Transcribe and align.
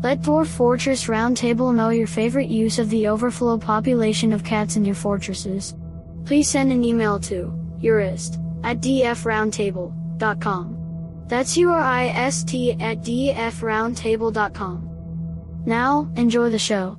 Let 0.00 0.20
Dwarf 0.20 0.46
Fortress 0.46 1.06
Roundtable 1.06 1.74
know 1.74 1.88
your 1.88 2.06
favorite 2.06 2.48
use 2.48 2.78
of 2.78 2.88
the 2.88 3.08
overflow 3.08 3.58
population 3.58 4.32
of 4.32 4.44
cats 4.44 4.76
in 4.76 4.84
your 4.84 4.94
fortresses. 4.94 5.74
Please 6.24 6.48
send 6.48 6.70
an 6.70 6.84
email 6.84 7.18
to 7.20 7.52
urist 7.82 8.38
at 8.62 8.80
dfroundtable.com. 8.80 10.76
That's 11.26 11.56
U-R-I-S-T 11.56 12.72
at 12.80 12.98
dfroundtable.com. 12.98 14.88
Now, 15.66 16.10
enjoy 16.16 16.50
the 16.50 16.58
show. 16.58 16.96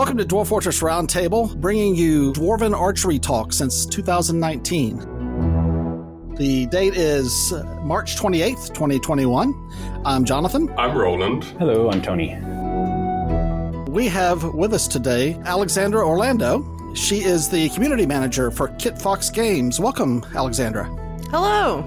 Welcome 0.00 0.16
to 0.16 0.24
Dwarf 0.24 0.46
Fortress 0.46 0.80
Roundtable, 0.80 1.54
bringing 1.60 1.94
you 1.94 2.32
Dwarven 2.32 2.74
Archery 2.74 3.18
Talk 3.18 3.52
since 3.52 3.84
2019. 3.84 4.96
The 6.36 6.64
date 6.68 6.94
is 6.94 7.52
March 7.82 8.16
28th, 8.16 8.68
2021. 8.68 10.02
I'm 10.06 10.24
Jonathan. 10.24 10.72
I'm 10.78 10.96
Roland. 10.96 11.44
Hello, 11.58 11.90
I'm 11.90 12.00
Tony. 12.00 12.34
We 13.90 14.08
have 14.08 14.42
with 14.54 14.72
us 14.72 14.88
today 14.88 15.38
Alexandra 15.44 16.08
Orlando. 16.08 16.94
She 16.94 17.16
is 17.18 17.50
the 17.50 17.68
community 17.68 18.06
manager 18.06 18.50
for 18.50 18.68
Kitfox 18.68 19.30
Games. 19.30 19.78
Welcome, 19.80 20.24
Alexandra. 20.34 20.86
Hello. 21.30 21.84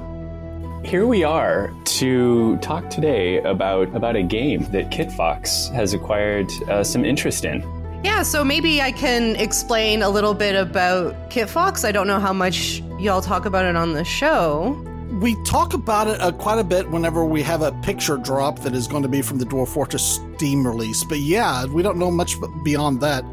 Here 0.86 1.08
we 1.08 1.24
are 1.24 1.74
to 1.86 2.58
talk 2.58 2.92
today 2.92 3.42
about, 3.42 3.88
about 3.96 4.16
a 4.16 4.22
game 4.22 4.72
that 4.72 4.92
Kit 4.92 5.12
Fox 5.12 5.70
has 5.70 5.96
acquired 5.96 6.52
uh, 6.70 6.84
some 6.84 7.04
interest 7.04 7.44
in. 7.44 7.83
Yeah, 8.04 8.24
so 8.24 8.44
maybe 8.44 8.82
I 8.82 8.92
can 8.92 9.38
explain 9.38 10.02
a 10.02 10.10
little 10.10 10.34
bit 10.34 10.56
about 10.56 11.30
Kitfox. 11.30 11.86
I 11.86 11.94
don't 11.94 12.06
know 12.06 12.20
how 12.20 12.34
much 12.34 12.82
y'all 13.00 13.22
talk 13.22 13.46
about 13.46 13.64
it 13.66 13.78
on 13.78 13.94
the 13.94 14.04
show. 14.04 14.72
We 15.22 15.42
talk 15.46 15.74
about 15.74 16.08
it 16.08 16.20
uh, 16.20 16.34
quite 16.34 16.60
a 16.60 16.66
bit 16.66 16.90
whenever 16.90 17.24
we 17.24 17.42
have 17.44 17.62
a 17.62 17.72
picture 17.82 18.18
drop 18.18 18.60
that 18.60 18.74
is 18.74 18.88
going 18.88 19.04
to 19.04 19.10
be 19.10 19.22
from 19.22 19.38
the 19.38 19.46
Dwarf 19.46 19.70
Fortress 19.70 20.20
Steam 20.36 20.68
release. 20.68 21.04
But 21.06 21.20
yeah, 21.20 21.66
we 21.66 21.82
don't 21.82 21.98
know 21.98 22.12
much 22.12 22.36
beyond 22.66 23.00
that. 23.02 23.24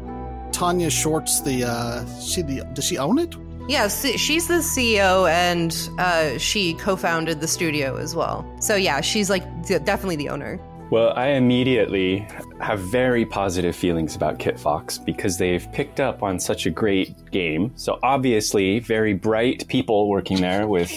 Tanya 0.53 0.89
Shorts, 0.89 1.41
the 1.41 1.65
uh, 1.65 2.05
she 2.19 2.41
the 2.41 2.63
does 2.73 2.85
she 2.85 2.97
own 2.97 3.19
it? 3.19 3.35
Yeah, 3.67 3.87
she's 3.87 4.47
the 4.47 4.55
CEO 4.55 5.29
and 5.29 5.89
uh, 5.97 6.37
she 6.37 6.73
co-founded 6.75 7.41
the 7.41 7.47
studio 7.47 7.95
as 7.97 8.15
well. 8.15 8.45
So 8.59 8.75
yeah, 8.75 9.01
she's 9.01 9.29
like 9.29 9.43
definitely 9.67 10.17
the 10.17 10.29
owner. 10.29 10.59
Well, 10.91 11.13
I 11.15 11.29
immediately 11.29 12.27
have 12.59 12.81
very 12.81 13.25
positive 13.25 13.77
feelings 13.77 14.17
about 14.17 14.39
Kitfox 14.39 15.03
because 15.05 15.37
they've 15.37 15.65
picked 15.71 16.01
up 16.01 16.21
on 16.21 16.37
such 16.37 16.65
a 16.65 16.69
great 16.69 17.31
game. 17.31 17.71
So 17.77 17.97
obviously, 18.03 18.79
very 18.79 19.13
bright 19.13 19.65
people 19.69 20.09
working 20.09 20.41
there 20.41 20.67
with 20.67 20.91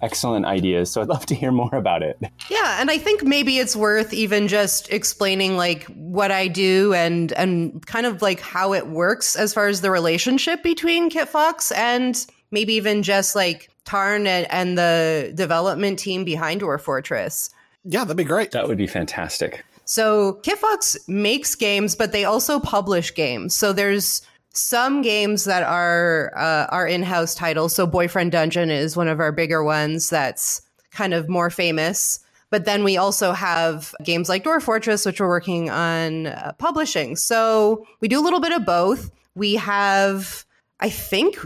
excellent 0.00 0.46
ideas. 0.46 0.92
So 0.92 1.00
I'd 1.00 1.08
love 1.08 1.26
to 1.26 1.34
hear 1.34 1.50
more 1.50 1.74
about 1.74 2.04
it. 2.04 2.20
Yeah, 2.48 2.80
and 2.80 2.88
I 2.88 2.98
think 2.98 3.24
maybe 3.24 3.58
it's 3.58 3.74
worth 3.74 4.14
even 4.14 4.46
just 4.46 4.92
explaining 4.92 5.56
like 5.56 5.82
what 5.86 6.30
I 6.30 6.46
do 6.46 6.94
and 6.94 7.32
and 7.32 7.84
kind 7.84 8.06
of 8.06 8.22
like 8.22 8.38
how 8.38 8.74
it 8.74 8.86
works 8.86 9.34
as 9.34 9.52
far 9.52 9.66
as 9.66 9.80
the 9.80 9.90
relationship 9.90 10.62
between 10.62 11.10
Kitfox 11.10 11.76
and 11.76 12.24
maybe 12.52 12.74
even 12.74 13.02
just 13.02 13.34
like 13.34 13.70
Tarn 13.84 14.28
and, 14.28 14.46
and 14.52 14.78
the 14.78 15.32
development 15.34 15.98
team 15.98 16.24
behind 16.24 16.60
Dwarf 16.60 16.82
Fortress. 16.82 17.50
Yeah, 17.88 18.04
that'd 18.04 18.16
be 18.16 18.24
great. 18.24 18.50
That 18.50 18.66
would 18.66 18.78
be 18.78 18.88
fantastic. 18.88 19.64
So 19.84 20.40
Kitfox 20.42 20.96
makes 21.08 21.54
games, 21.54 21.94
but 21.94 22.10
they 22.10 22.24
also 22.24 22.58
publish 22.58 23.14
games. 23.14 23.54
So 23.54 23.72
there's 23.72 24.22
some 24.50 25.02
games 25.02 25.44
that 25.44 25.62
are 25.62 26.32
uh, 26.36 26.66
our 26.70 26.86
in-house 26.86 27.34
titles. 27.34 27.74
So 27.74 27.86
Boyfriend 27.86 28.32
Dungeon 28.32 28.70
is 28.70 28.96
one 28.96 29.06
of 29.06 29.20
our 29.20 29.30
bigger 29.30 29.62
ones 29.62 30.10
that's 30.10 30.62
kind 30.90 31.14
of 31.14 31.28
more 31.28 31.50
famous. 31.50 32.18
But 32.50 32.64
then 32.64 32.82
we 32.82 32.96
also 32.96 33.32
have 33.32 33.94
games 34.02 34.28
like 34.28 34.42
Dwarf 34.42 34.62
Fortress, 34.62 35.06
which 35.06 35.20
we're 35.20 35.28
working 35.28 35.70
on 35.70 36.28
uh, 36.28 36.52
publishing. 36.58 37.14
So 37.14 37.86
we 38.00 38.08
do 38.08 38.18
a 38.18 38.24
little 38.24 38.40
bit 38.40 38.52
of 38.52 38.64
both. 38.64 39.10
We 39.34 39.54
have, 39.56 40.44
I 40.80 40.90
think, 40.90 41.36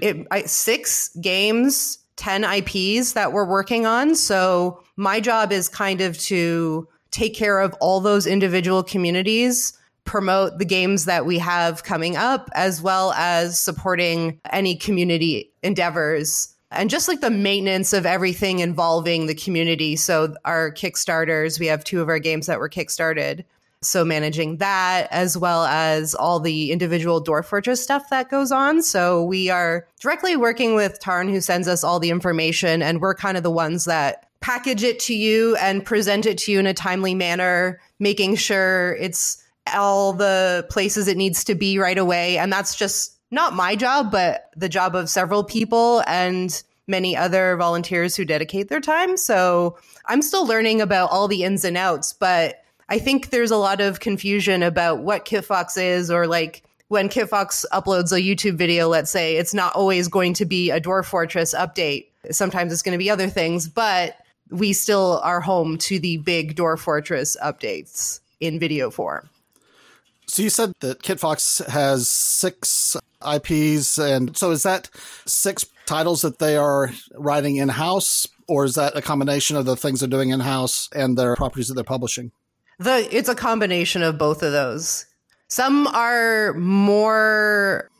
it, 0.00 0.26
I, 0.30 0.42
six 0.42 1.14
games 1.16 1.98
10 2.16 2.44
IPs 2.44 3.12
that 3.12 3.32
we're 3.32 3.46
working 3.46 3.86
on. 3.86 4.14
So 4.14 4.83
my 4.96 5.20
job 5.20 5.52
is 5.52 5.68
kind 5.68 6.00
of 6.00 6.18
to 6.18 6.88
take 7.10 7.34
care 7.34 7.60
of 7.60 7.74
all 7.80 8.00
those 8.00 8.26
individual 8.26 8.82
communities, 8.82 9.72
promote 10.04 10.58
the 10.58 10.64
games 10.64 11.04
that 11.04 11.26
we 11.26 11.38
have 11.38 11.84
coming 11.84 12.16
up, 12.16 12.50
as 12.54 12.82
well 12.82 13.12
as 13.12 13.58
supporting 13.58 14.40
any 14.50 14.76
community 14.76 15.52
endeavors 15.62 16.54
and 16.76 16.90
just 16.90 17.08
like 17.08 17.20
the 17.20 17.30
maintenance 17.30 17.92
of 17.92 18.06
everything 18.06 18.58
involving 18.58 19.26
the 19.26 19.34
community. 19.34 19.96
So 19.96 20.34
our 20.44 20.72
Kickstarters, 20.72 21.58
we 21.58 21.66
have 21.66 21.84
two 21.84 22.00
of 22.00 22.08
our 22.08 22.18
games 22.18 22.46
that 22.46 22.58
were 22.58 22.68
Kickstarted. 22.68 23.44
So 23.82 24.04
managing 24.04 24.56
that 24.58 25.08
as 25.10 25.36
well 25.36 25.64
as 25.64 26.14
all 26.14 26.40
the 26.40 26.72
individual 26.72 27.22
Dwarf 27.22 27.44
Fortress 27.44 27.82
stuff 27.82 28.08
that 28.08 28.30
goes 28.30 28.50
on. 28.50 28.82
So 28.82 29.22
we 29.22 29.50
are 29.50 29.86
directly 30.00 30.36
working 30.36 30.74
with 30.74 30.98
Tarn 31.00 31.28
who 31.28 31.40
sends 31.40 31.68
us 31.68 31.84
all 31.84 32.00
the 32.00 32.10
information 32.10 32.82
and 32.82 33.00
we're 33.00 33.14
kind 33.14 33.36
of 33.36 33.42
the 33.42 33.50
ones 33.50 33.84
that 33.84 34.30
package 34.44 34.82
it 34.82 35.00
to 35.00 35.14
you 35.14 35.56
and 35.56 35.86
present 35.86 36.26
it 36.26 36.36
to 36.36 36.52
you 36.52 36.58
in 36.58 36.66
a 36.66 36.74
timely 36.74 37.14
manner, 37.14 37.80
making 37.98 38.36
sure 38.36 38.94
it's 38.96 39.42
all 39.72 40.12
the 40.12 40.66
places 40.68 41.08
it 41.08 41.16
needs 41.16 41.44
to 41.44 41.54
be 41.54 41.78
right 41.78 41.96
away. 41.96 42.36
And 42.36 42.52
that's 42.52 42.74
just 42.74 43.16
not 43.30 43.54
my 43.54 43.74
job, 43.74 44.12
but 44.12 44.50
the 44.54 44.68
job 44.68 44.94
of 44.94 45.08
several 45.08 45.44
people 45.44 46.02
and 46.06 46.62
many 46.86 47.16
other 47.16 47.56
volunteers 47.56 48.14
who 48.14 48.26
dedicate 48.26 48.68
their 48.68 48.82
time. 48.82 49.16
So 49.16 49.78
I'm 50.04 50.20
still 50.20 50.46
learning 50.46 50.82
about 50.82 51.10
all 51.10 51.26
the 51.26 51.42
ins 51.42 51.64
and 51.64 51.78
outs, 51.78 52.12
but 52.12 52.62
I 52.90 52.98
think 52.98 53.30
there's 53.30 53.50
a 53.50 53.56
lot 53.56 53.80
of 53.80 54.00
confusion 54.00 54.62
about 54.62 54.98
what 54.98 55.24
Kitfox 55.24 55.82
is 55.82 56.10
or 56.10 56.26
like 56.26 56.62
when 56.88 57.08
Kitfox 57.08 57.64
uploads 57.72 58.12
a 58.12 58.20
YouTube 58.20 58.58
video, 58.58 58.88
let's 58.88 59.10
say, 59.10 59.38
it's 59.38 59.54
not 59.54 59.74
always 59.74 60.06
going 60.06 60.34
to 60.34 60.44
be 60.44 60.70
a 60.70 60.82
Dwarf 60.82 61.06
Fortress 61.06 61.54
update. 61.54 62.08
Sometimes 62.30 62.74
it's 62.74 62.82
going 62.82 62.92
to 62.92 63.02
be 63.02 63.08
other 63.08 63.28
things, 63.28 63.70
but 63.70 64.18
we 64.50 64.72
still 64.72 65.20
are 65.22 65.40
home 65.40 65.78
to 65.78 65.98
the 65.98 66.18
big 66.18 66.56
Dwarf 66.56 66.80
Fortress 66.80 67.36
updates 67.42 68.20
in 68.40 68.58
video 68.58 68.90
form. 68.90 69.28
So 70.26 70.42
you 70.42 70.50
said 70.50 70.72
that 70.80 71.02
Kitfox 71.02 71.66
has 71.66 72.08
six 72.08 72.96
IPs, 73.20 73.98
and 73.98 74.36
so 74.36 74.50
is 74.50 74.62
that 74.62 74.88
six 75.26 75.64
titles 75.86 76.22
that 76.22 76.38
they 76.38 76.56
are 76.56 76.92
writing 77.14 77.56
in 77.56 77.68
house, 77.68 78.26
or 78.48 78.64
is 78.64 78.74
that 78.74 78.96
a 78.96 79.02
combination 79.02 79.56
of 79.56 79.66
the 79.66 79.76
things 79.76 80.00
they're 80.00 80.08
doing 80.08 80.30
in 80.30 80.40
house 80.40 80.88
and 80.94 81.16
their 81.16 81.36
properties 81.36 81.68
that 81.68 81.74
they're 81.74 81.84
publishing? 81.84 82.32
The 82.78 83.06
it's 83.16 83.28
a 83.28 83.34
combination 83.34 84.02
of 84.02 84.18
both 84.18 84.42
of 84.42 84.52
those. 84.52 85.06
Some 85.48 85.86
are 85.88 86.54
more 86.54 87.90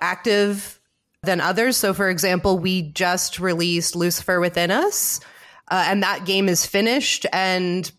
active 0.00 0.80
than 1.22 1.40
others. 1.40 1.76
So, 1.76 1.92
for 1.94 2.08
example, 2.08 2.58
we 2.58 2.82
just 2.82 3.38
released 3.38 3.94
Lucifer 3.94 4.40
Within 4.40 4.70
Us, 4.70 5.20
uh, 5.72 5.84
and 5.88 6.02
that 6.02 6.26
game 6.26 6.48
is 6.48 6.66
finished 6.66 7.26
and 7.32 7.90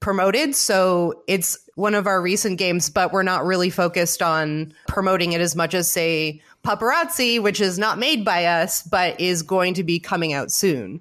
promoted. 0.00 0.54
So, 0.54 1.22
it's 1.26 1.56
one 1.76 1.94
of 1.94 2.06
our 2.06 2.20
recent 2.20 2.58
games, 2.58 2.90
but 2.90 3.12
we're 3.12 3.22
not 3.22 3.46
really 3.46 3.70
focused 3.70 4.22
on 4.22 4.74
promoting 4.88 5.32
it 5.32 5.40
as 5.40 5.54
much 5.54 5.72
as, 5.72 5.90
say, 5.90 6.42
Pupperazzi, 6.64 7.40
which 7.40 7.60
is 7.60 7.78
not 7.78 7.98
made 7.98 8.24
by 8.24 8.46
us, 8.46 8.82
but 8.82 9.20
is 9.20 9.42
going 9.42 9.74
to 9.74 9.84
be 9.84 10.00
coming 10.00 10.32
out 10.32 10.50
soon. 10.50 11.00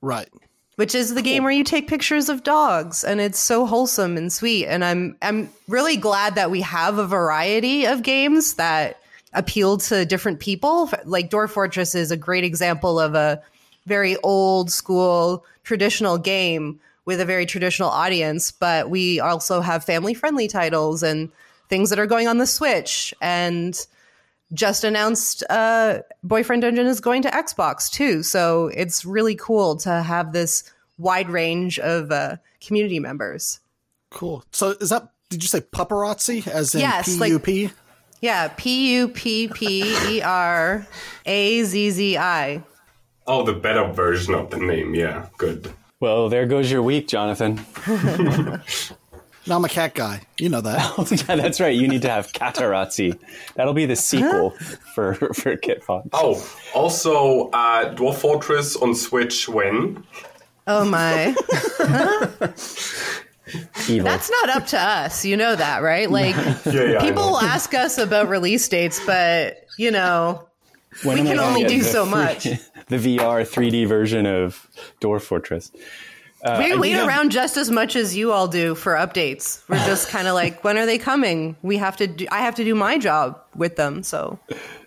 Right 0.00 0.28
which 0.76 0.94
is 0.94 1.10
the 1.10 1.16
cool. 1.16 1.22
game 1.22 1.42
where 1.42 1.52
you 1.52 1.64
take 1.64 1.86
pictures 1.86 2.28
of 2.28 2.42
dogs 2.42 3.04
and 3.04 3.20
it's 3.20 3.38
so 3.38 3.66
wholesome 3.66 4.16
and 4.16 4.32
sweet 4.32 4.66
and 4.66 4.84
I'm 4.84 5.16
I'm 5.22 5.50
really 5.68 5.96
glad 5.96 6.34
that 6.36 6.50
we 6.50 6.60
have 6.62 6.98
a 6.98 7.06
variety 7.06 7.84
of 7.86 8.02
games 8.02 8.54
that 8.54 8.98
appeal 9.32 9.78
to 9.78 10.04
different 10.04 10.40
people 10.40 10.90
like 11.04 11.30
Dwarf 11.30 11.50
Fortress 11.50 11.94
is 11.94 12.10
a 12.10 12.16
great 12.16 12.44
example 12.44 12.98
of 12.98 13.14
a 13.14 13.42
very 13.86 14.16
old 14.18 14.70
school 14.70 15.44
traditional 15.64 16.18
game 16.18 16.80
with 17.04 17.20
a 17.20 17.24
very 17.24 17.46
traditional 17.46 17.88
audience 17.88 18.50
but 18.50 18.90
we 18.90 19.20
also 19.20 19.60
have 19.60 19.84
family 19.84 20.14
friendly 20.14 20.48
titles 20.48 21.02
and 21.02 21.30
things 21.72 21.88
that 21.88 21.98
are 21.98 22.06
going 22.06 22.28
on 22.28 22.36
the 22.36 22.46
Switch 22.46 23.14
and 23.22 23.86
just 24.52 24.84
announced 24.84 25.42
uh, 25.48 26.00
Boyfriend 26.22 26.60
Dungeon 26.60 26.86
is 26.86 27.00
going 27.00 27.22
to 27.22 27.30
Xbox 27.30 27.90
too. 27.90 28.22
So 28.22 28.66
it's 28.74 29.06
really 29.06 29.34
cool 29.34 29.76
to 29.76 30.02
have 30.02 30.34
this 30.34 30.70
wide 30.98 31.30
range 31.30 31.78
of 31.78 32.12
uh, 32.12 32.36
community 32.60 33.00
members. 33.00 33.58
Cool. 34.10 34.44
So 34.52 34.72
is 34.82 34.90
that, 34.90 35.08
did 35.30 35.42
you 35.42 35.48
say 35.48 35.60
paparazzi 35.60 36.46
as 36.46 36.74
in 36.74 36.82
yes, 36.82 37.16
P-U-P? 37.16 37.64
Like, 37.68 37.74
yeah, 38.20 38.48
P 38.48 38.94
U 38.98 39.08
P 39.08 39.48
P 39.48 39.96
E 40.10 40.20
R 40.20 40.86
A 41.24 41.62
Z 41.64 41.90
Z 41.90 42.18
I. 42.18 42.62
Oh, 43.26 43.42
the 43.44 43.52
better 43.52 43.84
version 43.92 44.34
of 44.34 44.50
the 44.50 44.58
name. 44.58 44.94
Yeah, 44.94 45.26
good. 45.38 45.72
Well, 46.00 46.28
there 46.28 46.46
goes 46.46 46.70
your 46.70 46.82
week, 46.82 47.08
Jonathan. 47.08 47.60
No, 49.44 49.56
I'm 49.56 49.64
a 49.64 49.68
cat 49.68 49.96
guy. 49.96 50.20
You 50.38 50.48
know 50.50 50.60
that. 50.60 51.24
Yeah, 51.28 51.34
that's 51.34 51.58
right. 51.58 51.74
You 51.74 51.88
need 51.88 52.02
to 52.02 52.08
have 52.08 52.32
Katarazzi. 52.32 53.18
That'll 53.56 53.72
be 53.74 53.86
the 53.86 53.96
sequel 53.96 54.50
for 54.94 55.14
for 55.16 55.56
Kitfox. 55.56 56.08
Oh, 56.12 56.48
also 56.76 57.48
uh, 57.50 57.92
Dwarf 57.92 58.18
Fortress 58.18 58.76
on 58.76 58.94
Switch 58.94 59.48
when? 59.48 60.04
Oh 60.68 60.84
my. 60.84 61.34
Evil. 63.88 64.04
That's 64.04 64.30
not 64.30 64.50
up 64.50 64.66
to 64.68 64.78
us. 64.80 65.24
You 65.24 65.36
know 65.36 65.56
that, 65.56 65.82
right? 65.82 66.08
Like 66.08 66.36
Yeah, 66.64 66.82
yeah, 66.84 67.00
people 67.00 67.24
will 67.24 67.40
ask 67.40 67.74
us 67.74 67.98
about 67.98 68.28
release 68.28 68.68
dates, 68.68 69.04
but 69.04 69.66
you 69.76 69.90
know, 69.90 70.46
When 71.02 71.16
we 71.16 71.20
am 71.22 71.26
I 71.26 71.30
can 71.30 71.40
only 71.40 71.64
do 71.64 71.82
so 71.82 72.04
free- 72.04 72.10
much. 72.12 72.46
The 72.92 73.16
VR 73.16 73.48
3D 73.48 73.86
version 73.86 74.26
of 74.26 74.68
Dwarf 75.00 75.22
Fortress. 75.22 75.72
Uh, 76.44 76.56
we 76.58 76.72
I 76.74 76.76
wait 76.76 76.90
have- 76.90 77.08
around 77.08 77.32
just 77.32 77.56
as 77.56 77.70
much 77.70 77.96
as 77.96 78.14
you 78.14 78.32
all 78.32 78.48
do 78.48 78.74
for 78.74 78.92
updates. 78.92 79.62
We're 79.66 79.76
just 79.86 80.10
kind 80.10 80.28
of 80.28 80.34
like, 80.34 80.62
when 80.62 80.76
are 80.76 80.84
they 80.84 80.98
coming? 80.98 81.56
We 81.62 81.78
have 81.78 81.96
to 81.96 82.06
do, 82.06 82.26
I 82.30 82.40
have 82.40 82.54
to 82.56 82.64
do 82.64 82.74
my 82.74 82.98
job 82.98 83.40
with 83.54 83.76
them. 83.76 84.02
So 84.02 84.38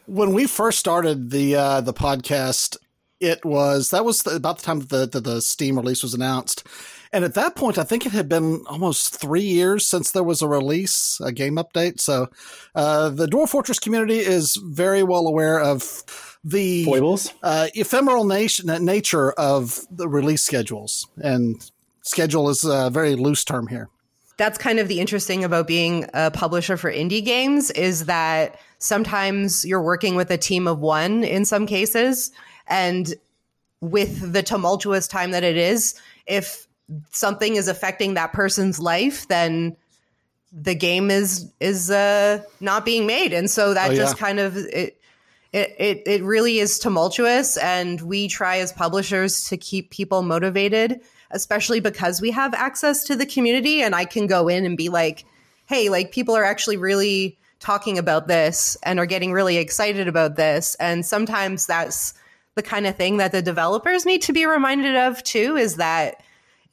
when 0.06 0.34
we 0.34 0.46
first 0.46 0.78
started 0.78 1.32
the 1.32 1.56
uh, 1.56 1.82
the 1.82 1.94
podcast, 1.94 2.78
it 3.20 3.44
was 3.44 3.90
that 3.90 4.06
was 4.06 4.22
the, 4.22 4.36
about 4.36 4.60
the 4.60 4.64
time 4.66 4.82
that 4.82 4.90
the, 4.90 5.08
that 5.08 5.24
the 5.24 5.42
Steam 5.42 5.76
release 5.76 6.04
was 6.04 6.14
announced, 6.14 6.68
and 7.12 7.26
at 7.26 7.34
that 7.34 7.56
point, 7.56 7.80
I 7.80 7.84
think 7.86 8.06
it 8.06 8.12
had 8.12 8.30
been 8.30 8.64
almost 8.68 9.20
three 9.20 9.42
years 9.42 9.88
since 9.88 10.12
there 10.12 10.22
was 10.22 10.44
a 10.44 10.48
release, 10.48 11.20
a 11.24 11.32
game 11.32 11.56
update. 11.56 12.02
So, 12.02 12.28
uh, 12.76 13.10
the 13.10 13.26
Dwarf 13.26 13.50
Fortress 13.50 13.80
community 13.80 14.20
is 14.20 14.58
very 14.58 15.02
well 15.02 15.26
aware 15.26 15.60
of 15.60 16.35
the 16.46 16.86
Foibles? 16.86 17.34
uh, 17.44 17.68
ephemeral 17.74 18.24
nation, 18.26 18.68
nature 18.86 19.32
of 19.32 19.80
the 19.92 20.08
release 20.08 20.44
schedules, 20.44 21.08
and 21.18 21.70
schedule 22.04 22.50
is 22.50 22.64
a 22.64 22.90
very 22.92 23.16
loose 23.16 23.44
term 23.44 23.68
here. 23.68 23.90
that's 24.38 24.58
kind 24.58 24.80
of 24.80 24.88
the 24.88 25.00
interesting 25.00 25.44
about 25.44 25.66
being 25.66 26.06
a 26.14 26.30
publisher 26.30 26.78
for 26.78 26.92
indie 26.92 27.24
games 27.26 27.72
is 27.72 28.06
that 28.06 28.60
sometimes 28.80 29.66
you're 29.66 29.82
working 29.82 30.16
with 30.16 30.30
a 30.30 30.38
team 30.38 30.68
of 30.68 30.78
one 30.80 31.24
in 31.24 31.46
some 31.46 31.66
cases 31.66 32.32
and 32.68 33.16
with 33.82 34.34
the 34.34 34.44
tumultuous 34.44 35.08
time 35.08 35.32
that 35.32 35.44
it 35.44 35.58
is 35.58 35.96
if 36.28 36.68
something 37.12 37.56
is 37.56 37.68
affecting 37.68 38.14
that 38.16 38.34
person's 38.34 38.80
life 38.80 39.28
then 39.30 39.76
the 40.52 40.76
game 40.76 41.10
is 41.10 41.50
is 41.60 41.90
uh 41.90 42.42
not 42.60 42.86
being 42.86 43.06
made 43.08 43.34
and 43.34 43.50
so 43.50 43.74
that 43.74 43.92
Oh, 43.92 43.96
just 43.96 44.16
yeah. 44.18 44.26
kind 44.28 44.40
of 44.40 44.56
it 44.58 44.95
it, 45.56 45.76
it 45.80 46.04
it 46.06 46.24
really 46.24 46.60
is 46.60 46.80
tumultuous 46.80 47.58
and 47.58 48.02
we 48.02 48.28
try 48.28 48.58
as 48.58 48.72
publishers 48.74 49.48
to 49.50 49.58
keep 49.58 49.90
people 49.90 50.22
motivated 50.22 51.02
especially 51.32 51.80
because 51.80 52.22
we 52.22 52.32
have 52.32 52.54
access 52.54 53.04
to 53.06 53.16
the 53.16 53.26
community 53.26 53.82
and 53.82 53.96
I 53.96 54.06
can 54.06 54.28
go 54.28 54.48
in 54.48 54.66
and 54.66 54.78
be 54.78 54.90
like 54.90 55.26
hey 55.68 55.90
like 55.90 56.12
people 56.12 56.36
are 56.36 56.44
actually 56.44 56.78
really 56.78 57.38
talking 57.60 57.98
about 57.98 58.28
this 58.28 58.78
and 58.84 59.00
are 59.00 59.06
getting 59.06 59.32
really 59.32 59.58
excited 59.58 60.08
about 60.08 60.36
this. 60.36 60.76
And 60.76 61.06
sometimes 61.06 61.66
that's 61.66 62.14
the 62.54 62.62
kind 62.62 62.86
of 62.86 62.96
thing 62.96 63.18
that 63.18 63.32
the 63.32 63.42
developers 63.42 64.06
need 64.06 64.22
to 64.24 64.34
be 64.34 64.46
reminded 64.46 64.96
of 64.96 65.22
too 65.24 65.56
is 65.58 65.76
that 65.76 66.24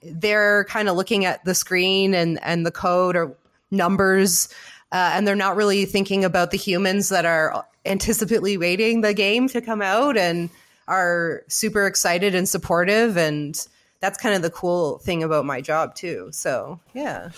they're 0.02 0.64
kind 0.64 0.88
of 0.88 0.96
looking 0.96 1.24
at 1.24 1.44
the 1.44 1.54
screen 1.54 2.14
and 2.14 2.38
and 2.42 2.66
the 2.66 2.70
code 2.70 3.16
or 3.16 3.36
numbers 3.70 4.48
uh, 4.92 5.12
and 5.14 5.26
they're 5.26 5.34
not 5.34 5.56
really 5.56 5.86
thinking 5.86 6.24
about 6.24 6.50
the 6.50 6.58
humans 6.58 7.08
that 7.08 7.24
are 7.24 7.64
anticipatingly 7.84 8.58
waiting 8.58 9.00
the 9.00 9.14
game 9.14 9.48
to 9.48 9.60
come 9.60 9.82
out 9.82 10.16
and 10.16 10.50
are 10.88 11.42
super 11.48 11.86
excited 11.86 12.34
and 12.34 12.48
supportive 12.48 13.16
and 13.16 13.66
that's 14.00 14.18
kind 14.18 14.34
of 14.34 14.42
the 14.42 14.50
cool 14.50 14.98
thing 14.98 15.22
about 15.22 15.44
my 15.44 15.60
job 15.60 15.94
too. 15.94 16.28
So 16.32 16.80
yeah. 16.92 17.30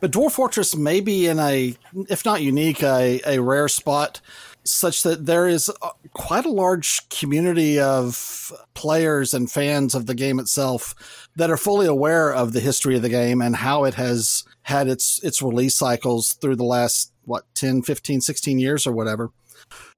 But 0.00 0.12
Dwarf 0.12 0.32
Fortress 0.32 0.76
may 0.76 1.00
be 1.00 1.26
in 1.26 1.40
a, 1.40 1.74
if 2.08 2.24
not 2.24 2.40
unique, 2.40 2.80
a, 2.82 3.20
a 3.26 3.40
rare 3.40 3.68
spot 3.68 4.20
such 4.64 5.02
that 5.02 5.26
there 5.26 5.48
is 5.48 5.68
quite 6.12 6.44
a 6.44 6.50
large 6.50 7.08
community 7.08 7.80
of 7.80 8.52
players 8.74 9.34
and 9.34 9.50
fans 9.50 9.96
of 9.96 10.06
the 10.06 10.14
game 10.14 10.38
itself 10.38 11.28
that 11.34 11.50
are 11.50 11.56
fully 11.56 11.86
aware 11.86 12.32
of 12.32 12.52
the 12.52 12.60
history 12.60 12.94
of 12.94 13.02
the 13.02 13.08
game 13.08 13.42
and 13.42 13.56
how 13.56 13.82
it 13.82 13.94
has 13.94 14.44
had 14.62 14.86
its 14.86 15.22
its 15.24 15.42
release 15.42 15.74
cycles 15.74 16.34
through 16.34 16.54
the 16.54 16.62
last 16.62 17.12
what 17.24 17.44
10 17.54 17.82
15 17.82 18.20
16 18.20 18.58
years 18.60 18.86
or 18.86 18.92
whatever 18.92 19.30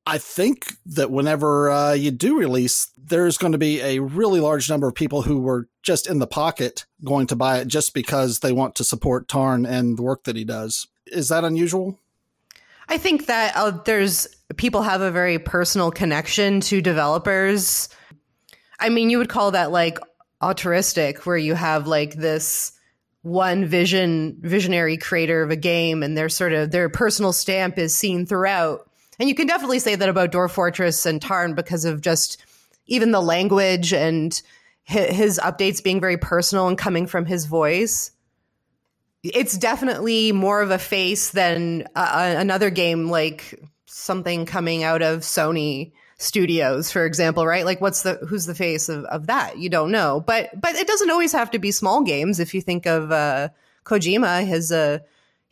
I 0.06 0.18
think 0.18 0.74
that 0.86 1.10
whenever 1.10 1.70
uh, 1.70 1.92
you 1.92 2.10
do 2.10 2.38
release, 2.38 2.90
there's 2.98 3.38
going 3.38 3.52
to 3.52 3.58
be 3.58 3.80
a 3.80 4.00
really 4.00 4.40
large 4.40 4.68
number 4.68 4.86
of 4.86 4.94
people 4.94 5.22
who 5.22 5.40
were 5.40 5.68
just 5.82 6.06
in 6.06 6.18
the 6.18 6.26
pocket 6.26 6.84
going 7.02 7.26
to 7.28 7.36
buy 7.36 7.58
it 7.58 7.68
just 7.68 7.94
because 7.94 8.40
they 8.40 8.52
want 8.52 8.74
to 8.76 8.84
support 8.84 9.28
Tarn 9.28 9.64
and 9.64 9.96
the 9.96 10.02
work 10.02 10.24
that 10.24 10.36
he 10.36 10.44
does. 10.44 10.88
Is 11.06 11.28
that 11.28 11.44
unusual? 11.44 11.98
I 12.88 12.98
think 12.98 13.26
that 13.26 13.56
uh, 13.56 13.70
there's 13.84 14.28
people 14.56 14.82
have 14.82 15.00
a 15.00 15.10
very 15.10 15.38
personal 15.38 15.90
connection 15.90 16.60
to 16.62 16.82
developers. 16.82 17.88
I 18.78 18.90
mean, 18.90 19.08
you 19.08 19.18
would 19.18 19.30
call 19.30 19.52
that 19.52 19.70
like 19.70 19.98
altruistic, 20.42 21.24
where 21.24 21.36
you 21.36 21.54
have 21.54 21.86
like 21.86 22.14
this 22.14 22.72
one 23.22 23.64
vision, 23.64 24.36
visionary 24.40 24.98
creator 24.98 25.42
of 25.42 25.50
a 25.50 25.56
game, 25.56 26.02
and 26.02 26.16
their 26.16 26.28
sort 26.28 26.52
of 26.52 26.70
their 26.70 26.90
personal 26.90 27.32
stamp 27.32 27.78
is 27.78 27.96
seen 27.96 28.26
throughout. 28.26 28.90
And 29.18 29.28
you 29.28 29.34
can 29.34 29.46
definitely 29.46 29.78
say 29.78 29.94
that 29.94 30.08
about 30.08 30.32
Dwarf 30.32 30.50
Fortress 30.50 31.06
and 31.06 31.20
Tarn 31.20 31.54
because 31.54 31.84
of 31.84 32.00
just 32.00 32.44
even 32.86 33.12
the 33.12 33.22
language 33.22 33.92
and 33.92 34.40
his 34.84 35.38
updates 35.42 35.82
being 35.82 36.00
very 36.00 36.18
personal 36.18 36.68
and 36.68 36.76
coming 36.76 37.06
from 37.06 37.24
his 37.24 37.46
voice. 37.46 38.10
It's 39.22 39.56
definitely 39.56 40.32
more 40.32 40.60
of 40.60 40.70
a 40.70 40.78
face 40.78 41.30
than 41.30 41.88
uh, 41.94 42.34
another 42.36 42.68
game 42.70 43.08
like 43.08 43.58
something 43.86 44.44
coming 44.44 44.82
out 44.82 45.00
of 45.00 45.20
Sony 45.20 45.92
studios 46.18 46.90
for 46.92 47.04
example 47.04 47.46
right? 47.46 47.64
Like 47.64 47.80
what's 47.80 48.02
the 48.02 48.14
who's 48.28 48.46
the 48.46 48.54
face 48.54 48.88
of, 48.88 49.04
of 49.04 49.26
that? 49.26 49.58
You 49.58 49.68
don't 49.68 49.90
know. 49.90 50.22
But 50.24 50.60
but 50.60 50.74
it 50.74 50.86
doesn't 50.86 51.10
always 51.10 51.32
have 51.32 51.50
to 51.52 51.58
be 51.58 51.70
small 51.70 52.02
games 52.02 52.40
if 52.40 52.54
you 52.54 52.60
think 52.60 52.86
of 52.86 53.10
uh 53.10 53.48
kojima 53.84 54.46
his 54.46 54.70
uh 54.70 54.98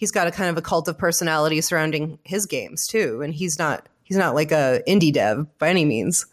he's 0.02 0.10
got 0.10 0.26
a 0.26 0.32
kind 0.32 0.50
of 0.50 0.58
a 0.58 0.62
cult 0.62 0.88
of 0.88 0.98
personality 0.98 1.60
surrounding 1.60 2.18
his 2.24 2.44
games 2.44 2.88
too 2.88 3.22
and 3.22 3.32
he's 3.32 3.56
not 3.56 3.88
he's 4.02 4.16
not 4.16 4.34
like 4.34 4.50
a 4.50 4.82
indie 4.88 5.12
dev 5.12 5.46
by 5.60 5.68
any 5.68 5.84
means 5.84 6.26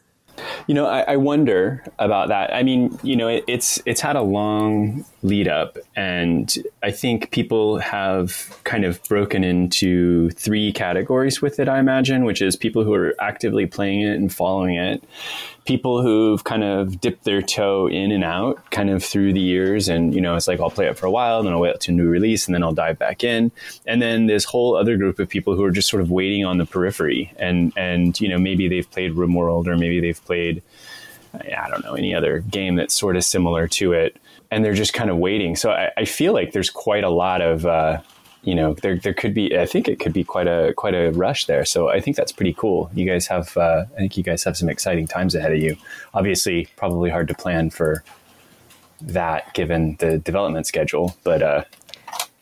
You 0.67 0.75
know, 0.75 0.85
I, 0.85 1.01
I 1.01 1.15
wonder 1.17 1.83
about 1.97 2.29
that. 2.29 2.53
I 2.53 2.63
mean, 2.63 2.97
you 3.03 3.15
know, 3.15 3.27
it, 3.27 3.43
it's 3.47 3.81
it's 3.85 4.01
had 4.01 4.15
a 4.15 4.21
long 4.21 5.05
lead 5.23 5.47
up, 5.47 5.77
and 5.95 6.53
I 6.81 6.91
think 6.91 7.31
people 7.31 7.79
have 7.79 8.57
kind 8.63 8.85
of 8.85 9.03
broken 9.03 9.43
into 9.43 10.29
three 10.31 10.71
categories 10.71 11.41
with 11.41 11.59
it. 11.59 11.67
I 11.67 11.79
imagine, 11.79 12.23
which 12.23 12.41
is 12.41 12.55
people 12.55 12.83
who 12.83 12.93
are 12.93 13.15
actively 13.19 13.65
playing 13.65 14.01
it 14.01 14.15
and 14.15 14.33
following 14.33 14.75
it, 14.75 15.03
people 15.65 16.01
who've 16.01 16.43
kind 16.43 16.63
of 16.63 16.99
dipped 17.01 17.25
their 17.25 17.41
toe 17.41 17.87
in 17.87 18.11
and 18.11 18.23
out, 18.23 18.71
kind 18.71 18.89
of 18.89 19.03
through 19.03 19.33
the 19.33 19.39
years, 19.39 19.89
and 19.89 20.15
you 20.15 20.21
know, 20.21 20.35
it's 20.35 20.47
like 20.47 20.59
I'll 20.59 20.69
play 20.69 20.87
it 20.87 20.97
for 20.97 21.05
a 21.05 21.11
while, 21.11 21.43
then 21.43 21.53
I'll 21.53 21.59
wait 21.59 21.79
to 21.81 21.91
a 21.91 21.95
new 21.95 22.07
release, 22.07 22.47
and 22.47 22.55
then 22.55 22.63
I'll 22.63 22.73
dive 22.73 22.97
back 22.97 23.23
in, 23.23 23.51
and 23.85 24.01
then 24.01 24.27
this 24.27 24.45
whole 24.45 24.75
other 24.75 24.97
group 24.97 25.19
of 25.19 25.27
people 25.29 25.55
who 25.55 25.63
are 25.63 25.71
just 25.71 25.89
sort 25.89 26.01
of 26.01 26.09
waiting 26.09 26.45
on 26.45 26.57
the 26.57 26.65
periphery, 26.65 27.33
and 27.37 27.73
and 27.75 28.19
you 28.19 28.29
know, 28.29 28.37
maybe 28.37 28.67
they've 28.67 28.89
played 28.89 29.13
RimWorld 29.13 29.67
or 29.67 29.77
maybe 29.77 29.99
they've 29.99 30.23
played 30.29 30.61
I 31.33 31.69
don't 31.69 31.83
know, 31.83 31.93
any 31.93 32.13
other 32.15 32.39
game 32.39 32.75
that's 32.75 32.93
sort 32.93 33.15
of 33.15 33.23
similar 33.23 33.67
to 33.67 33.93
it. 33.93 34.17
And 34.51 34.65
they're 34.65 34.73
just 34.73 34.93
kind 34.93 35.09
of 35.09 35.17
waiting. 35.17 35.55
So 35.55 35.71
I, 35.71 35.91
I 35.97 36.05
feel 36.05 36.33
like 36.33 36.53
there's 36.53 36.69
quite 36.69 37.03
a 37.03 37.09
lot 37.09 37.41
of, 37.41 37.65
uh, 37.65 38.01
you 38.43 38.55
know, 38.55 38.73
there, 38.73 38.97
there 38.97 39.13
could 39.13 39.33
be, 39.33 39.57
I 39.57 39.65
think 39.65 39.87
it 39.87 39.99
could 39.99 40.13
be 40.13 40.23
quite 40.23 40.47
a, 40.47 40.73
quite 40.75 40.95
a 40.95 41.11
rush 41.11 41.45
there. 41.45 41.65
So 41.65 41.89
I 41.89 41.99
think 41.99 42.17
that's 42.17 42.31
pretty 42.31 42.53
cool. 42.53 42.89
You 42.95 43.05
guys 43.05 43.27
have, 43.27 43.55
uh, 43.57 43.85
I 43.93 43.97
think 43.97 44.17
you 44.17 44.23
guys 44.23 44.43
have 44.43 44.57
some 44.57 44.69
exciting 44.69 45.07
times 45.07 45.35
ahead 45.35 45.51
of 45.51 45.59
you. 45.59 45.75
Obviously, 46.13 46.67
probably 46.77 47.11
hard 47.11 47.27
to 47.27 47.35
plan 47.35 47.69
for 47.69 48.03
that 49.01 49.53
given 49.53 49.97
the 49.99 50.17
development 50.17 50.65
schedule, 50.65 51.15
but, 51.23 51.41
uh, 51.43 51.63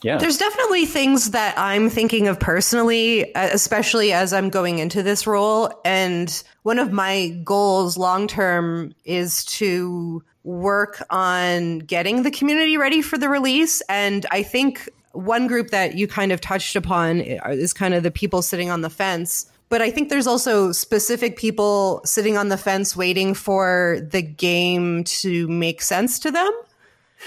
yeah. 0.02 0.18
There's 0.18 0.38
definitely 0.38 0.86
things 0.86 1.32
that 1.32 1.58
I'm 1.58 1.90
thinking 1.90 2.28
of 2.28 2.40
personally, 2.40 3.34
uh, 3.34 3.50
especially 3.52 4.14
as 4.14 4.32
I'm 4.32 4.50
going 4.50 4.80
into 4.80 5.02
this 5.02 5.26
role. 5.26 5.72
And 5.84 6.44
one 6.64 6.78
of 6.78 6.92
my 6.92 7.30
goals 7.44 7.98
long 7.98 8.28
term 8.28 8.94
is 9.06 9.44
to 9.46 10.24
work 10.44 11.04
on 11.10 11.80
getting 11.80 12.24
the 12.24 12.32
community 12.32 12.78
ready 12.78 13.02
for 13.02 13.18
the 13.18 13.28
release. 13.28 13.82
And 13.90 14.26
I 14.32 14.44
think 14.44 14.88
one 15.14 15.48
group 15.48 15.72
that 15.72 15.96
you 15.96 16.08
kind 16.08 16.32
of 16.32 16.42
touched 16.42 16.76
upon 16.76 17.20
is 17.20 17.74
kind 17.74 17.94
of 17.94 18.04
the 18.04 18.12
people 18.12 18.42
sitting 18.42 18.70
on 18.70 18.82
the 18.82 18.90
fence. 18.90 19.52
But 19.70 19.82
I 19.82 19.90
think 19.90 20.10
there's 20.10 20.28
also 20.28 20.72
specific 20.72 21.38
people 21.38 22.02
sitting 22.06 22.38
on 22.38 22.50
the 22.50 22.58
fence 22.58 22.96
waiting 22.96 23.34
for 23.34 24.00
the 24.10 24.22
game 24.22 25.04
to 25.06 25.48
make 25.48 25.82
sense 25.82 26.20
to 26.20 26.32
them. 26.32 26.52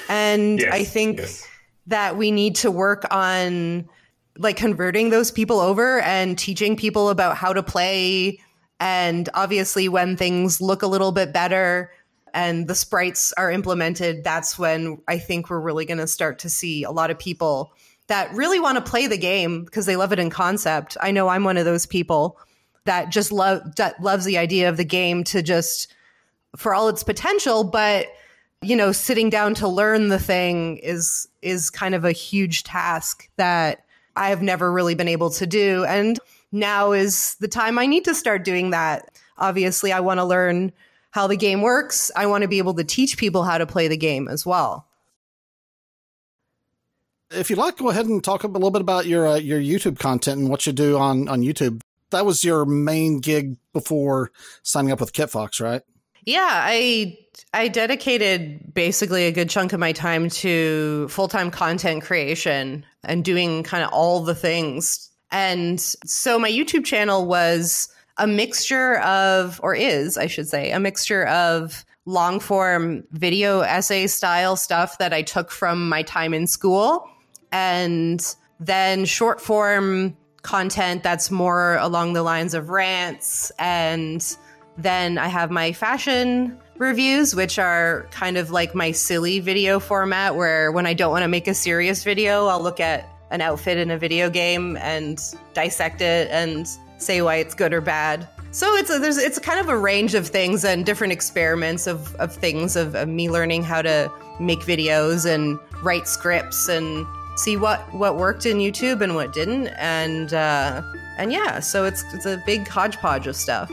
And 0.08 0.60
Yes, 0.60 0.72
I 0.72 0.84
think 0.84 1.18
yes. 1.18 1.46
That 1.90 2.16
we 2.16 2.30
need 2.30 2.56
to 2.56 2.70
work 2.70 3.06
on 3.10 3.88
like 4.38 4.56
converting 4.56 5.10
those 5.10 5.30
people 5.30 5.60
over 5.60 6.00
and 6.00 6.38
teaching 6.38 6.76
people 6.76 7.10
about 7.10 7.36
how 7.36 7.52
to 7.52 7.62
play 7.62 8.40
and 8.80 9.28
obviously 9.34 9.88
when 9.88 10.16
things 10.16 10.60
look 10.60 10.82
a 10.82 10.86
little 10.86 11.12
bit 11.12 11.32
better 11.32 11.92
and 12.32 12.66
the 12.68 12.74
sprites 12.74 13.32
are 13.34 13.50
implemented 13.50 14.24
that's 14.24 14.58
when 14.58 15.02
i 15.08 15.18
think 15.18 15.50
we're 15.50 15.60
really 15.60 15.84
going 15.84 15.98
to 15.98 16.06
start 16.06 16.38
to 16.38 16.48
see 16.48 16.84
a 16.84 16.90
lot 16.90 17.10
of 17.10 17.18
people 17.18 17.72
that 18.10 18.32
really 18.34 18.58
want 18.58 18.76
to 18.76 18.90
play 18.90 19.06
the 19.06 19.16
game 19.16 19.64
because 19.64 19.86
they 19.86 19.94
love 19.94 20.12
it 20.12 20.18
in 20.18 20.30
concept. 20.30 20.96
I 21.00 21.12
know 21.12 21.28
I'm 21.28 21.44
one 21.44 21.56
of 21.56 21.64
those 21.64 21.86
people 21.86 22.40
that 22.84 23.10
just 23.10 23.30
love 23.30 23.76
that 23.76 24.02
loves 24.02 24.24
the 24.24 24.36
idea 24.36 24.68
of 24.68 24.76
the 24.76 24.84
game 24.84 25.22
to 25.24 25.44
just 25.44 25.94
for 26.56 26.74
all 26.74 26.88
its 26.88 27.04
potential, 27.04 27.62
but 27.62 28.06
you 28.62 28.76
know, 28.76 28.92
sitting 28.92 29.30
down 29.30 29.54
to 29.54 29.68
learn 29.68 30.08
the 30.08 30.18
thing 30.18 30.78
is 30.78 31.28
is 31.42 31.70
kind 31.70 31.94
of 31.94 32.04
a 32.04 32.12
huge 32.12 32.64
task 32.64 33.28
that 33.36 33.84
I 34.16 34.28
have 34.28 34.42
never 34.42 34.70
really 34.70 34.94
been 34.94 35.08
able 35.08 35.30
to 35.30 35.46
do. 35.46 35.84
And 35.86 36.18
now 36.52 36.92
is 36.92 37.36
the 37.36 37.48
time 37.48 37.78
I 37.78 37.86
need 37.86 38.04
to 38.04 38.14
start 38.14 38.44
doing 38.44 38.70
that. 38.70 39.10
Obviously, 39.38 39.92
I 39.92 40.00
want 40.00 40.18
to 40.18 40.24
learn 40.24 40.72
how 41.12 41.26
the 41.26 41.36
game 41.36 41.62
works. 41.62 42.10
I 42.14 42.26
want 42.26 42.42
to 42.42 42.48
be 42.48 42.58
able 42.58 42.74
to 42.74 42.84
teach 42.84 43.16
people 43.16 43.44
how 43.44 43.58
to 43.58 43.66
play 43.66 43.88
the 43.88 43.96
game 43.96 44.28
as 44.28 44.44
well. 44.44 44.86
If 47.30 47.48
you'd 47.48 47.58
like, 47.58 47.78
go 47.78 47.90
ahead 47.90 48.06
and 48.06 48.22
talk 48.22 48.42
a 48.42 48.48
little 48.48 48.70
bit 48.70 48.82
about 48.82 49.06
your 49.06 49.26
uh, 49.26 49.36
your 49.36 49.60
YouTube 49.60 49.98
content 49.98 50.40
and 50.40 50.50
what 50.50 50.66
you 50.66 50.72
do 50.72 50.98
on 50.98 51.28
on 51.28 51.40
YouTube. 51.40 51.80
That 52.10 52.26
was 52.26 52.44
your 52.44 52.66
main 52.66 53.20
gig 53.20 53.56
before 53.72 54.32
signing 54.64 54.90
up 54.90 55.00
with 55.00 55.12
KitFox, 55.12 55.60
right? 55.62 55.82
Yeah, 56.24 56.48
I 56.50 57.16
I 57.52 57.68
dedicated 57.68 58.74
basically 58.74 59.26
a 59.26 59.32
good 59.32 59.50
chunk 59.50 59.72
of 59.72 59.80
my 59.80 59.92
time 59.92 60.28
to 60.30 61.08
full-time 61.08 61.50
content 61.50 62.02
creation 62.02 62.84
and 63.04 63.24
doing 63.24 63.62
kind 63.62 63.82
of 63.82 63.90
all 63.92 64.20
the 64.20 64.34
things. 64.34 65.10
And 65.30 65.80
so 65.80 66.38
my 66.38 66.50
YouTube 66.50 66.84
channel 66.84 67.26
was 67.26 67.88
a 68.18 68.26
mixture 68.26 68.98
of 68.98 69.60
or 69.62 69.74
is, 69.74 70.18
I 70.18 70.26
should 70.26 70.48
say, 70.48 70.70
a 70.70 70.80
mixture 70.80 71.26
of 71.26 71.84
long 72.06 72.40
form 72.40 73.04
video 73.12 73.60
essay 73.60 74.06
style 74.06 74.56
stuff 74.56 74.98
that 74.98 75.12
I 75.12 75.22
took 75.22 75.50
from 75.50 75.88
my 75.88 76.02
time 76.02 76.34
in 76.34 76.46
school 76.46 77.08
and 77.52 78.34
then 78.58 79.04
short 79.04 79.40
form 79.40 80.16
content 80.42 81.02
that's 81.02 81.30
more 81.30 81.76
along 81.76 82.14
the 82.14 82.22
lines 82.22 82.54
of 82.54 82.70
rants 82.70 83.52
and 83.58 84.36
then 84.78 85.18
I 85.18 85.28
have 85.28 85.50
my 85.50 85.72
fashion 85.72 86.58
reviews, 86.78 87.34
which 87.34 87.58
are 87.58 88.06
kind 88.10 88.36
of 88.36 88.50
like 88.50 88.74
my 88.74 88.92
silly 88.92 89.40
video 89.40 89.78
format, 89.78 90.36
where 90.36 90.72
when 90.72 90.86
I 90.86 90.94
don't 90.94 91.10
want 91.10 91.22
to 91.22 91.28
make 91.28 91.46
a 91.46 91.54
serious 91.54 92.04
video, 92.04 92.46
I'll 92.46 92.62
look 92.62 92.80
at 92.80 93.06
an 93.30 93.40
outfit 93.40 93.78
in 93.78 93.90
a 93.90 93.98
video 93.98 94.30
game 94.30 94.76
and 94.78 95.20
dissect 95.54 96.00
it 96.00 96.28
and 96.30 96.66
say 96.98 97.22
why 97.22 97.36
it's 97.36 97.54
good 97.54 97.72
or 97.72 97.80
bad. 97.80 98.26
So 98.52 98.74
it's 98.74 98.90
a, 98.90 98.98
there's 98.98 99.16
it's 99.16 99.38
kind 99.38 99.60
of 99.60 99.68
a 99.68 99.78
range 99.78 100.14
of 100.14 100.26
things 100.26 100.64
and 100.64 100.84
different 100.84 101.12
experiments 101.12 101.86
of, 101.86 102.14
of 102.16 102.34
things 102.34 102.74
of, 102.74 102.96
of 102.96 103.08
me 103.08 103.30
learning 103.30 103.62
how 103.62 103.82
to 103.82 104.10
make 104.40 104.60
videos 104.60 105.24
and 105.24 105.58
write 105.84 106.08
scripts 106.08 106.68
and 106.68 107.06
see 107.36 107.56
what 107.56 107.80
what 107.94 108.16
worked 108.16 108.46
in 108.46 108.58
YouTube 108.58 109.02
and 109.02 109.14
what 109.14 109.32
didn't 109.32 109.68
and 109.78 110.34
uh, 110.34 110.82
and 111.16 111.32
yeah, 111.32 111.60
so 111.60 111.84
it's 111.84 112.02
it's 112.12 112.26
a 112.26 112.42
big 112.44 112.66
hodgepodge 112.66 113.26
of 113.26 113.36
stuff. 113.36 113.70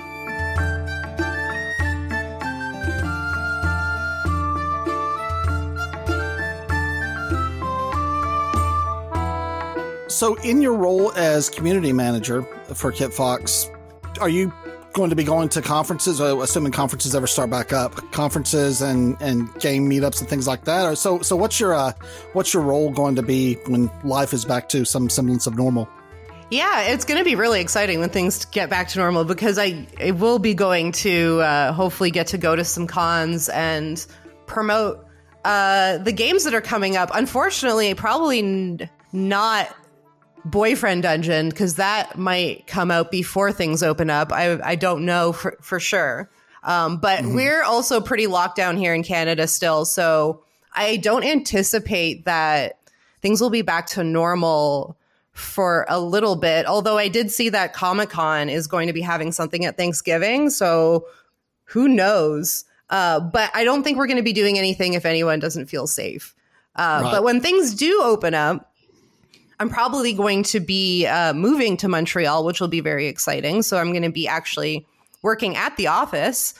So, 10.07 10.35
in 10.35 10.61
your 10.61 10.73
role 10.73 11.11
as 11.13 11.49
community 11.49 11.91
manager 11.91 12.43
for 12.73 12.93
KitFox, 12.93 13.69
are 14.21 14.29
you 14.29 14.53
going 14.93 15.09
to 15.09 15.15
be 15.15 15.23
going 15.23 15.49
to 15.49 15.61
conferences, 15.61 16.21
uh, 16.21 16.39
assuming 16.39 16.71
conferences 16.71 17.13
ever 17.13 17.27
start 17.27 17.49
back 17.49 17.73
up, 17.73 17.93
conferences 18.11 18.81
and, 18.81 19.15
and 19.21 19.53
game 19.59 19.89
meetups 19.89 20.21
and 20.21 20.29
things 20.29 20.47
like 20.47 20.63
that? 20.63 20.85
Or 20.85 20.95
so, 20.95 21.21
so 21.21 21.35
what's 21.35 21.59
your 21.59 21.73
uh, 21.73 21.91
what's 22.33 22.53
your 22.53 22.63
role 22.63 22.89
going 22.89 23.15
to 23.15 23.21
be 23.21 23.55
when 23.67 23.91
life 24.03 24.33
is 24.33 24.45
back 24.45 24.69
to 24.69 24.85
some 24.85 25.09
semblance 25.09 25.45
of 25.45 25.55
normal? 25.55 25.89
Yeah, 26.49 26.83
it's 26.83 27.03
going 27.03 27.17
to 27.17 27.25
be 27.25 27.35
really 27.35 27.59
exciting 27.59 27.99
when 27.99 28.09
things 28.09 28.45
get 28.45 28.69
back 28.69 28.87
to 28.89 28.99
normal 28.99 29.25
because 29.25 29.59
I, 29.59 29.85
I 29.99 30.11
will 30.11 30.39
be 30.39 30.53
going 30.53 30.93
to 30.93 31.41
uh, 31.41 31.73
hopefully 31.73 32.11
get 32.11 32.27
to 32.27 32.37
go 32.37 32.55
to 32.55 32.63
some 32.63 32.87
cons 32.87 33.49
and 33.49 34.05
promote 34.45 35.05
uh, 35.43 35.97
the 35.97 36.13
games 36.13 36.45
that 36.45 36.53
are 36.53 36.61
coming 36.61 36.95
up. 36.95 37.11
Unfortunately, 37.13 37.93
probably 37.93 38.39
n- 38.39 38.89
not 39.11 39.75
boyfriend 40.45 41.03
dungeon 41.03 41.49
because 41.49 41.75
that 41.75 42.17
might 42.17 42.67
come 42.67 42.91
out 42.91 43.11
before 43.11 43.51
things 43.51 43.83
open 43.83 44.09
up. 44.09 44.31
I 44.31 44.59
I 44.61 44.75
don't 44.75 45.05
know 45.05 45.33
for 45.33 45.57
for 45.61 45.79
sure. 45.79 46.29
Um, 46.63 46.97
but 46.97 47.19
mm-hmm. 47.19 47.35
we're 47.35 47.63
also 47.63 48.01
pretty 48.01 48.27
locked 48.27 48.57
down 48.57 48.77
here 48.77 48.93
in 48.93 49.03
Canada 49.03 49.47
still, 49.47 49.85
so 49.85 50.43
I 50.73 50.97
don't 50.97 51.23
anticipate 51.23 52.25
that 52.25 52.79
things 53.21 53.39
will 53.39 53.49
be 53.49 53.61
back 53.61 53.87
to 53.87 54.03
normal 54.03 54.97
for 55.31 55.85
a 55.87 55.99
little 55.99 56.35
bit. 56.35 56.65
Although 56.65 56.97
I 56.97 57.07
did 57.07 57.31
see 57.31 57.49
that 57.49 57.73
Comic 57.73 58.09
Con 58.09 58.49
is 58.49 58.67
going 58.67 58.87
to 58.87 58.93
be 58.93 59.01
having 59.01 59.31
something 59.31 59.65
at 59.65 59.77
Thanksgiving, 59.77 60.49
so 60.49 61.07
who 61.65 61.87
knows? 61.87 62.65
Uh, 62.89 63.19
but 63.19 63.51
I 63.53 63.63
don't 63.63 63.83
think 63.83 63.97
we're 63.97 64.07
going 64.07 64.17
to 64.17 64.23
be 64.23 64.33
doing 64.33 64.57
anything 64.57 64.93
if 64.93 65.05
anyone 65.05 65.39
doesn't 65.39 65.67
feel 65.67 65.87
safe. 65.87 66.33
Uh, 66.75 67.01
right. 67.03 67.11
But 67.11 67.23
when 67.23 67.41
things 67.41 67.75
do 67.75 68.01
open 68.03 68.33
up, 68.33 68.66
I'm 69.59 69.69
probably 69.69 70.13
going 70.13 70.43
to 70.43 70.59
be 70.59 71.07
uh, 71.07 71.33
moving 71.33 71.77
to 71.77 71.87
Montreal, 71.87 72.45
which 72.45 72.61
will 72.61 72.67
be 72.67 72.79
very 72.79 73.07
exciting. 73.07 73.63
So 73.63 73.77
I'm 73.77 73.91
going 73.91 74.03
to 74.03 74.11
be 74.11 74.27
actually 74.27 74.85
working 75.23 75.55
at 75.57 75.75
the 75.77 75.87
office, 75.87 76.53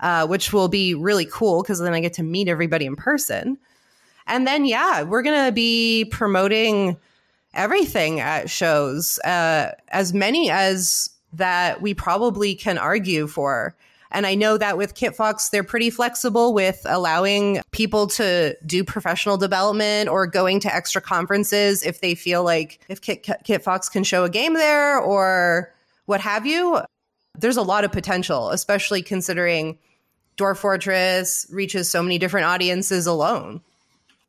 uh, 0.00 0.26
which 0.26 0.52
will 0.52 0.68
be 0.68 0.94
really 0.94 1.24
cool 1.24 1.62
because 1.62 1.78
then 1.78 1.94
I 1.94 2.00
get 2.00 2.12
to 2.14 2.22
meet 2.22 2.48
everybody 2.48 2.84
in 2.84 2.96
person. 2.96 3.56
And 4.26 4.46
then, 4.46 4.66
yeah, 4.66 5.02
we're 5.02 5.22
going 5.22 5.46
to 5.46 5.52
be 5.52 6.06
promoting 6.10 6.96
everything 7.54 8.20
at 8.20 8.50
shows, 8.50 9.18
uh, 9.20 9.72
as 9.88 10.12
many 10.12 10.50
as 10.50 11.10
that 11.32 11.80
we 11.80 11.94
probably 11.94 12.54
can 12.54 12.78
argue 12.78 13.26
for. 13.26 13.74
And 14.12 14.26
I 14.26 14.34
know 14.34 14.58
that 14.58 14.76
with 14.76 14.94
KitFox, 14.94 15.50
they're 15.50 15.64
pretty 15.64 15.90
flexible 15.90 16.52
with 16.52 16.80
allowing 16.84 17.62
people 17.70 18.06
to 18.08 18.56
do 18.64 18.84
professional 18.84 19.38
development 19.38 20.08
or 20.08 20.26
going 20.26 20.60
to 20.60 20.74
extra 20.74 21.00
conferences 21.00 21.82
if 21.82 22.00
they 22.00 22.14
feel 22.14 22.44
like 22.44 22.80
if 22.88 23.00
Kit, 23.00 23.24
KitFox 23.24 23.90
can 23.90 24.04
show 24.04 24.24
a 24.24 24.30
game 24.30 24.54
there 24.54 24.98
or 24.98 25.72
what 26.06 26.20
have 26.20 26.46
you. 26.46 26.80
There's 27.38 27.56
a 27.56 27.62
lot 27.62 27.84
of 27.84 27.92
potential, 27.92 28.50
especially 28.50 29.02
considering 29.02 29.78
Dwarf 30.36 30.58
Fortress 30.58 31.46
reaches 31.50 31.90
so 31.90 32.02
many 32.02 32.18
different 32.18 32.46
audiences 32.46 33.06
alone. 33.06 33.62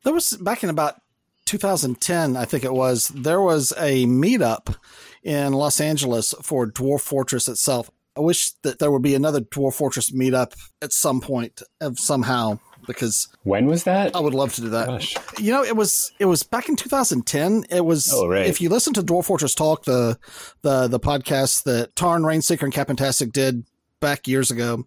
There 0.02 0.14
was 0.14 0.32
back 0.38 0.64
in 0.64 0.70
about 0.70 1.00
2010, 1.44 2.36
I 2.36 2.46
think 2.46 2.64
it 2.64 2.72
was, 2.72 3.08
there 3.08 3.40
was 3.40 3.72
a 3.78 4.06
meetup 4.06 4.74
in 5.22 5.52
Los 5.52 5.80
Angeles 5.80 6.34
for 6.42 6.66
Dwarf 6.66 7.00
Fortress 7.00 7.48
itself. 7.48 7.90
I 8.16 8.20
wish 8.20 8.52
that 8.62 8.78
there 8.78 8.90
would 8.90 9.02
be 9.02 9.14
another 9.14 9.40
Dwarf 9.40 9.74
Fortress 9.74 10.10
meetup 10.10 10.54
at 10.80 10.92
some 10.92 11.20
point 11.20 11.62
of 11.80 11.98
somehow 11.98 12.58
because 12.86 13.28
when 13.42 13.66
was 13.66 13.84
that? 13.84 14.14
I 14.14 14.20
would 14.20 14.34
love 14.34 14.52
to 14.54 14.60
do 14.60 14.68
that. 14.70 14.86
Gosh. 14.86 15.16
You 15.38 15.52
know, 15.52 15.64
it 15.64 15.76
was 15.76 16.12
it 16.18 16.26
was 16.26 16.42
back 16.42 16.68
in 16.68 16.76
2010. 16.76 17.64
It 17.70 17.84
was 17.84 18.12
oh, 18.12 18.26
right. 18.26 18.46
if 18.46 18.60
you 18.60 18.68
listen 18.68 18.92
to 18.94 19.02
Dwarf 19.02 19.24
Fortress 19.26 19.54
Talk, 19.54 19.84
the 19.84 20.18
the 20.62 20.88
the 20.88 21.00
podcast 21.00 21.64
that 21.64 21.96
Tarn 21.96 22.22
Rainseeker 22.22 22.62
and 22.62 22.72
Capntastic 22.72 23.32
did 23.32 23.64
back 24.00 24.28
years 24.28 24.50
ago, 24.50 24.86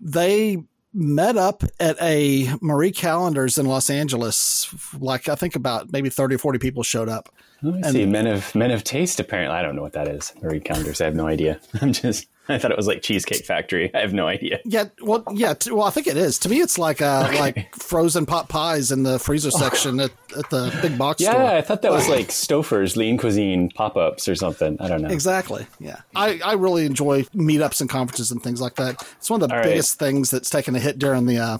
they 0.00 0.58
met 0.92 1.36
up 1.36 1.62
at 1.78 2.00
a 2.00 2.50
Marie 2.62 2.92
Callender's 2.92 3.58
in 3.58 3.66
Los 3.66 3.90
Angeles. 3.90 4.74
Like 4.98 5.28
I 5.28 5.34
think 5.34 5.56
about 5.56 5.92
maybe 5.92 6.08
30 6.08 6.36
or 6.36 6.38
40 6.38 6.58
people 6.58 6.82
showed 6.82 7.08
up. 7.08 7.28
Oh, 7.62 7.72
I 7.72 7.76
and, 7.76 7.86
see. 7.86 8.06
Men 8.06 8.26
of 8.26 8.54
Men 8.54 8.70
of 8.70 8.84
Taste. 8.84 9.20
Apparently, 9.20 9.56
I 9.56 9.62
don't 9.62 9.76
know 9.76 9.82
what 9.82 9.92
that 9.92 10.08
is. 10.08 10.32
Marie 10.42 10.60
Callender's. 10.60 11.00
I 11.00 11.04
have 11.04 11.14
no 11.14 11.26
idea. 11.26 11.60
I'm 11.80 11.92
just 11.92 12.28
I 12.48 12.58
thought 12.58 12.70
it 12.70 12.76
was 12.76 12.86
like 12.86 13.02
Cheesecake 13.02 13.44
Factory. 13.44 13.92
I 13.94 14.00
have 14.00 14.12
no 14.12 14.26
idea. 14.26 14.60
Yeah, 14.64 14.84
well, 15.00 15.24
yeah, 15.32 15.54
t- 15.54 15.72
well, 15.72 15.84
I 15.84 15.90
think 15.90 16.06
it 16.06 16.16
is. 16.16 16.38
To 16.40 16.48
me, 16.48 16.60
it's 16.60 16.78
like 16.78 17.02
uh, 17.02 17.26
okay. 17.28 17.40
like 17.40 17.74
frozen 17.74 18.26
pot 18.26 18.48
pies 18.48 18.92
in 18.92 19.02
the 19.02 19.18
freezer 19.18 19.50
section 19.50 19.98
at, 20.00 20.12
at 20.36 20.48
the 20.50 20.76
big 20.82 20.96
box 20.96 21.20
yeah, 21.20 21.30
store. 21.30 21.42
Yeah, 21.42 21.54
I 21.54 21.62
thought 21.62 21.82
that 21.82 21.92
was 21.92 22.08
like 22.10 22.28
Stouffer's 22.28 22.96
Lean 22.96 23.18
Cuisine 23.18 23.70
pop 23.70 23.96
ups 23.96 24.28
or 24.28 24.34
something. 24.34 24.76
I 24.80 24.88
don't 24.88 25.02
know. 25.02 25.08
Exactly. 25.08 25.66
Yeah, 25.80 26.00
I, 26.14 26.40
I 26.44 26.54
really 26.54 26.86
enjoy 26.86 27.22
meetups 27.34 27.80
and 27.80 27.90
conferences 27.90 28.30
and 28.30 28.42
things 28.42 28.60
like 28.60 28.76
that. 28.76 29.06
It's 29.18 29.28
one 29.28 29.42
of 29.42 29.48
the 29.48 29.56
All 29.56 29.62
biggest 29.62 30.00
right. 30.00 30.06
things 30.06 30.30
that's 30.30 30.50
taken 30.50 30.76
a 30.76 30.80
hit 30.80 30.98
during 30.98 31.26
the 31.26 31.38
uh, 31.38 31.58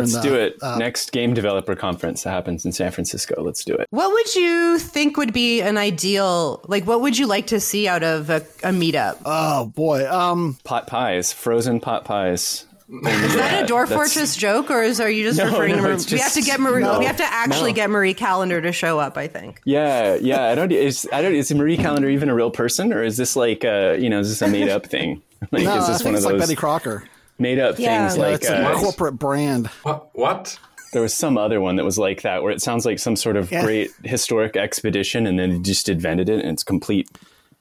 Let's 0.00 0.14
the, 0.14 0.20
do 0.20 0.34
it. 0.34 0.56
Uh, 0.62 0.78
Next 0.78 1.12
game 1.12 1.34
developer 1.34 1.74
conference 1.74 2.22
that 2.22 2.30
happens 2.30 2.64
in 2.64 2.72
San 2.72 2.90
Francisco. 2.90 3.42
Let's 3.42 3.64
do 3.64 3.74
it. 3.74 3.86
What 3.90 4.12
would 4.12 4.34
you 4.34 4.78
think 4.78 5.16
would 5.16 5.32
be 5.32 5.60
an 5.60 5.76
ideal? 5.76 6.60
Like, 6.68 6.86
what 6.86 7.00
would 7.00 7.18
you 7.18 7.26
like 7.26 7.48
to 7.48 7.60
see 7.60 7.88
out 7.88 8.02
of 8.02 8.30
a, 8.30 8.36
a 8.36 8.70
meetup? 8.70 9.18
Oh 9.24 9.66
boy, 9.66 10.10
um, 10.10 10.58
pot 10.64 10.86
pies, 10.86 11.32
frozen 11.32 11.80
pot 11.80 12.04
pies. 12.04 12.66
Is 12.92 13.34
that 13.36 13.70
a 13.70 13.72
Dwarf 13.72 13.88
Fortress 13.88 14.36
joke, 14.36 14.70
or 14.70 14.82
is 14.82 15.00
are 15.00 15.10
you 15.10 15.24
just 15.24 15.38
no, 15.38 15.46
referring 15.46 15.76
no, 15.76 15.82
to? 15.82 15.92
Just, 15.94 16.12
we 16.12 16.18
have 16.18 16.32
to 16.34 16.42
get 16.42 16.60
Marie. 16.60 16.82
No, 16.82 16.98
we 16.98 17.06
have 17.06 17.16
to 17.16 17.24
actually 17.24 17.70
no. 17.70 17.76
get 17.76 17.90
Marie 17.90 18.12
Callender 18.12 18.60
to 18.60 18.70
show 18.70 18.98
up. 18.98 19.16
I 19.16 19.28
think. 19.28 19.62
Yeah, 19.64 20.16
yeah. 20.16 20.44
I 20.44 20.54
don't. 20.54 20.70
Is 20.70 21.08
I 21.10 21.22
don't. 21.22 21.34
Is 21.34 21.52
Marie 21.54 21.78
Callender 21.78 22.10
even 22.10 22.28
a 22.28 22.34
real 22.34 22.50
person, 22.50 22.92
or 22.92 23.02
is 23.02 23.16
this 23.16 23.34
like 23.34 23.64
a 23.64 23.96
you 23.98 24.10
know 24.10 24.20
is 24.20 24.28
this 24.28 24.42
a 24.42 24.48
made 24.48 24.68
up 24.68 24.86
thing? 24.86 25.22
Like, 25.50 25.64
no, 25.64 25.76
is 25.76 25.88
this 25.88 25.96
I 25.96 25.98
think 25.98 26.04
one 26.04 26.14
it's 26.14 26.24
of 26.24 26.30
those, 26.30 26.38
like 26.38 26.40
Betty 26.40 26.54
Crocker 26.54 27.08
made 27.38 27.58
up 27.58 27.78
yeah. 27.78 28.08
things 28.08 28.18
like 28.18 28.34
it's 28.36 28.48
a 28.48 28.70
uh, 28.70 28.78
corporate 28.78 29.18
brand. 29.18 29.66
What? 29.82 30.10
What? 30.14 30.58
there 30.92 31.02
was 31.02 31.14
some 31.14 31.38
other 31.38 31.60
one 31.60 31.76
that 31.76 31.84
was 31.84 31.98
like 31.98 32.22
that, 32.22 32.42
where 32.42 32.52
it 32.52 32.60
sounds 32.60 32.84
like 32.84 32.98
some 32.98 33.16
sort 33.16 33.36
of 33.36 33.50
Yeah. 33.50 33.64
great 33.64 33.90
historic 34.04 34.56
expedition, 34.56 35.26
and 35.26 35.38
then 35.38 35.50
they 35.50 35.58
just 35.58 35.88
invented 35.88 36.28
it, 36.28 36.40
and 36.40 36.52
it's 36.52 36.62
complete. 36.62 37.08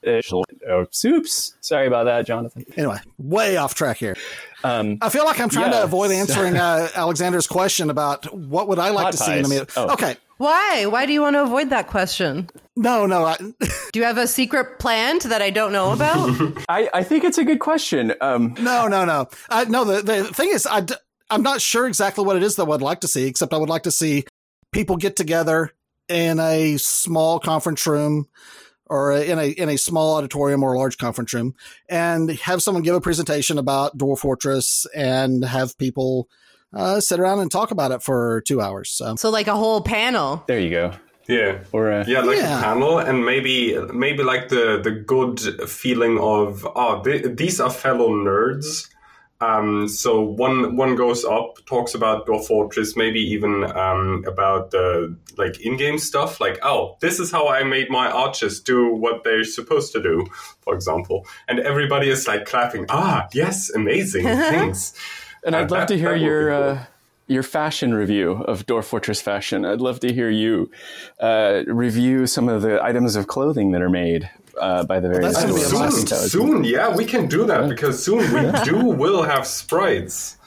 Uh, 0.05 0.21
oh, 0.69 0.87
soups. 0.91 1.55
Sorry 1.61 1.85
about 1.87 2.05
that, 2.05 2.25
Jonathan. 2.25 2.65
Anyway, 2.75 2.97
way 3.17 3.57
off 3.57 3.75
track 3.75 3.97
here. 3.97 4.15
Um, 4.63 4.97
I 5.01 5.09
feel 5.09 5.25
like 5.25 5.39
I'm 5.39 5.49
trying 5.49 5.71
Yeah. 5.71 5.79
to 5.79 5.83
avoid 5.83 6.11
answering 6.21 6.57
uh, 6.57 6.87
Alexander's 6.95 7.47
question 7.47 7.89
about 7.89 8.33
what 8.35 8.67
would 8.67 8.79
I 8.79 8.89
like 8.89 9.05
Hot 9.05 9.11
to 9.13 9.17
see 9.17 9.31
in 9.33 9.39
a 9.39 9.41
pies. 9.43 9.49
meal. 9.49 9.65
Oh. 9.75 9.93
Okay, 9.93 10.15
Why? 10.37 10.85
Why 10.87 11.05
do 11.05 11.13
you 11.13 11.21
want 11.21 11.35
to 11.35 11.43
avoid 11.43 11.69
that 11.69 11.87
question? 11.87 12.49
no, 12.75 13.05
no, 13.05 13.25
I, 13.25 13.37
Do 13.91 13.99
you 13.99 14.05
have 14.05 14.17
a 14.17 14.27
secret 14.27 14.79
planned 14.79 15.21
that 15.23 15.41
I 15.41 15.49
don't 15.51 15.71
know 15.71 15.91
about? 15.91 16.29
I, 16.69 16.89
I 16.93 17.03
think 17.03 17.23
it's 17.23 17.37
a 17.37 17.43
good 17.43 17.59
question. 17.59 18.13
Um, 18.21 18.55
no, 18.59 18.87
no, 18.87 19.05
no. 19.05 19.27
I, 19.49 19.65
no, 19.65 19.83
the 19.83 20.01
the 20.01 20.23
thing 20.33 20.49
is, 20.49 20.65
I 20.65 20.81
d- 20.81 20.95
I'm 21.29 21.43
not 21.43 21.61
sure 21.61 21.85
exactly 21.87 22.25
what 22.25 22.37
it 22.37 22.43
is 22.43 22.55
that 22.55 22.65
I'd 22.65 22.81
like 22.81 23.01
to 23.01 23.07
see. 23.07 23.27
Except 23.27 23.53
I 23.53 23.57
would 23.57 23.69
like 23.69 23.83
to 23.83 23.91
see 23.91 24.25
people 24.71 24.95
get 24.97 25.15
together 25.15 25.71
in 26.07 26.39
a 26.39 26.77
small 26.77 27.39
conference 27.39 27.85
room. 27.85 28.27
Or 28.91 29.13
in 29.13 29.39
a 29.39 29.47
in 29.63 29.69
a 29.69 29.77
small 29.77 30.17
auditorium 30.17 30.63
or 30.63 30.73
a 30.73 30.77
large 30.77 30.97
conference 30.97 31.33
room, 31.33 31.55
and 31.87 32.29
have 32.41 32.61
someone 32.61 32.83
give 32.83 32.93
a 32.93 32.99
presentation 32.99 33.57
about 33.57 33.97
Dwarf 33.97 34.19
Fortress, 34.19 34.85
and 34.93 35.45
have 35.45 35.77
people 35.77 36.27
uh, 36.73 36.99
sit 36.99 37.17
around 37.17 37.39
and 37.39 37.49
talk 37.49 37.71
about 37.71 37.91
it 37.93 38.03
for 38.03 38.41
two 38.45 38.59
hours. 38.59 38.89
So 38.89 39.15
so, 39.15 39.29
like 39.29 39.47
a 39.47 39.55
whole 39.55 39.79
panel. 39.81 40.43
there 40.47 40.59
you 40.59 40.69
go. 40.71 40.91
Yeah. 41.29 41.63
Or 41.71 41.89
uh, 41.89 42.03
Yeah, 42.05 42.19
like 42.19 42.39
Yeah. 42.39 42.59
a 42.59 42.63
panel, 42.63 42.99
and 42.99 43.23
maybe 43.25 43.77
maybe 43.93 44.23
like 44.23 44.49
the 44.49 44.81
the 44.83 44.91
good 44.91 45.39
feeling 45.69 46.19
of 46.19 46.67
oh, 46.75 47.01
th- 47.01 47.37
these 47.37 47.61
are 47.61 47.69
fellow 47.71 48.09
nerds. 48.09 48.89
Um, 49.41 49.87
so 49.87 50.21
one 50.21 50.75
one 50.75 50.95
goes 50.95 51.25
up, 51.25 51.57
talks 51.65 51.93
about 51.95 52.27
Dwarf 52.27 52.45
Fortress, 52.45 52.95
maybe 52.95 53.19
even 53.19 53.63
um, 53.63 54.23
about 54.27 54.71
the 54.71 55.15
like 55.37 55.59
in-game 55.61 55.97
stuff, 55.97 56.39
like 56.39 56.59
oh, 56.63 56.95
this 57.01 57.19
is 57.19 57.31
how 57.31 57.47
I 57.49 57.63
made 57.63 57.89
my 57.89 58.09
archers 58.11 58.59
do 58.61 58.93
what 58.93 59.23
they're 59.23 59.43
supposed 59.43 59.91
to 59.93 60.01
do, 60.01 60.25
for 60.61 60.75
example, 60.75 61.25
and 61.47 61.59
everybody 61.59 62.09
is 62.09 62.27
like 62.27 62.45
clapping. 62.45 62.85
Ah, 62.89 63.27
yes, 63.33 63.69
amazing, 63.71 64.23
thanks. 64.53 64.93
And 65.43 65.55
I'd 65.55 65.71
Uh, 65.71 65.75
love 65.75 65.87
that- 65.87 65.87
to 65.89 65.97
hear 65.97 66.09
that 66.09 66.13
would 66.13 66.19
be 66.19 66.25
your 66.25 66.49
cool. 66.51 66.63
uh, 66.69 66.83
your 67.27 67.43
fashion 67.43 67.93
review 67.93 68.43
of 68.43 68.65
Dwarf 68.65 68.83
Fortress 68.85 69.21
fashion. 69.21 69.65
I'd 69.65 69.79
love 69.81 69.99
to 70.01 70.13
hear 70.13 70.29
you 70.29 70.69
uh, 71.19 71.63
review 71.65 72.27
some 72.27 72.49
of 72.49 72.61
the 72.61 72.83
items 72.83 73.15
of 73.15 73.27
clothing 73.27 73.71
that 73.71 73.81
are 73.81 73.89
made 73.89 74.29
uh, 74.59 74.83
by 74.83 74.99
the 74.99 75.09
very 75.09 75.23
that's 75.23 75.41
gonna 75.41 75.53
be 75.53 75.61
a 75.61 75.65
dwarves. 75.65 75.75
I 75.75 75.85
must. 75.85 75.97
think 75.97 76.09
Soon, 76.09 76.29
soon, 76.29 76.63
yeah, 76.63 76.95
we 76.95 77.05
can 77.05 77.27
do 77.27 77.45
that 77.45 77.69
because 77.69 78.03
soon 78.03 78.19
we 78.33 78.51
do 78.63 78.85
will 78.85 79.23
have 79.23 79.45
sprites. 79.47 80.37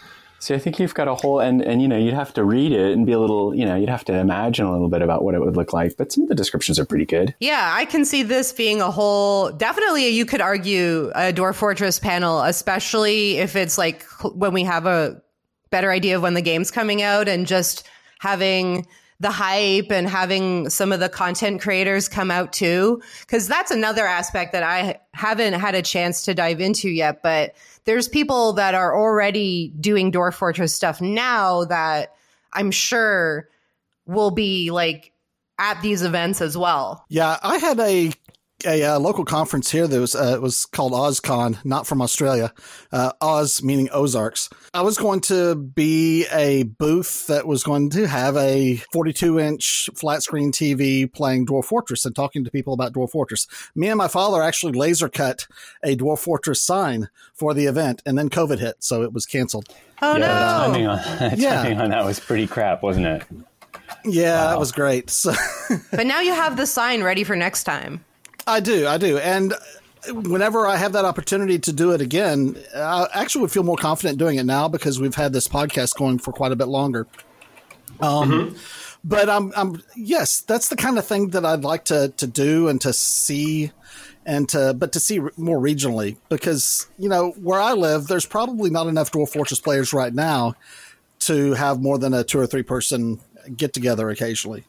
So 0.45 0.55
I 0.55 0.59
think 0.59 0.79
you've 0.79 0.93
got 0.93 1.09
a 1.09 1.15
whole, 1.15 1.41
and 1.41 1.63
and 1.63 1.81
you 1.81 1.89
know 1.89 1.97
you'd 1.97 2.13
have 2.13 2.35
to 2.35 2.45
read 2.45 2.71
it 2.73 2.93
and 2.93 3.07
be 3.07 3.13
a 3.13 3.19
little, 3.19 3.55
you 3.55 3.65
know, 3.65 3.77
you'd 3.77 3.89
have 3.89 4.05
to 4.05 4.15
imagine 4.15 4.67
a 4.67 4.73
little 4.73 4.91
bit 4.91 5.01
about 5.01 5.25
what 5.25 5.35
it 5.35 5.41
would 5.41 5.57
look 5.57 5.73
like. 5.73 5.97
But 5.97 6.13
some 6.13 6.25
of 6.25 6.29
the 6.29 6.35
descriptions 6.35 6.79
are 6.79 6.85
pretty 6.85 7.07
good. 7.07 7.35
Yeah, 7.41 7.73
I 7.75 7.87
can 7.87 8.05
see 8.05 8.23
this 8.23 8.53
being 8.53 8.83
a 8.83 8.91
whole. 8.91 9.51
Definitely, 9.53 10.09
you 10.09 10.27
could 10.27 10.43
argue 10.43 11.11
a 11.15 11.33
Dwarf 11.33 11.55
Fortress 11.55 11.99
panel, 11.99 12.43
especially 12.43 13.39
if 13.39 13.57
it's 13.57 13.79
like 13.79 14.05
when 14.35 14.53
we 14.53 14.65
have 14.65 14.85
a 14.85 15.23
better 15.71 15.91
idea 15.91 16.17
of 16.17 16.23
when 16.23 16.35
the 16.35 16.43
game's 16.43 16.71
coming 16.71 17.01
out 17.01 17.27
and 17.27 17.47
just 17.47 17.89
having 18.19 18.87
the 19.21 19.31
hype 19.31 19.91
and 19.91 20.09
having 20.09 20.69
some 20.69 20.93
of 20.93 21.01
the 21.01 21.09
content 21.09 21.61
creators 21.61 22.09
come 22.09 22.31
out 22.31 22.53
too. 22.53 23.01
Cause 23.29 23.47
that's 23.47 23.71
another 23.71 24.07
aspect 24.07 24.53
that 24.53 24.63
I 24.63 24.99
haven't 25.13 25.55
had 25.55 25.75
a 25.75 25.83
chance 25.83 26.23
to 26.25 26.35
dive 26.35 26.61
into 26.61 26.89
yet. 26.89 27.23
But 27.23 27.55
there's 27.85 28.09
people 28.09 28.55
that 28.55 28.75
are 28.75 28.97
already 28.97 29.73
doing 29.81 30.11
Dwarf 30.11 30.35
Fortress 30.35 30.75
stuff 30.75 31.01
now 31.01 31.65
that 31.67 32.15
I'm 32.53 32.71
sure 32.71 33.49
will 34.07 34.31
be 34.31 34.71
like 34.71 35.13
at 35.59 35.81
these 35.83 36.03
events 36.03 36.41
as 36.41 36.57
well. 36.57 37.05
Yeah, 37.09 37.39
I 37.43 37.59
had 37.59 37.79
a 37.79 38.13
a 38.67 38.83
uh, 38.83 38.99
local 38.99 39.25
conference 39.25 39.71
here 39.71 39.87
that 39.87 40.01
was 40.01 40.15
uh, 40.15 40.39
was 40.41 40.67
called 40.67 40.93
OzCon, 40.93 41.65
not 41.65 41.87
from 41.87 42.01
Australia. 42.03 42.53
Uh, 42.93 43.13
Oz 43.21 43.63
meaning 43.63 43.89
Ozarks. 43.93 44.49
I 44.73 44.83
was 44.83 44.97
going 44.99 45.21
to 45.23 45.55
be 45.55 46.27
a 46.33 46.65
booth 46.65 47.27
that 47.27 47.47
was 47.47 47.63
going 47.63 47.91
to 47.91 48.07
have 48.07 48.37
a 48.37 48.77
42 48.93 49.39
inch 49.39 49.89
flat 49.95 50.23
screen 50.23 50.53
TV 50.53 51.13
playing 51.13 51.47
Dwarf 51.47 51.65
Fortress 51.67 52.05
and 52.05 52.15
talking 52.15 52.45
to 52.45 52.51
people 52.51 52.75
about 52.75 52.93
Dwarf 52.93 53.11
Fortress. 53.11 53.47
Me 53.75 53.89
and 53.89 53.99
my 53.99 54.09
father 54.09 54.43
actually 54.43 54.73
laser 54.73 55.09
cut 55.09 55.47
a 55.83 55.97
Dwarf 55.97 56.19
Fortress 56.21 56.63
sign 56.63 57.09
for 57.35 57.55
the 57.55 57.67
event, 57.67 58.03
and 58.07 58.17
then 58.19 58.31
COVID 58.31 58.59
hit, 58.59 58.77
so 58.83 59.03
it 59.03 59.13
was 59.13 59.27
canceled. 59.27 59.69
Oh 60.03 60.17
yeah, 60.17 60.27
the 60.29 60.29
no. 60.29 60.73
timing 60.73 60.87
on 60.87 60.97
the 61.31 61.37
Yeah. 61.37 61.63
timing 61.63 61.81
on 61.81 61.91
that 61.91 62.05
was 62.05 62.21
pretty 62.21 62.47
crap, 62.47 62.83
wasn't 62.83 63.07
it? 63.07 63.23
Yeah, 64.05 64.49
that 64.49 64.59
was 64.59 64.73
great. 64.73 65.11
So. 65.11 65.33
But 65.91 66.07
now 66.07 66.21
you 66.21 66.33
have 66.35 66.57
the 66.57 66.67
sign 66.67 67.03
ready 67.03 67.25
for 67.25 67.37
next 67.37 67.65
time. 67.65 68.05
I 68.47 68.61
do, 68.61 68.87
I 68.87 68.99
do, 68.99 69.19
and 69.19 69.55
whenever 70.09 70.67
I 70.67 70.77
have 70.77 70.93
that 70.93 71.05
opportunity 71.05 71.59
to 71.61 71.73
do 71.73 71.93
it 71.93 72.01
again, 72.01 72.57
I 72.75 73.09
actually 73.15 73.43
would 73.43 73.53
feel 73.53 73.63
more 73.63 73.77
confident 73.77 74.19
doing 74.19 74.37
it 74.37 74.45
now 74.45 74.69
because 74.69 75.01
we've 75.01 75.15
had 75.15 75.33
this 75.33 75.49
podcast 75.49 75.97
going 75.97 76.19
for 76.19 76.33
quite 76.33 76.53
a 76.53 76.57
bit 76.57 76.69
longer. 76.69 77.07
Um, 78.01 78.57
but 79.03 79.31
I'm, 79.31 79.53
I'm, 79.57 79.83
yes, 79.97 80.41
that's 80.41 80.69
the 80.69 80.77
kind 80.77 80.99
of 80.99 81.07
thing 81.07 81.31
that 81.31 81.45
I'd 81.45 81.65
like 81.65 81.85
to 81.87 82.13
to 82.17 82.27
do 82.27 82.69
and 82.69 82.81
to 82.83 82.93
see, 82.93 83.73
and 84.27 84.49
to 84.51 84.75
but 84.75 84.93
to 84.93 85.01
see 85.01 85.21
more 85.37 85.59
regionally 85.59 86.17
because 86.29 86.89
you 86.99 87.09
know 87.09 87.31
where 87.33 87.61
I 87.61 87.73
live, 87.73 88.07
there's 88.07 88.27
probably 88.27 88.71
not 88.71 88.87
enough 88.89 89.13
Dwarf 89.13 89.31
Fortress 89.31 89.61
players 89.61 89.93
right 89.93 90.13
now 90.13 90.55
to 91.21 91.53
have 91.55 91.81
more 91.81 91.99
than 91.99 92.13
a 92.13 92.25
two 92.25 92.39
or 92.39 92.47
three 92.47 92.63
person 92.63 93.21
get 93.57 93.73
together 93.73 94.11
occasionally. 94.11 94.65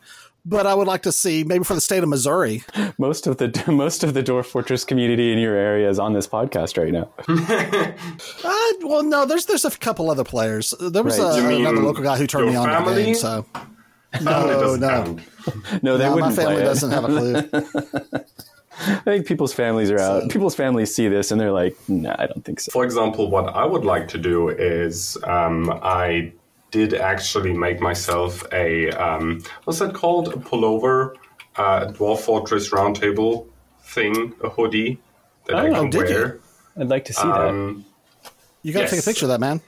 But 0.48 0.68
I 0.68 0.76
would 0.76 0.86
like 0.88 1.02
to 1.04 1.12
see 1.12 1.44
maybe 1.44 1.64
for 1.64 1.74
the 1.74 1.82
state 1.82 2.04
of 2.04 2.10
Missouri. 2.10 2.64
Most 3.00 3.26
of 3.26 3.38
the 3.38 3.64
most 3.72 4.04
of 4.04 4.14
the 4.14 4.22
Dwarf 4.22 4.46
Fortress 4.46 4.84
community 4.86 5.32
in 5.34 5.40
your 5.40 5.56
area 5.56 5.90
is 5.90 5.98
on 5.98 6.14
this 6.14 6.28
podcast 6.28 6.78
right 6.82 6.94
now. 6.94 7.10
Uh, 8.44 8.74
well, 8.84 9.04
no, 9.04 9.26
there's 9.26 9.46
there's 9.48 9.66
a 9.66 9.72
couple 9.72 10.10
other 10.12 10.24
players. 10.24 10.74
There 10.80 11.04
was 11.04 11.18
Right. 11.20 11.34
uh, 11.34 11.38
You 11.38 11.48
mean 11.48 11.62
another 11.62 11.82
local 11.82 12.04
guy 12.04 12.18
who 12.18 12.28
turned 12.28 12.48
me 12.50 12.56
on 12.56 12.68
to 12.86 12.90
the 12.92 13.04
game. 13.04 13.16
So 13.16 13.46
Family 14.14 14.54
no, 14.54 14.76
no. 14.76 15.18
No, 15.82 15.98
they 15.98 16.06
no, 16.06 16.14
wouldn't 16.16 16.20
My 16.20 16.32
family 16.36 16.56
play 16.56 16.64
doesn't 16.64 16.92
have 16.92 17.04
a 17.04 17.08
clue. 17.08 18.22
I 18.88 18.96
think 19.00 19.26
people's 19.26 19.54
families 19.54 19.90
are 19.90 20.00
out. 20.00 20.30
People's 20.30 20.56
families 20.56 20.94
see 20.94 21.08
this 21.08 21.32
and 21.32 21.40
they're 21.40 21.52
like, 21.52 21.76
"Nah, 21.88 22.16
I 22.20 22.28
don't 22.28 22.44
think 22.44 22.60
so." 22.60 22.72
For 22.72 22.84
example, 22.84 23.30
what 23.30 23.48
I 23.56 23.66
would 23.66 23.86
like 23.86 24.08
to 24.10 24.18
do 24.18 24.50
is 24.50 25.18
um, 25.24 25.70
I 25.82 26.34
did 26.76 26.94
actually 26.94 27.54
make 27.54 27.80
myself 27.80 28.44
a 28.52 28.90
um, 28.92 29.42
what's 29.64 29.80
that 29.80 29.94
called? 29.94 30.28
A 30.28 30.38
pullover, 30.50 31.16
uh, 31.56 31.86
Dwarf 31.94 32.20
Fortress 32.20 32.70
Roundtable 32.72 33.48
thing, 33.82 34.34
a 34.44 34.50
hoodie 34.50 35.00
that 35.48 35.56
I 35.58 35.70
Oh, 35.70 35.82
can 35.82 35.90
did 35.90 36.10
you? 36.10 36.16
wear. 36.18 36.40
I'd 36.78 36.90
like 36.90 37.06
to 37.06 37.14
see 37.14 37.30
that. 37.32 37.50
Um, 37.50 37.86
You 38.62 38.74
got 38.74 38.80
to 38.80 38.84
Yes. 38.84 38.92
take 38.92 39.00
a 39.00 39.04
picture 39.04 39.26
of 39.26 39.30
that, 39.30 39.40
man. 39.40 39.62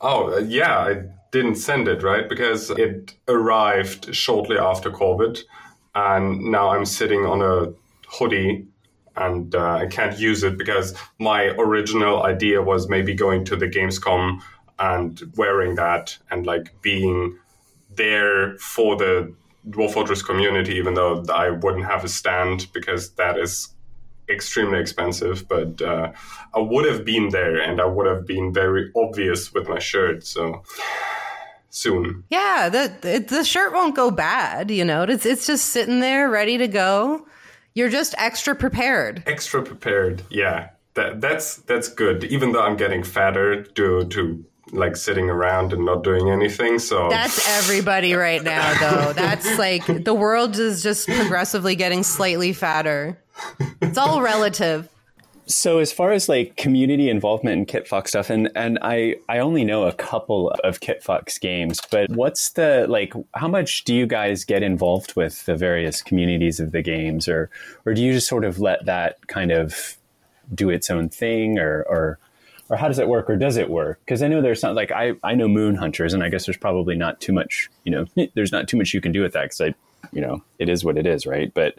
Oh, 0.00 0.34
uh, 0.34 0.38
yeah, 0.38 0.78
I 0.78 1.02
didn't 1.32 1.56
send 1.56 1.88
it, 1.88 2.04
right? 2.04 2.28
Because 2.28 2.70
it 2.70 3.14
arrived 3.26 4.14
shortly 4.14 4.56
after 4.56 4.90
COVID. 4.92 5.40
And 5.96 6.42
now 6.52 6.68
I'm 6.68 6.84
sitting 6.84 7.26
on 7.26 7.42
a 7.42 7.72
hoodie 8.08 8.68
and 9.16 9.52
uh, 9.54 9.78
I 9.82 9.86
can't 9.86 10.16
use 10.18 10.44
it 10.44 10.58
because 10.58 10.94
my 11.18 11.44
original 11.58 12.22
idea 12.22 12.62
was 12.62 12.88
maybe 12.88 13.14
going 13.14 13.44
to 13.46 13.56
the 13.56 13.66
Gamescom 13.66 14.40
and 14.78 15.20
wearing 15.36 15.74
that 15.76 16.18
and 16.30 16.46
like 16.46 16.80
being 16.82 17.38
there 17.94 18.56
for 18.58 18.96
the 18.96 19.32
Dwarf 19.68 19.92
Fortress 19.92 20.22
community, 20.22 20.74
even 20.74 20.94
though 20.94 21.24
I 21.32 21.50
wouldn't 21.50 21.86
have 21.86 22.04
a 22.04 22.08
stand 22.08 22.68
because 22.72 23.10
that 23.12 23.38
is 23.38 23.68
extremely 24.28 24.78
expensive. 24.78 25.48
But 25.48 25.80
uh, 25.82 26.12
I 26.54 26.58
would 26.60 26.86
have 26.86 27.04
been 27.04 27.30
there 27.30 27.60
and 27.60 27.80
I 27.80 27.86
would 27.86 28.06
have 28.06 28.26
been 28.26 28.52
very 28.52 28.92
obvious 28.94 29.52
with 29.52 29.68
my 29.68 29.78
shirt. 29.78 30.24
So 30.24 30.62
soon. 31.70 32.24
Yeah, 32.30 32.68
the 32.68 32.96
it, 33.02 33.28
the 33.28 33.44
shirt 33.44 33.72
won't 33.72 33.94
go 33.94 34.10
bad. 34.10 34.70
You 34.70 34.84
know, 34.84 35.02
it's 35.02 35.26
it's 35.26 35.46
just 35.46 35.66
sitting 35.66 36.00
there 36.00 36.28
ready 36.30 36.58
to 36.58 36.68
go. 36.68 37.26
You're 37.74 37.90
just 37.90 38.14
extra 38.16 38.54
prepared. 38.54 39.22
Extra 39.26 39.62
prepared. 39.62 40.22
Yeah. 40.30 40.70
That, 40.94 41.20
that's 41.20 41.56
that's 41.56 41.88
good. 41.88 42.24
Even 42.24 42.52
though 42.52 42.62
I'm 42.62 42.76
getting 42.76 43.02
fatter 43.02 43.62
due 43.62 44.06
to 44.06 44.44
like 44.72 44.96
sitting 44.96 45.30
around 45.30 45.72
and 45.72 45.84
not 45.84 46.02
doing 46.02 46.30
anything. 46.30 46.78
So 46.78 47.08
That's 47.08 47.48
everybody 47.58 48.14
right 48.14 48.42
now, 48.42 48.74
though. 48.78 49.12
That's 49.12 49.58
like 49.58 50.04
the 50.04 50.14
world 50.14 50.58
is 50.58 50.82
just 50.82 51.08
progressively 51.08 51.76
getting 51.76 52.02
slightly 52.02 52.52
fatter. 52.52 53.18
It's 53.80 53.98
all 53.98 54.22
relative. 54.22 54.88
So 55.48 55.78
as 55.78 55.92
far 55.92 56.10
as 56.10 56.28
like 56.28 56.56
community 56.56 57.08
involvement 57.08 57.56
in 57.58 57.66
KitFox 57.66 58.08
stuff, 58.08 58.30
and 58.30 58.50
and 58.56 58.80
I 58.82 59.16
I 59.28 59.38
only 59.38 59.64
know 59.64 59.84
a 59.84 59.92
couple 59.92 60.50
of 60.64 60.80
KitFox 60.80 61.40
games, 61.40 61.80
but 61.88 62.10
what's 62.10 62.50
the 62.50 62.86
like? 62.88 63.12
How 63.34 63.46
much 63.46 63.84
do 63.84 63.94
you 63.94 64.06
guys 64.06 64.44
get 64.44 64.64
involved 64.64 65.14
with 65.14 65.44
the 65.46 65.54
various 65.54 66.02
communities 66.02 66.58
of 66.58 66.72
the 66.72 66.82
games, 66.82 67.28
or 67.28 67.48
or 67.84 67.94
do 67.94 68.02
you 68.02 68.12
just 68.12 68.26
sort 68.26 68.44
of 68.44 68.58
let 68.58 68.86
that 68.86 69.24
kind 69.28 69.52
of 69.52 69.96
do 70.52 70.68
its 70.68 70.90
own 70.90 71.08
thing, 71.08 71.60
or 71.60 71.84
or 71.88 72.18
or 72.68 72.76
how 72.76 72.88
does 72.88 72.98
it 72.98 73.08
work 73.08 73.30
or 73.30 73.36
does 73.36 73.56
it 73.56 73.70
work? 73.70 74.00
Because 74.00 74.22
i 74.22 74.28
know 74.28 74.42
there's 74.42 74.62
not 74.62 74.74
like 74.74 74.92
i 74.92 75.12
i 75.22 75.34
know 75.34 75.48
moon 75.48 75.74
hunters 75.74 76.14
and 76.14 76.22
i 76.22 76.28
guess 76.28 76.46
there's 76.46 76.56
probably 76.56 76.94
not 76.94 77.20
too 77.20 77.32
much 77.32 77.68
you 77.84 77.92
know 77.92 78.06
there's 78.34 78.52
not 78.52 78.68
too 78.68 78.76
much 78.76 78.94
you 78.94 79.00
can 79.00 79.12
do 79.12 79.22
with 79.22 79.32
that 79.32 79.44
because 79.44 79.60
i 79.60 79.74
you 80.12 80.20
know 80.20 80.42
it 80.58 80.68
is 80.68 80.84
what 80.84 80.98
it 80.98 81.06
is 81.06 81.26
right? 81.26 81.52
But 81.54 81.78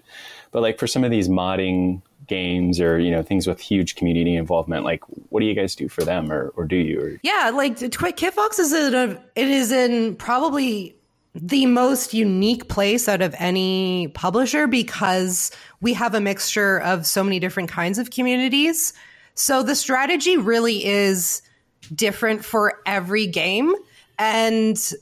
but 0.51 0.61
like 0.61 0.79
for 0.79 0.87
some 0.87 1.03
of 1.03 1.11
these 1.11 1.29
modding 1.29 2.01
games 2.27 2.81
or 2.81 2.99
you 2.99 3.11
know 3.11 3.21
things 3.21 3.47
with 3.47 3.59
huge 3.59 3.95
community 3.95 4.35
involvement 4.35 4.83
like 4.83 5.01
what 5.29 5.39
do 5.39 5.45
you 5.45 5.53
guys 5.53 5.75
do 5.75 5.87
for 5.87 6.03
them 6.03 6.31
or, 6.31 6.49
or 6.55 6.65
do 6.65 6.75
you 6.75 6.99
or? 6.99 7.19
Yeah 7.21 7.51
like 7.53 7.77
kitfox 7.77 8.59
is 8.59 8.73
in 8.73 8.93
a, 8.93 9.23
it 9.35 9.47
is 9.47 9.71
in 9.71 10.15
probably 10.15 10.95
the 11.33 11.67
most 11.67 12.13
unique 12.13 12.67
place 12.67 13.07
out 13.07 13.21
of 13.21 13.35
any 13.37 14.07
publisher 14.09 14.67
because 14.67 15.51
we 15.81 15.93
have 15.93 16.15
a 16.15 16.21
mixture 16.21 16.79
of 16.79 17.05
so 17.05 17.23
many 17.23 17.39
different 17.39 17.69
kinds 17.69 17.99
of 17.99 18.09
communities 18.09 18.93
so 19.37 19.63
the 19.63 19.75
strategy 19.75 20.37
really 20.37 20.85
is 20.85 21.41
different 21.93 22.43
for 22.43 22.81
every 22.85 23.27
game 23.27 23.73
and 24.19 24.93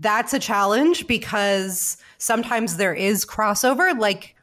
that's 0.00 0.34
a 0.34 0.38
challenge 0.38 1.06
because 1.06 1.96
sometimes 2.18 2.76
there 2.76 2.94
is 2.94 3.24
crossover 3.24 3.96
like 3.98 4.34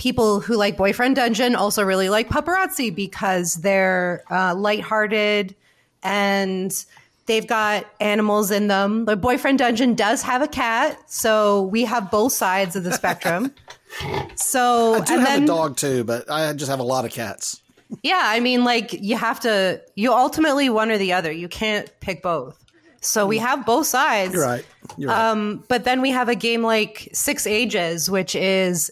people 0.00 0.40
who 0.40 0.56
like 0.56 0.78
Boyfriend 0.78 1.16
Dungeon 1.16 1.54
also 1.54 1.82
really 1.82 2.08
like 2.08 2.28
Pupperazzi 2.28 2.92
because 2.92 3.56
they're 3.56 4.24
uh, 4.30 4.54
lighthearted 4.54 5.54
and 6.02 6.86
they've 7.26 7.46
got 7.46 7.84
animals 8.00 8.50
in 8.50 8.68
them. 8.68 9.04
The 9.04 9.16
Boyfriend 9.16 9.58
Dungeon 9.58 9.94
does 9.94 10.22
have 10.22 10.40
a 10.40 10.48
cat, 10.48 10.98
so 11.10 11.64
we 11.64 11.84
have 11.84 12.10
both 12.10 12.32
sides 12.32 12.76
of 12.76 12.82
the 12.82 12.92
spectrum. 12.92 13.54
so 14.36 14.94
I 14.94 15.00
do 15.00 15.18
have 15.18 15.26
then, 15.26 15.42
a 15.44 15.46
dog 15.46 15.76
too, 15.76 16.02
but 16.04 16.30
I 16.30 16.50
just 16.54 16.70
have 16.70 16.80
a 16.80 16.84
lot 16.84 17.04
of 17.04 17.12
cats. 17.12 17.60
Yeah, 18.02 18.22
I 18.22 18.40
mean, 18.40 18.64
like 18.64 18.92
you 18.92 19.16
have 19.16 19.40
to, 19.40 19.82
you 19.94 20.12
ultimately 20.12 20.70
one 20.70 20.90
or 20.90 20.98
the 20.98 21.12
other. 21.12 21.30
You 21.32 21.48
can't 21.48 21.90
pick 22.00 22.22
both. 22.22 22.64
So 23.00 23.26
we 23.26 23.38
have 23.38 23.64
both 23.64 23.86
sides. 23.86 24.34
You're 24.34 24.44
right. 24.44 24.66
You're 24.96 25.10
right. 25.10 25.30
Um, 25.30 25.64
but 25.68 25.84
then 25.84 26.00
we 26.00 26.10
have 26.10 26.28
a 26.28 26.34
game 26.34 26.62
like 26.62 27.08
Six 27.12 27.46
Ages, 27.46 28.10
which 28.10 28.34
is 28.34 28.90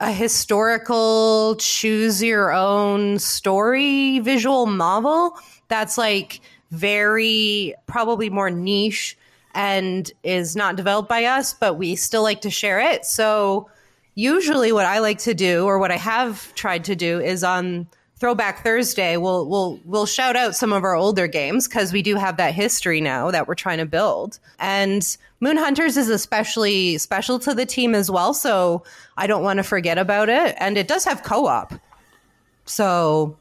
a 0.00 0.12
historical 0.12 1.56
choose 1.58 2.22
your 2.22 2.52
own 2.52 3.18
story 3.18 4.20
visual 4.20 4.66
novel 4.66 5.36
that's 5.66 5.98
like 5.98 6.40
very 6.70 7.74
probably 7.86 8.30
more 8.30 8.50
niche 8.50 9.16
and 9.54 10.12
is 10.22 10.54
not 10.54 10.76
developed 10.76 11.08
by 11.08 11.24
us, 11.24 11.52
but 11.54 11.74
we 11.74 11.96
still 11.96 12.22
like 12.22 12.42
to 12.42 12.50
share 12.50 12.78
it. 12.78 13.04
So 13.04 13.70
usually 14.14 14.72
what 14.72 14.84
I 14.84 14.98
like 15.00 15.18
to 15.20 15.34
do 15.34 15.64
or 15.64 15.78
what 15.78 15.90
I 15.90 15.96
have 15.96 16.54
tried 16.54 16.84
to 16.84 16.94
do 16.94 17.18
is 17.18 17.42
on 17.42 17.88
Throwback 18.18 18.64
Thursday, 18.64 19.16
we'll 19.16 19.48
we'll 19.48 19.78
we'll 19.84 20.06
shout 20.06 20.34
out 20.34 20.56
some 20.56 20.72
of 20.72 20.82
our 20.82 20.96
older 20.96 21.28
games 21.28 21.68
because 21.68 21.92
we 21.92 22.02
do 22.02 22.16
have 22.16 22.36
that 22.38 22.52
history 22.52 23.00
now 23.00 23.30
that 23.30 23.46
we're 23.46 23.54
trying 23.54 23.78
to 23.78 23.86
build. 23.86 24.40
And 24.58 25.16
Moon 25.40 25.56
Hunters 25.56 25.96
is 25.96 26.08
especially 26.08 26.98
special 26.98 27.38
to 27.38 27.54
the 27.54 27.64
team 27.64 27.94
as 27.94 28.10
well, 28.10 28.34
so 28.34 28.82
I 29.16 29.28
don't 29.28 29.44
want 29.44 29.58
to 29.58 29.62
forget 29.62 29.98
about 29.98 30.28
it. 30.28 30.56
And 30.58 30.76
it 30.76 30.88
does 30.88 31.04
have 31.04 31.22
co-op, 31.22 31.74
so 32.64 33.36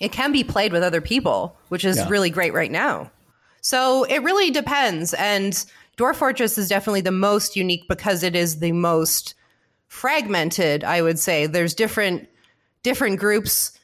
it 0.00 0.10
can 0.10 0.32
be 0.32 0.42
played 0.42 0.72
with 0.72 0.82
other 0.82 1.00
people, 1.00 1.56
which 1.68 1.84
is 1.84 1.98
yeah. 1.98 2.08
really 2.08 2.30
great 2.30 2.52
right 2.52 2.72
now. 2.72 3.12
So 3.60 4.02
it 4.04 4.22
really 4.24 4.50
depends. 4.50 5.14
And 5.14 5.52
Dwarf 5.96 6.16
Fortress 6.16 6.58
is 6.58 6.68
definitely 6.68 7.02
the 7.02 7.12
most 7.12 7.54
unique 7.54 7.86
because 7.88 8.24
it 8.24 8.34
is 8.34 8.58
the 8.58 8.72
most 8.72 9.34
fragmented. 9.86 10.82
I 10.82 11.02
would 11.02 11.20
say 11.20 11.46
there's 11.46 11.74
different 11.74 12.28
different 12.82 13.20
groups 13.20 13.77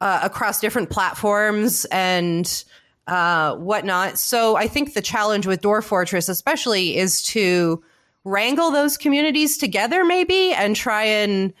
uh, 0.00 0.20
across 0.22 0.60
different 0.60 0.90
platforms 0.90 1.84
and 1.86 2.64
uh, 3.06 3.56
whatnot. 3.56 4.18
So 4.18 4.56
I 4.56 4.66
think 4.66 4.94
the 4.94 5.02
challenge 5.02 5.46
with 5.46 5.60
Dwarf 5.60 5.84
Fortress, 5.84 6.28
especially, 6.28 6.96
is 6.96 7.22
to 7.24 7.82
wrangle 8.24 8.70
those 8.70 8.96
communities 8.96 9.58
together, 9.58 10.04
maybe, 10.04 10.52
and 10.52 10.76
try 10.76 11.04
and 11.04 11.52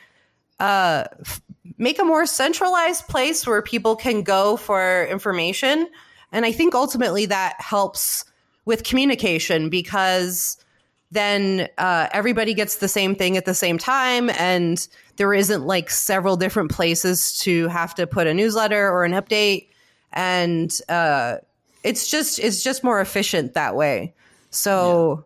uh, 0.58 1.04
f- 1.20 1.40
make 1.78 1.98
a 1.98 2.04
more 2.04 2.26
centralized 2.26 3.08
place 3.08 3.46
where 3.46 3.62
people 3.62 3.96
can 3.96 4.22
go 4.22 4.56
for 4.56 5.06
information. 5.06 5.88
And 6.32 6.46
I 6.46 6.52
think 6.52 6.74
ultimately 6.74 7.26
that 7.26 7.60
helps 7.60 8.24
with 8.64 8.84
communication 8.84 9.68
because 9.70 10.59
then 11.10 11.68
uh, 11.78 12.08
everybody 12.12 12.54
gets 12.54 12.76
the 12.76 12.88
same 12.88 13.14
thing 13.14 13.36
at 13.36 13.44
the 13.44 13.54
same 13.54 13.78
time 13.78 14.30
and 14.30 14.86
there 15.16 15.34
isn't 15.34 15.66
like 15.66 15.90
several 15.90 16.36
different 16.36 16.70
places 16.70 17.38
to 17.40 17.66
have 17.68 17.94
to 17.96 18.06
put 18.06 18.26
a 18.26 18.34
newsletter 18.34 18.88
or 18.88 19.04
an 19.04 19.12
update 19.12 19.68
and 20.12 20.78
uh, 20.88 21.36
it's 21.82 22.10
just 22.10 22.38
it's 22.38 22.62
just 22.62 22.84
more 22.84 23.00
efficient 23.00 23.54
that 23.54 23.74
way 23.74 24.14
so 24.50 25.24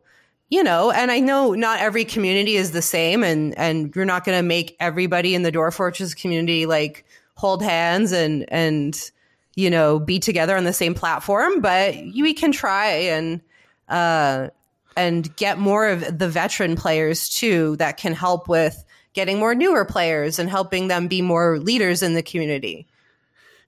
yeah. 0.51 0.59
you 0.59 0.65
know 0.65 0.91
and 0.91 1.11
i 1.11 1.19
know 1.21 1.53
not 1.53 1.81
every 1.81 2.05
community 2.05 2.57
is 2.57 2.73
the 2.73 2.83
same 2.83 3.23
and 3.23 3.57
and 3.59 3.95
you're 3.95 4.05
not 4.05 4.25
going 4.25 4.39
to 4.39 4.43
make 4.43 4.77
everybody 4.81 5.35
in 5.35 5.43
the 5.43 5.53
Dwarf 5.53 5.75
fortress 5.75 6.15
community 6.15 6.67
like 6.67 7.05
hold 7.37 7.63
hands 7.63 8.13
and 8.13 8.45
and 8.49 9.11
you 9.57 9.71
know 9.71 9.99
be 9.99 10.19
together 10.19 10.57
on 10.57 10.65
the 10.65 10.73
same 10.73 10.95
platform 10.95 11.61
but 11.61 11.95
we 11.95 12.33
can 12.35 12.53
try 12.53 12.87
and 12.87 13.41
uh 13.89 14.49
and 14.97 15.35
get 15.37 15.59
more 15.59 15.89
of 15.89 16.19
the 16.19 16.29
veteran 16.29 16.77
players 16.77 17.29
too 17.29 17.77
that 17.77 17.97
can 17.97 18.15
help 18.15 18.49
with 18.49 18.85
getting 19.13 19.39
more 19.39 19.55
newer 19.55 19.85
players 19.85 20.39
and 20.39 20.51
helping 20.51 20.89
them 20.89 21.09
be 21.09 21.23
more 21.23 21.59
leaders 21.59 22.03
in 22.03 22.15
the 22.15 22.23
community. 22.23 22.87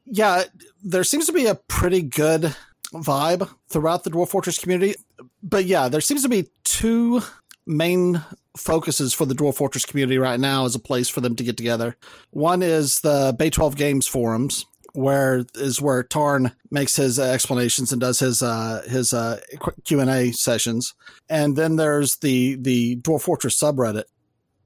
Yeah, 0.04 0.44
there 0.82 1.04
seems 1.04 1.26
to 1.26 1.32
be 1.32 1.46
a 1.46 1.54
pretty 1.54 2.02
good 2.02 2.54
vibe 2.92 3.48
throughout 3.68 4.04
the 4.04 4.10
Dwarf 4.10 4.28
Fortress 4.28 4.58
community. 4.58 4.94
But 5.42 5.64
yeah, 5.64 5.88
there 5.88 6.00
seems 6.00 6.22
to 6.22 6.28
be 6.28 6.48
two 6.64 7.22
main 7.66 8.22
focuses 8.56 9.12
for 9.12 9.26
the 9.26 9.34
Dwarf 9.34 9.56
Fortress 9.56 9.84
community 9.84 10.18
right 10.18 10.38
now 10.38 10.64
as 10.64 10.74
a 10.74 10.80
place 10.80 11.08
for 11.08 11.20
them 11.20 11.36
to 11.36 11.44
get 11.44 11.56
together. 11.56 11.96
One 12.30 12.62
is 12.62 13.00
the 13.00 13.34
Bay 13.36 13.50
12 13.50 13.76
Games 13.76 14.06
forums, 14.06 14.66
where 14.96 15.44
is 15.54 15.80
where 15.80 16.02
Tarn 16.02 16.52
makes 16.70 16.96
his 16.96 17.18
uh, 17.18 17.24
explanations 17.24 17.92
and 17.92 18.00
does 18.00 18.18
his 18.18 18.42
uh, 18.42 18.82
his 18.88 19.12
uh, 19.12 19.40
Q 19.84 20.00
and 20.00 20.10
A 20.10 20.32
sessions, 20.32 20.94
and 21.28 21.56
then 21.56 21.76
there's 21.76 22.16
the 22.16 22.56
the 22.56 22.96
Dwarf 22.96 23.22
Fortress 23.22 23.60
subreddit. 23.60 24.04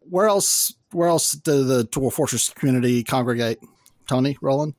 Where 0.00 0.26
else 0.26 0.74
where 0.92 1.08
else 1.08 1.32
do 1.32 1.64
the 1.64 1.84
Dwarf 1.84 2.14
Fortress 2.14 2.48
community 2.50 3.02
congregate? 3.02 3.58
Tony, 4.08 4.36
Roland. 4.40 4.74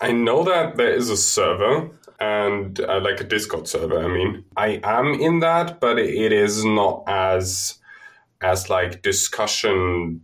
I 0.00 0.10
know 0.12 0.42
that 0.44 0.76
there 0.76 0.92
is 0.92 1.08
a 1.08 1.16
server 1.16 1.90
and 2.18 2.80
uh, 2.80 3.00
like 3.00 3.20
a 3.20 3.24
Discord 3.24 3.68
server. 3.68 4.02
I 4.02 4.08
mean, 4.08 4.44
I 4.56 4.80
am 4.82 5.14
in 5.14 5.40
that, 5.40 5.80
but 5.80 5.98
it 5.98 6.32
is 6.32 6.64
not 6.64 7.04
as 7.06 7.78
as 8.40 8.68
like 8.68 9.02
discussion 9.02 10.22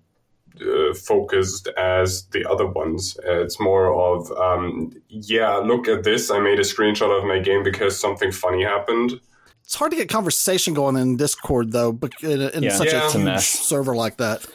uh, 0.62 0.94
focused 0.94 1.68
as 1.77 2.25
the 2.27 2.49
other 2.49 2.66
ones. 2.66 3.18
Uh, 3.27 3.40
it's 3.40 3.61
more 3.61 3.92
of, 3.94 4.31
um, 4.33 4.92
yeah, 5.09 5.57
look 5.57 5.88
at 5.88 6.05
this. 6.05 6.31
I 6.31 6.38
made 6.38 6.59
a 6.59 6.62
screenshot 6.62 7.16
of 7.16 7.25
my 7.25 7.38
game 7.38 7.62
because 7.62 7.99
something 7.99 8.33
funny 8.33 8.64
happened. 8.64 9.21
It's 9.64 9.75
hard 9.75 9.90
to 9.90 9.97
get 9.99 10.09
conversation 10.09 10.73
going 10.73 10.97
in 10.97 11.16
Discord 11.16 11.73
though, 11.73 11.92
but 11.92 12.12
in, 12.23 12.40
in 12.40 12.62
yeah. 12.62 12.75
such 12.75 12.92
yeah. 12.92 13.07
a 13.07 13.11
huge 13.11 13.40
server 13.40 13.94
like 13.94 14.16
that. 14.16 14.47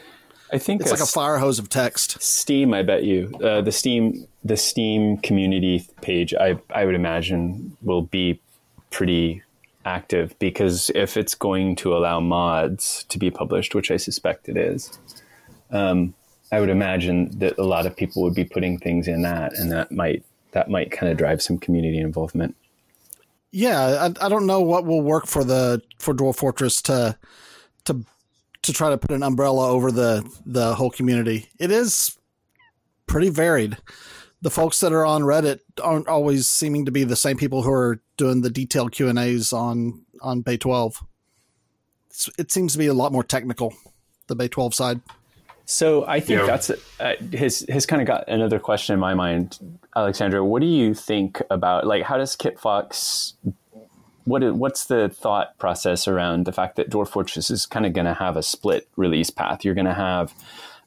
I 0.51 0.59
think 0.59 0.81
it's 0.81 0.91
like 0.91 0.99
a 0.99 1.05
fire 1.05 1.37
hose 1.39 1.57
of 1.57 1.69
text. 1.69 2.21
Steam, 2.21 2.73
I 2.75 2.83
bet 2.83 3.03
you, 3.03 3.31
uh, 3.43 3.61
the 3.61 3.71
Steam, 3.71 4.27
the 4.43 4.55
Steam 4.55 5.17
community 5.17 5.87
page, 6.01 6.33
I 6.35 6.59
I 6.69 6.85
would 6.85 6.93
imagine 6.93 7.75
will 7.81 8.03
be 8.03 8.39
pretty 8.91 9.41
active 9.85 10.37
because 10.39 10.91
if 10.95 11.17
it's 11.17 11.35
going 11.35 11.75
to 11.77 11.95
allow 11.95 12.19
mods 12.19 13.05
to 13.09 13.17
be 13.17 13.31
published, 13.31 13.75
which 13.75 13.91
I 13.91 13.97
suspect 13.97 14.47
it 14.47 14.57
is, 14.57 14.99
um, 15.73 16.13
I 16.51 16.59
would 16.59 16.69
imagine 16.69 17.37
that 17.39 17.57
a 17.57 17.63
lot 17.63 17.85
of 17.85 17.95
people 17.95 18.21
would 18.21 18.35
be 18.35 18.45
putting 18.45 18.77
things 18.77 19.07
in 19.07 19.23
that, 19.23 19.53
and 19.53 19.71
that 19.71 19.91
might 19.91 20.23
that 20.51 20.69
might 20.69 20.91
kind 20.91 21.11
of 21.11 21.17
drive 21.17 21.41
some 21.41 21.57
community 21.57 21.99
involvement. 21.99 22.55
Yeah, 23.51 24.07
I, 24.07 24.25
I 24.25 24.29
don't 24.29 24.45
know 24.45 24.61
what 24.61 24.85
will 24.85 25.01
work 25.01 25.25
for 25.25 25.43
the 25.43 25.81
for 25.99 26.13
Dwarf 26.13 26.37
Fortress 26.37 26.81
to 26.83 27.17
to 27.85 28.05
to 28.61 28.73
try 28.73 28.89
to 28.89 28.97
put 28.97 29.11
an 29.11 29.23
umbrella 29.23 29.69
over 29.69 29.91
the 29.91 30.29
the 30.45 30.75
whole 30.75 30.91
community. 30.91 31.49
It 31.59 31.71
is 31.71 32.17
pretty 33.07 33.29
varied. 33.29 33.77
The 34.41 34.51
folks 34.51 34.79
that 34.81 34.91
are 34.91 35.05
on 35.05 35.21
Reddit 35.21 35.59
aren't 35.81 36.07
always 36.07 36.49
seeming 36.49 36.85
to 36.85 36.91
be 36.91 37.03
the 37.03 37.15
same 37.15 37.37
people 37.37 37.63
who 37.63 37.71
are 37.71 38.01
doing 38.17 38.41
the 38.41 38.49
detailed 38.49 38.91
Q 38.91 39.07
and 39.07 39.17
A's 39.17 39.53
on 39.53 40.05
on 40.21 40.41
Bay 40.41 40.57
Twelve. 40.57 41.03
It's, 42.09 42.29
it 42.37 42.51
seems 42.51 42.73
to 42.73 42.79
be 42.79 42.87
a 42.87 42.93
lot 42.93 43.11
more 43.11 43.23
technical, 43.23 43.73
the 44.27 44.35
Bay 44.35 44.47
Twelve 44.47 44.75
side. 44.75 45.01
So 45.65 46.05
I 46.05 46.19
think 46.19 46.41
yeah. 46.41 46.45
that's 46.45 46.71
uh, 46.99 47.15
his 47.31 47.65
his 47.69 47.85
kind 47.85 48.01
of 48.01 48.07
got 48.07 48.27
another 48.27 48.59
question 48.59 48.93
in 48.93 48.99
my 48.99 49.13
mind, 49.13 49.59
Alexandra. 49.95 50.43
What 50.43 50.61
do 50.61 50.67
you 50.67 50.93
think 50.93 51.41
about 51.49 51.87
like 51.87 52.03
how 52.03 52.17
does 52.17 52.35
Kitfox? 52.35 53.33
What 54.25 54.43
is, 54.43 54.53
what's 54.53 54.85
the 54.85 55.09
thought 55.09 55.57
process 55.57 56.07
around 56.07 56.45
the 56.45 56.51
fact 56.51 56.75
that 56.77 56.89
Dwarf 56.89 57.09
Fortress 57.09 57.49
is 57.49 57.65
kind 57.65 57.85
of 57.85 57.93
going 57.93 58.05
to 58.05 58.13
have 58.13 58.37
a 58.37 58.43
split 58.43 58.87
release 58.95 59.29
path? 59.29 59.63
You're 59.63 59.73
going 59.73 59.85
to 59.85 59.93
have 59.93 60.33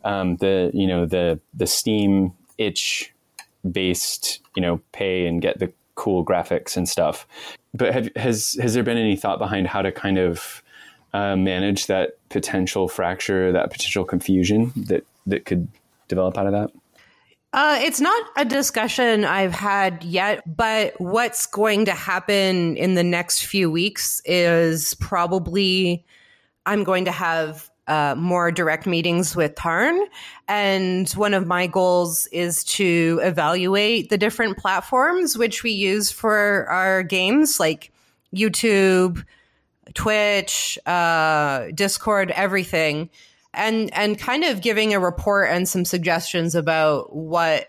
um, 0.04 0.36
the 0.36 0.70
you 0.74 0.86
know 0.86 1.06
the 1.06 1.40
the 1.54 1.66
Steam 1.66 2.32
itch 2.58 3.14
based 3.70 4.40
you 4.54 4.62
know 4.62 4.80
pay 4.92 5.26
and 5.26 5.40
get 5.40 5.58
the 5.58 5.72
cool 5.94 6.24
graphics 6.24 6.76
and 6.76 6.86
stuff. 6.86 7.26
But 7.72 7.94
have, 7.94 8.10
has 8.16 8.58
has 8.60 8.74
there 8.74 8.82
been 8.82 8.98
any 8.98 9.16
thought 9.16 9.38
behind 9.38 9.68
how 9.68 9.80
to 9.80 9.90
kind 9.90 10.18
of 10.18 10.62
uh, 11.14 11.34
manage 11.34 11.86
that 11.86 12.15
potential 12.36 12.86
fracture, 12.86 13.50
that 13.50 13.70
potential 13.70 14.04
confusion 14.04 14.70
that 14.76 15.04
that 15.26 15.46
could 15.46 15.68
develop 16.06 16.36
out 16.36 16.46
of 16.46 16.52
that? 16.52 16.70
Uh, 17.54 17.78
it's 17.80 17.98
not 17.98 18.22
a 18.36 18.44
discussion 18.44 19.24
I've 19.24 19.54
had 19.54 20.04
yet, 20.04 20.42
but 20.54 20.92
what's 21.00 21.46
going 21.46 21.86
to 21.86 21.92
happen 21.92 22.76
in 22.76 22.92
the 22.92 23.02
next 23.02 23.46
few 23.46 23.70
weeks 23.70 24.20
is 24.26 24.92
probably 24.96 26.04
I'm 26.66 26.84
going 26.84 27.06
to 27.06 27.10
have 27.12 27.70
uh, 27.86 28.14
more 28.18 28.52
direct 28.52 28.86
meetings 28.86 29.34
with 29.34 29.54
Tarn. 29.54 29.98
And 30.46 31.10
one 31.12 31.32
of 31.32 31.46
my 31.46 31.66
goals 31.66 32.26
is 32.26 32.64
to 32.64 33.18
evaluate 33.22 34.10
the 34.10 34.18
different 34.18 34.58
platforms 34.58 35.38
which 35.38 35.62
we 35.62 35.70
use 35.70 36.10
for 36.10 36.66
our 36.68 37.02
games, 37.02 37.58
like 37.58 37.90
YouTube, 38.34 39.24
Twitch, 39.94 40.78
uh, 40.86 41.66
Discord, 41.74 42.30
everything 42.32 43.10
and 43.56 43.92
and 43.94 44.18
kind 44.18 44.44
of 44.44 44.60
giving 44.60 44.94
a 44.94 45.00
report 45.00 45.48
and 45.50 45.68
some 45.68 45.84
suggestions 45.84 46.54
about 46.54 47.16
what 47.16 47.68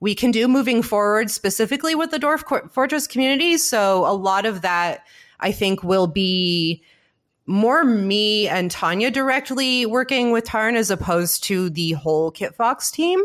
we 0.00 0.14
can 0.14 0.30
do 0.30 0.48
moving 0.48 0.82
forward 0.82 1.30
specifically 1.30 1.94
with 1.94 2.10
the 2.10 2.18
Dwarf 2.18 2.72
Fortress 2.72 3.06
community. 3.06 3.56
So 3.58 4.06
a 4.06 4.12
lot 4.12 4.46
of 4.46 4.62
that 4.62 5.06
I 5.38 5.52
think 5.52 5.82
will 5.82 6.06
be 6.06 6.82
more 7.46 7.84
me 7.84 8.48
and 8.48 8.70
Tanya 8.70 9.10
directly 9.10 9.86
working 9.86 10.32
with 10.32 10.44
Tarn 10.44 10.74
as 10.74 10.90
opposed 10.90 11.44
to 11.44 11.70
the 11.70 11.92
whole 11.92 12.32
Kitfox 12.32 12.90
team. 12.90 13.22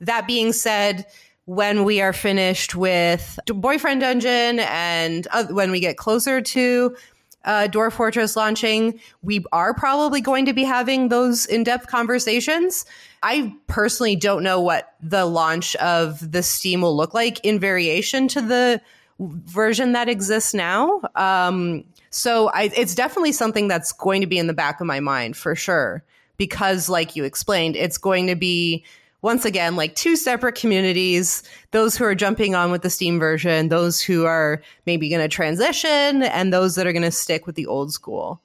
That 0.00 0.26
being 0.26 0.52
said, 0.52 1.06
when 1.46 1.84
we 1.84 2.00
are 2.00 2.12
finished 2.12 2.74
with 2.74 3.38
Boyfriend 3.46 4.00
Dungeon 4.00 4.60
and 4.60 5.26
uh, 5.32 5.44
when 5.46 5.70
we 5.70 5.80
get 5.80 5.96
closer 5.96 6.40
to 6.40 6.96
uh, 7.44 7.68
Dwarf 7.70 7.92
Fortress 7.92 8.36
launching, 8.36 9.00
we 9.22 9.44
are 9.52 9.74
probably 9.74 10.20
going 10.20 10.46
to 10.46 10.52
be 10.52 10.64
having 10.64 11.08
those 11.08 11.46
in 11.46 11.64
depth 11.64 11.86
conversations. 11.86 12.84
I 13.22 13.54
personally 13.66 14.16
don't 14.16 14.42
know 14.42 14.60
what 14.60 14.94
the 15.02 15.24
launch 15.26 15.76
of 15.76 16.32
the 16.32 16.42
Steam 16.42 16.82
will 16.82 16.96
look 16.96 17.14
like 17.14 17.44
in 17.44 17.58
variation 17.58 18.28
to 18.28 18.40
the 18.40 18.80
version 19.18 19.92
that 19.92 20.08
exists 20.08 20.54
now. 20.54 21.00
Um, 21.14 21.84
so 22.10 22.48
I, 22.48 22.70
it's 22.76 22.94
definitely 22.94 23.32
something 23.32 23.68
that's 23.68 23.92
going 23.92 24.20
to 24.20 24.26
be 24.26 24.38
in 24.38 24.46
the 24.46 24.54
back 24.54 24.80
of 24.80 24.86
my 24.86 25.00
mind 25.00 25.36
for 25.36 25.54
sure. 25.54 26.04
Because, 26.38 26.88
like 26.88 27.14
you 27.14 27.24
explained, 27.24 27.76
it's 27.76 27.98
going 27.98 28.26
to 28.26 28.34
be 28.34 28.84
once 29.22 29.44
again, 29.44 29.76
like 29.76 29.94
two 29.94 30.16
separate 30.16 30.56
communities, 30.56 31.44
those 31.70 31.96
who 31.96 32.04
are 32.04 32.14
jumping 32.14 32.56
on 32.56 32.72
with 32.72 32.82
the 32.82 32.90
Steam 32.90 33.20
version, 33.20 33.68
those 33.68 34.00
who 34.00 34.26
are 34.26 34.60
maybe 34.84 35.08
going 35.08 35.22
to 35.22 35.28
transition, 35.28 36.24
and 36.24 36.52
those 36.52 36.74
that 36.74 36.86
are 36.88 36.92
going 36.92 37.02
to 37.02 37.10
stick 37.12 37.46
with 37.46 37.54
the 37.54 37.66
old 37.66 37.92
school. 37.92 38.40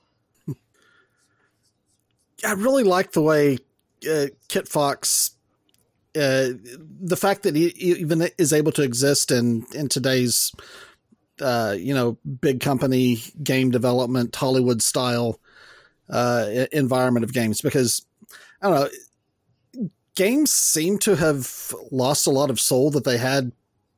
I 2.45 2.51
really 2.53 2.83
like 2.83 3.13
the 3.13 3.21
way 3.23 3.57
uh, 4.07 4.27
Kitfox, 4.49 5.31
uh, 6.15 6.53
the 7.01 7.17
fact 7.17 7.43
that 7.43 7.55
he 7.55 7.69
even 7.69 8.29
is 8.37 8.53
able 8.53 8.71
to 8.73 8.83
exist 8.83 9.31
in, 9.31 9.65
in 9.73 9.89
today's, 9.89 10.53
uh, 11.41 11.75
you 11.77 11.95
know, 11.95 12.19
big 12.39 12.59
company 12.59 13.17
game 13.41 13.71
development, 13.71 14.35
Hollywood 14.35 14.83
style 14.83 15.39
uh, 16.07 16.67
environment 16.71 17.23
of 17.23 17.33
games, 17.33 17.61
because 17.61 18.05
I 18.61 18.69
don't 18.69 18.81
know 18.81 18.89
games 20.17 20.51
seem 20.51 20.97
to 20.97 21.15
have 21.15 21.73
lost 21.91 22.25
a 22.25 22.31
lot 22.31 22.49
of 22.49 22.59
soul 22.59 22.89
that 22.89 23.03
they 23.03 23.17
had 23.17 23.51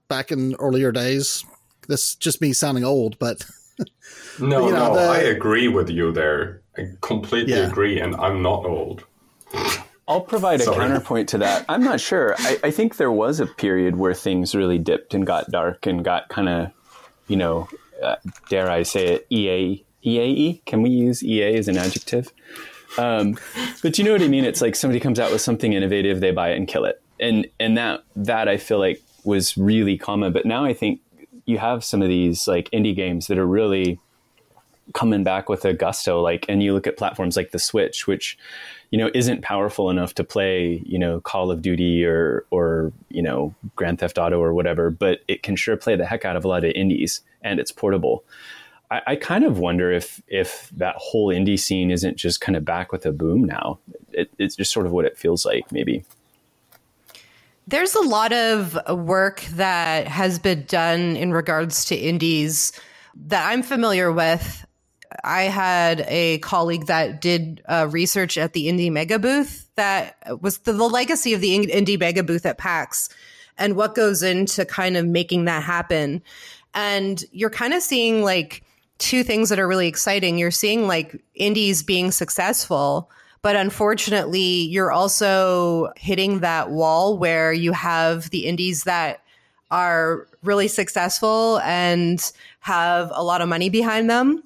back 0.10 0.32
in 0.32 0.54
earlier 0.56 0.92
days. 0.92 1.46
This 1.88 2.14
just 2.16 2.42
me 2.42 2.52
sounding 2.52 2.84
old, 2.84 3.18
but 3.20 3.46
no, 4.40 4.68
you 4.68 4.74
know, 4.74 4.90
no, 4.90 4.96
the, 4.96 5.02
I 5.02 5.20
agree 5.20 5.70
with 5.70 5.90
you 5.90 6.12
there. 6.12 6.62
I 6.78 6.90
completely 7.02 7.54
yeah. 7.54 7.68
agree, 7.68 8.00
and 8.00 8.16
I'm 8.18 8.42
not 8.42 8.66
old. 8.66 9.06
I'll 10.08 10.22
provide 10.22 10.60
a 10.60 10.66
counterpoint 10.66 11.30
to 11.30 11.38
that. 11.38 11.66
I'm 11.70 11.84
not 11.84 12.00
sure. 12.00 12.36
I, 12.40 12.58
I, 12.64 12.72
think 12.72 12.98
there 12.98 13.12
was 13.12 13.40
a 13.40 13.46
period 13.46 13.96
where 13.96 14.16
things 14.16 14.56
really 14.56 14.80
dipped 14.80 15.14
and 15.14 15.24
got 15.26 15.52
dark 15.52 15.86
and 15.86 16.04
got 16.04 16.30
kind 16.30 16.50
of, 16.50 16.72
you 17.28 17.36
know, 17.36 17.70
uh, 18.02 18.16
dare 18.50 18.72
I 18.72 18.82
say 18.82 19.06
it, 19.06 19.28
EA, 19.30 19.86
EAE? 20.04 20.66
Can 20.66 20.82
we 20.82 20.90
use 20.90 21.24
EA 21.24 21.56
as 21.56 21.68
an 21.68 21.78
adjective? 21.78 22.34
Um, 22.98 23.38
but 23.82 23.98
you 23.98 24.04
know 24.04 24.14
what 24.14 24.22
I 24.22 24.28
mean? 24.28 24.46
It's 24.46 24.62
like 24.62 24.76
somebody 24.76 25.00
comes 25.00 25.20
out 25.20 25.32
with 25.32 25.42
something 25.42 25.74
innovative, 25.74 26.20
they 26.20 26.32
buy 26.32 26.52
it 26.52 26.58
and 26.58 26.68
kill 26.68 26.86
it, 26.86 27.02
and 27.20 27.48
and 27.60 27.78
that 27.78 28.04
that 28.16 28.48
I 28.48 28.58
feel 28.58 28.80
like 28.80 29.02
was 29.24 29.58
really 29.58 29.98
common. 29.98 30.34
But 30.34 30.46
now 30.46 30.66
I 30.66 30.74
think 30.74 31.02
you 31.46 31.58
have 31.58 31.84
some 31.84 32.02
of 32.02 32.08
these 32.08 32.48
like 32.48 32.70
indie 32.72 32.96
games 32.96 33.28
that 33.28 33.38
are 33.38 33.46
really 33.46 34.00
coming 34.94 35.24
back 35.24 35.50
with 35.50 35.66
a 35.66 35.74
gusto. 35.74 36.22
Like, 36.22 36.46
and 36.50 36.64
you 36.64 36.74
look 36.74 36.88
at 36.88 36.98
platforms 36.98 37.38
like 37.38 37.52
the 37.52 37.60
Switch, 37.60 38.08
which 38.08 38.38
you 38.92 38.98
know 38.98 39.10
isn't 39.14 39.42
powerful 39.42 39.90
enough 39.90 40.16
to 40.16 40.24
play 40.24 40.82
you 40.86 40.98
know 40.98 41.22
Call 41.22 41.52
of 41.52 41.62
Duty 41.62 42.06
or 42.06 42.46
or 42.50 42.92
you 43.10 43.22
know 43.22 43.54
Grand 43.76 44.00
Theft 44.00 44.18
Auto 44.18 44.42
or 44.42 44.54
whatever, 44.54 44.90
but 44.90 45.22
it 45.28 45.44
can 45.44 45.56
sure 45.56 45.78
play 45.78 45.96
the 45.96 46.06
heck 46.06 46.26
out 46.26 46.36
of 46.36 46.46
a 46.46 46.48
lot 46.48 46.64
of 46.64 46.72
indies, 46.72 47.22
and 47.42 47.60
it's 47.60 47.72
portable. 47.72 48.24
I, 48.92 49.02
I, 49.08 49.16
kind 49.16 49.44
of 49.44 49.60
wonder 49.60 49.92
if 49.92 50.22
if 50.28 50.70
that 50.72 50.96
whole 50.98 51.28
indie 51.28 51.60
scene 51.60 51.92
isn't 51.92 52.18
just 52.18 52.42
kind 52.42 52.56
of 52.56 52.66
back 52.66 52.92
with 52.92 53.06
a 53.06 53.12
boom 53.12 53.44
now. 53.44 53.80
It, 54.12 54.32
it's 54.38 54.56
just 54.56 54.72
sort 54.72 54.86
of 54.86 54.92
what 54.92 55.06
it 55.06 55.18
feels 55.18 55.46
like, 55.46 55.72
maybe. 55.72 56.06
There's 57.68 57.94
a 57.94 58.02
lot 58.02 58.34
of 58.34 58.80
work 58.90 59.42
that 59.54 60.08
has 60.08 60.40
been 60.40 60.66
done 60.66 61.16
in 61.16 61.32
regards 61.32 61.86
to 61.86 61.96
indies 61.96 62.74
that 63.28 63.48
I'm 63.48 63.62
familiar 63.62 64.12
with. 64.12 64.66
I 65.24 65.44
had 65.44 66.02
a 66.08 66.40
colleague 66.40 66.88
that 66.88 67.22
did 67.22 67.62
uh, 67.68 67.88
research 67.92 68.38
at 68.38 68.54
the 68.54 68.68
Indie 68.68 68.92
Mega 68.92 69.20
Booth 69.20 69.70
that 69.76 70.18
was 70.42 70.60
the, 70.60 70.74
the 70.74 70.88
legacy 70.88 71.34
of 71.34 71.42
the 71.42 71.68
Indie 71.68 72.00
Mega 72.00 72.24
Booth 72.24 72.46
at 72.46 72.58
PAX 72.58 73.10
and 73.58 73.76
what 73.76 73.94
goes 73.94 74.24
into 74.24 74.66
kind 74.66 74.98
of 74.98 75.06
making 75.06 75.46
that 75.46 75.64
happen. 75.64 76.24
And 76.74 77.24
you're 77.32 77.50
kind 77.50 77.74
of 77.74 77.84
seeing 77.84 78.24
like 78.24 78.64
two 79.00 79.24
things 79.24 79.50
that 79.50 79.60
are 79.60 79.68
really 79.68 79.88
exciting. 79.88 80.38
You're 80.38 80.52
seeing 80.52 80.86
like 80.86 81.20
indies 81.34 81.82
being 81.82 82.12
successful, 82.12 83.10
but 83.42 83.56
unfortunately, 83.56 84.40
you're 84.40 84.92
also 84.92 85.92
hitting 85.96 86.40
that 86.40 86.70
wall 86.70 87.18
where 87.18 87.52
you 87.52 87.72
have 87.72 88.30
the 88.30 88.46
indies 88.46 88.84
that 88.84 89.24
are 89.72 90.28
really 90.44 90.68
successful 90.68 91.60
and 91.64 92.32
have 92.60 93.12
a 93.14 93.24
lot 93.24 93.42
of 93.42 93.48
money 93.48 93.70
behind 93.70 94.10
them 94.10 94.44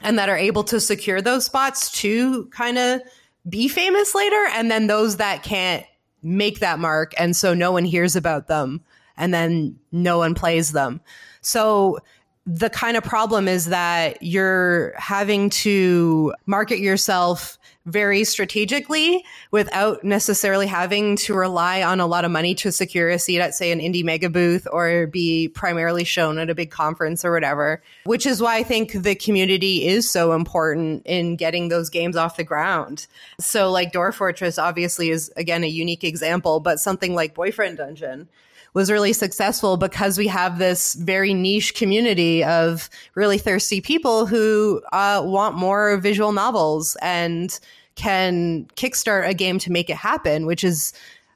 and 0.00 0.18
that 0.18 0.28
are 0.28 0.36
able 0.36 0.64
to 0.64 0.80
secure 0.80 1.22
those 1.22 1.44
spots 1.44 1.90
to 1.90 2.46
kind 2.46 2.78
of 2.78 3.00
be 3.48 3.68
famous 3.68 4.14
later. 4.14 4.46
And 4.52 4.70
then 4.70 4.86
those 4.86 5.18
that 5.18 5.42
can't 5.42 5.84
make 6.22 6.60
that 6.60 6.78
mark. 6.78 7.12
And 7.18 7.36
so 7.36 7.54
no 7.54 7.72
one 7.72 7.84
hears 7.84 8.16
about 8.16 8.48
them 8.48 8.82
and 9.16 9.32
then 9.32 9.78
no 9.92 10.18
one 10.18 10.34
plays 10.34 10.72
them. 10.72 11.00
So 11.40 11.98
the 12.46 12.68
kind 12.68 12.96
of 12.96 13.04
problem 13.04 13.48
is 13.48 13.66
that 13.66 14.22
you're 14.22 14.92
having 14.98 15.48
to 15.50 16.34
market 16.46 16.78
yourself 16.78 17.58
very 17.86 18.24
strategically 18.24 19.22
without 19.50 20.02
necessarily 20.04 20.66
having 20.66 21.16
to 21.16 21.34
rely 21.34 21.82
on 21.82 22.00
a 22.00 22.06
lot 22.06 22.24
of 22.24 22.30
money 22.30 22.54
to 22.54 22.72
secure 22.72 23.10
a 23.10 23.18
seat 23.18 23.40
at, 23.40 23.54
say, 23.54 23.70
an 23.70 23.78
indie 23.78 24.04
mega 24.04 24.30
booth 24.30 24.66
or 24.72 25.06
be 25.06 25.48
primarily 25.48 26.04
shown 26.04 26.38
at 26.38 26.48
a 26.48 26.54
big 26.54 26.70
conference 26.70 27.24
or 27.24 27.32
whatever. 27.32 27.82
Which 28.04 28.24
is 28.24 28.40
why 28.40 28.56
I 28.56 28.62
think 28.62 28.92
the 28.92 29.14
community 29.14 29.86
is 29.86 30.10
so 30.10 30.32
important 30.32 31.02
in 31.06 31.36
getting 31.36 31.68
those 31.68 31.90
games 31.90 32.16
off 32.16 32.36
the 32.38 32.44
ground. 32.44 33.06
So, 33.38 33.70
like 33.70 33.92
Dwarf 33.92 34.14
Fortress 34.14 34.58
obviously 34.58 35.10
is, 35.10 35.30
again, 35.36 35.62
a 35.62 35.68
unique 35.68 36.04
example, 36.04 36.60
but 36.60 36.80
something 36.80 37.14
like 37.14 37.34
Boyfriend 37.34 37.78
Dungeon 37.78 38.28
was 38.74 38.90
really 38.90 39.12
successful 39.12 39.76
because 39.76 40.18
we 40.18 40.26
have 40.26 40.58
this 40.58 40.94
very 40.94 41.32
niche 41.32 41.74
community 41.74 42.42
of 42.44 42.90
really 43.14 43.38
thirsty 43.38 43.80
people 43.80 44.26
who 44.26 44.82
uh, 44.92 45.22
want 45.24 45.56
more 45.56 45.96
visual 45.98 46.32
novels 46.32 46.96
and 47.00 47.58
can 47.94 48.66
kickstart 48.74 49.26
a 49.26 49.32
game 49.34 49.58
to 49.60 49.70
make 49.70 49.88
it 49.88 49.96
happen, 49.96 50.44
which 50.44 50.64
is 50.64 50.92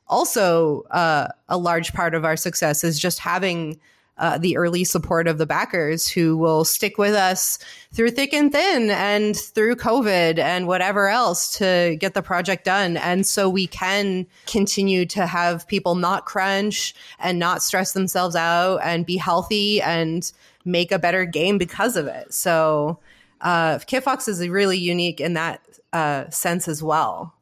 also 0.09 0.83
uh, 0.91 1.29
a 1.49 1.57
large 1.57 1.93
part 1.93 2.15
of 2.15 2.25
our 2.25 2.37
success 2.37 2.83
is 2.83 2.99
just 2.99 3.21
having 3.21 3.79
uh, 4.19 4.39
the 4.39 4.57
early 4.57 4.85
support 4.85 5.29
of 5.29 5.39
the 5.39 5.47
backers 5.47 6.09
who 6.09 6.37
will 6.37 6.65
stick 6.65 6.99
with 6.99 7.15
us 7.15 7.59
through 7.93 8.11
thick 8.11 8.33
and 8.33 8.53
thin 8.53 8.91
and 8.91 9.37
through 9.37 9.77
COVID 9.77 10.39
and 10.39 10.67
whatever 10.67 11.09
else 11.09 11.57
to 11.59 11.97
get 12.01 12.15
the 12.15 12.23
project 12.23 12.65
done. 12.65 12.97
And 12.97 13.27
so 13.27 13.49
we 13.49 13.67
can 13.67 14.27
continue 14.47 15.07
to 15.07 15.27
have 15.27 15.69
people 15.69 15.95
not 15.95 16.27
crunch 16.27 16.95
and 17.19 17.39
not 17.39 17.63
stress 17.63 17.93
themselves 17.93 18.37
out 18.37 18.79
and 18.79 19.07
be 19.07 19.17
healthy 19.17 19.81
and 19.81 20.31
make 20.65 20.93
a 20.93 20.99
better 20.99 21.25
game 21.25 21.59
because 21.59 21.97
of 21.97 22.07
it. 22.07 22.35
So 22.35 22.99
uh, 23.41 23.79
Kitfox 23.79 24.29
is 24.29 24.47
really 24.49 24.79
unique 24.79 25.21
in 25.21 25.35
that 25.35 25.63
uh, 25.93 26.29
sense 26.31 26.69
as 26.69 26.83
well. 26.83 27.35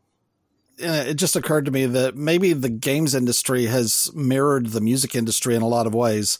It 0.79 1.15
just 1.15 1.37
occurred 1.37 1.65
to 1.67 1.71
me 1.71 1.87
that 1.87 2.17
maybe 2.17 2.53
the 2.53 2.69
games 2.69 3.15
industry 3.15 3.67
has 3.67 4.11
mirrored 4.15 4.67
the 4.67 4.81
music 4.81 5.15
industry 5.15 5.55
in 5.55 5.63
a 5.63 5.69
lot 5.69 5.87
of 5.87 5.95
ways 5.95 6.39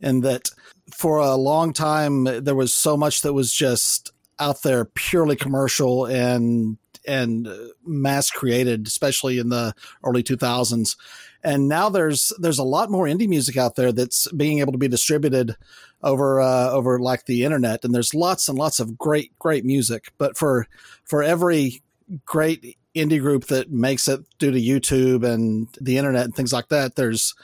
and 0.00 0.22
that 0.22 0.50
for 0.90 1.18
a 1.18 1.36
long 1.36 1.72
time 1.72 2.24
there 2.24 2.54
was 2.54 2.72
so 2.72 2.96
much 2.96 3.22
that 3.22 3.32
was 3.32 3.52
just 3.52 4.12
out 4.38 4.62
there 4.62 4.84
purely 4.84 5.36
commercial 5.36 6.06
and 6.06 6.78
and 7.06 7.48
mass 7.84 8.30
created, 8.30 8.86
especially 8.86 9.38
in 9.38 9.50
the 9.50 9.74
early 10.02 10.22
2000s. 10.22 10.96
And 11.42 11.68
now 11.68 11.90
there's 11.90 12.32
there's 12.38 12.58
a 12.58 12.64
lot 12.64 12.90
more 12.90 13.04
indie 13.06 13.28
music 13.28 13.56
out 13.56 13.76
there 13.76 13.92
that's 13.92 14.30
being 14.32 14.60
able 14.60 14.72
to 14.72 14.78
be 14.78 14.88
distributed 14.88 15.56
over 16.02 16.40
uh, 16.40 16.70
over 16.70 16.98
like 16.98 17.26
the 17.26 17.44
internet. 17.44 17.84
And 17.84 17.94
there's 17.94 18.14
lots 18.14 18.48
and 18.48 18.58
lots 18.58 18.80
of 18.80 18.96
great 18.96 19.38
great 19.38 19.64
music. 19.64 20.12
But 20.16 20.38
for 20.38 20.66
for 21.04 21.22
every 21.22 21.82
great 22.24 22.78
indie 22.94 23.20
group 23.20 23.46
that 23.46 23.70
makes 23.70 24.08
it 24.08 24.20
due 24.38 24.50
to 24.50 24.60
YouTube 24.60 25.24
and 25.24 25.68
the 25.80 25.98
internet 25.98 26.24
and 26.24 26.34
things 26.34 26.52
like 26.52 26.68
that, 26.68 26.96
there's 26.96 27.34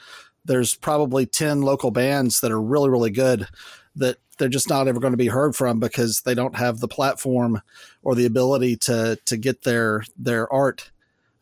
there's 0.43 0.73
probably 0.73 1.27
10 1.27 1.61
local 1.61 1.91
bands 1.91 2.41
that 2.41 2.51
are 2.51 2.61
really 2.61 2.89
really 2.89 3.11
good 3.11 3.47
that 3.95 4.17
they're 4.37 4.49
just 4.49 4.69
not 4.69 4.87
ever 4.87 4.99
going 4.99 5.13
to 5.13 5.17
be 5.17 5.27
heard 5.27 5.55
from 5.55 5.79
because 5.79 6.21
they 6.21 6.33
don't 6.33 6.55
have 6.55 6.79
the 6.79 6.87
platform 6.87 7.61
or 8.01 8.15
the 8.15 8.25
ability 8.25 8.75
to 8.75 9.17
to 9.25 9.37
get 9.37 9.63
their 9.63 10.03
their 10.17 10.51
art 10.51 10.91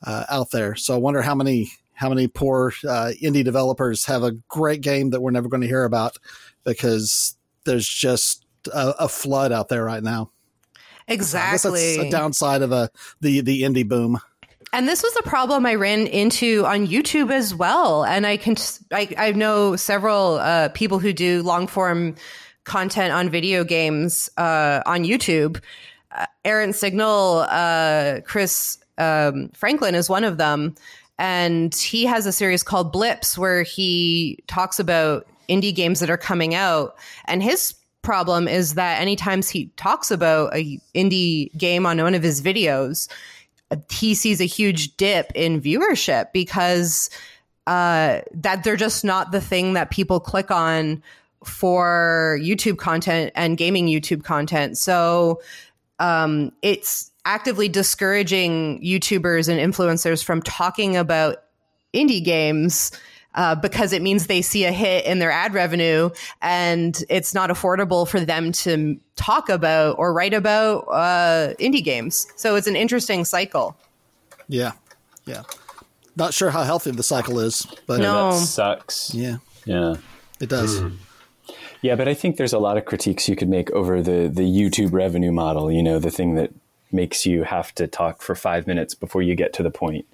uh, 0.03 0.25
out 0.29 0.51
there. 0.51 0.75
So 0.75 0.93
I 0.93 0.97
wonder 0.97 1.21
how 1.21 1.35
many 1.35 1.71
how 1.93 2.09
many 2.09 2.27
poor 2.27 2.73
uh, 2.87 3.11
indie 3.21 3.43
developers 3.43 4.05
have 4.05 4.23
a 4.23 4.31
great 4.47 4.81
game 4.81 5.09
that 5.09 5.21
we're 5.21 5.31
never 5.31 5.49
going 5.49 5.61
to 5.61 5.67
hear 5.67 5.83
about 5.83 6.17
because 6.63 7.35
there's 7.65 7.87
just 7.87 8.45
a, 8.73 8.95
a 8.99 9.09
flood 9.09 9.51
out 9.51 9.69
there 9.69 9.83
right 9.83 10.03
now. 10.03 10.31
Exactly. 11.09 11.95
So 11.95 12.01
a 12.01 12.09
downside 12.09 12.61
of 12.61 12.71
a 12.71 12.89
the 13.21 13.41
the 13.41 13.63
indie 13.63 13.87
boom. 13.87 14.19
And 14.71 14.87
this 14.87 15.01
was 15.01 15.15
a 15.17 15.23
problem 15.23 15.65
I 15.65 15.75
ran 15.75 16.05
into 16.05 16.63
on 16.65 16.85
YouTube 16.87 17.31
as 17.31 17.55
well. 17.55 18.05
And 18.05 18.27
I 18.27 18.37
can, 18.37 18.55
I, 18.91 19.09
I 19.17 19.31
know 19.31 19.75
several 19.75 20.35
uh, 20.35 20.69
people 20.69 20.99
who 20.99 21.11
do 21.11 21.41
long 21.41 21.65
form 21.65 22.13
content 22.65 23.11
on 23.11 23.31
video 23.31 23.63
games 23.63 24.29
uh, 24.37 24.81
on 24.85 25.03
YouTube. 25.03 25.59
Uh, 26.11 26.27
Errant 26.45 26.75
Signal, 26.75 27.47
uh, 27.49 28.19
Chris 28.25 28.77
um, 28.99 29.49
Franklin 29.55 29.95
is 29.95 30.07
one 30.07 30.23
of 30.23 30.37
them. 30.37 30.75
And 31.17 31.73
he 31.73 32.05
has 32.05 32.27
a 32.27 32.31
series 32.31 32.61
called 32.61 32.93
Blips 32.93 33.37
where 33.37 33.63
he 33.63 34.43
talks 34.47 34.79
about 34.79 35.27
indie 35.49 35.73
games 35.73 35.99
that 35.99 36.11
are 36.11 36.17
coming 36.17 36.53
out. 36.53 36.95
And 37.25 37.41
his 37.41 37.73
problem 38.01 38.47
is 38.47 38.75
that 38.75 39.01
anytime 39.01 39.41
he 39.41 39.71
talks 39.75 40.11
about 40.11 40.55
a 40.55 40.79
indie 40.95 41.55
game 41.57 41.85
on 41.85 42.01
one 42.01 42.15
of 42.15 42.23
his 42.23 42.41
videos, 42.41 43.07
he 43.91 44.15
sees 44.15 44.41
a 44.41 44.45
huge 44.45 44.95
dip 44.97 45.31
in 45.35 45.61
viewership 45.61 46.31
because 46.33 47.09
uh, 47.67 48.21
that 48.33 48.63
they're 48.63 48.75
just 48.75 49.03
not 49.03 49.31
the 49.31 49.41
thing 49.41 49.73
that 49.73 49.91
people 49.91 50.19
click 50.19 50.49
on 50.49 51.03
for 51.43 52.39
YouTube 52.41 52.77
content 52.77 53.31
and 53.35 53.57
gaming 53.57 53.87
YouTube 53.87 54.23
content. 54.23 54.77
So 54.77 55.41
um, 55.99 56.51
it's 56.61 57.11
actively 57.25 57.69
discouraging 57.69 58.81
YouTubers 58.81 59.47
and 59.47 59.73
influencers 59.73 60.23
from 60.23 60.41
talking 60.41 60.97
about 60.97 61.43
indie 61.93 62.23
games 62.23 62.91
uh, 63.35 63.55
because 63.55 63.93
it 63.93 64.01
means 64.01 64.27
they 64.27 64.41
see 64.41 64.65
a 64.65 64.71
hit 64.71 65.05
in 65.05 65.19
their 65.19 65.31
ad 65.31 65.53
revenue 65.53 66.09
and 66.41 67.03
it's 67.09 67.33
not 67.33 67.49
affordable 67.49 68.07
for 68.07 68.19
them 68.19 68.51
to 68.51 68.99
talk 69.15 69.49
about 69.49 69.97
or 69.99 70.11
write 70.13 70.33
about 70.33 70.79
uh, 70.89 71.53
indie 71.59 71.83
games. 71.83 72.27
So 72.35 72.55
it's 72.55 72.67
an 72.67 72.75
interesting 72.75 73.25
cycle. 73.25 73.77
Yeah. 74.47 74.71
Yeah. 75.25 75.43
Not 76.15 76.33
sure 76.33 76.49
how 76.49 76.63
healthy 76.63 76.91
the 76.91 77.03
cycle 77.03 77.39
is, 77.39 77.65
but 77.85 77.99
No. 77.99 78.31
That 78.31 78.37
sucks. 78.45 79.13
yeah, 79.13 79.37
Yeah. 79.65 79.95
it 80.39 80.49
does. 80.49 80.81
Yeah, 81.81 81.95
but 81.95 82.07
I 82.09 82.13
think 82.13 82.35
there's 82.37 82.51
a 82.51 82.59
lot 82.59 82.77
of 82.77 82.83
critiques 82.85 83.29
you 83.29 83.37
could 83.37 83.47
make 83.47 83.71
over 83.71 84.01
the 84.01 84.27
the 84.27 84.41
YouTube 84.41 84.91
revenue 84.91 85.31
model. 85.31 85.71
You 85.71 85.81
know, 85.81 85.97
the 85.97 86.11
thing 86.11 86.35
that 86.35 86.51
makes 86.91 87.25
you 87.25 87.43
have 87.43 87.73
to 87.75 87.87
talk 87.87 88.21
for 88.21 88.35
five 88.35 88.67
minutes 88.67 88.93
before 88.95 89.21
you 89.21 89.33
get 89.35 89.53
to 89.53 89.63
the 89.63 89.71
point, 89.71 90.05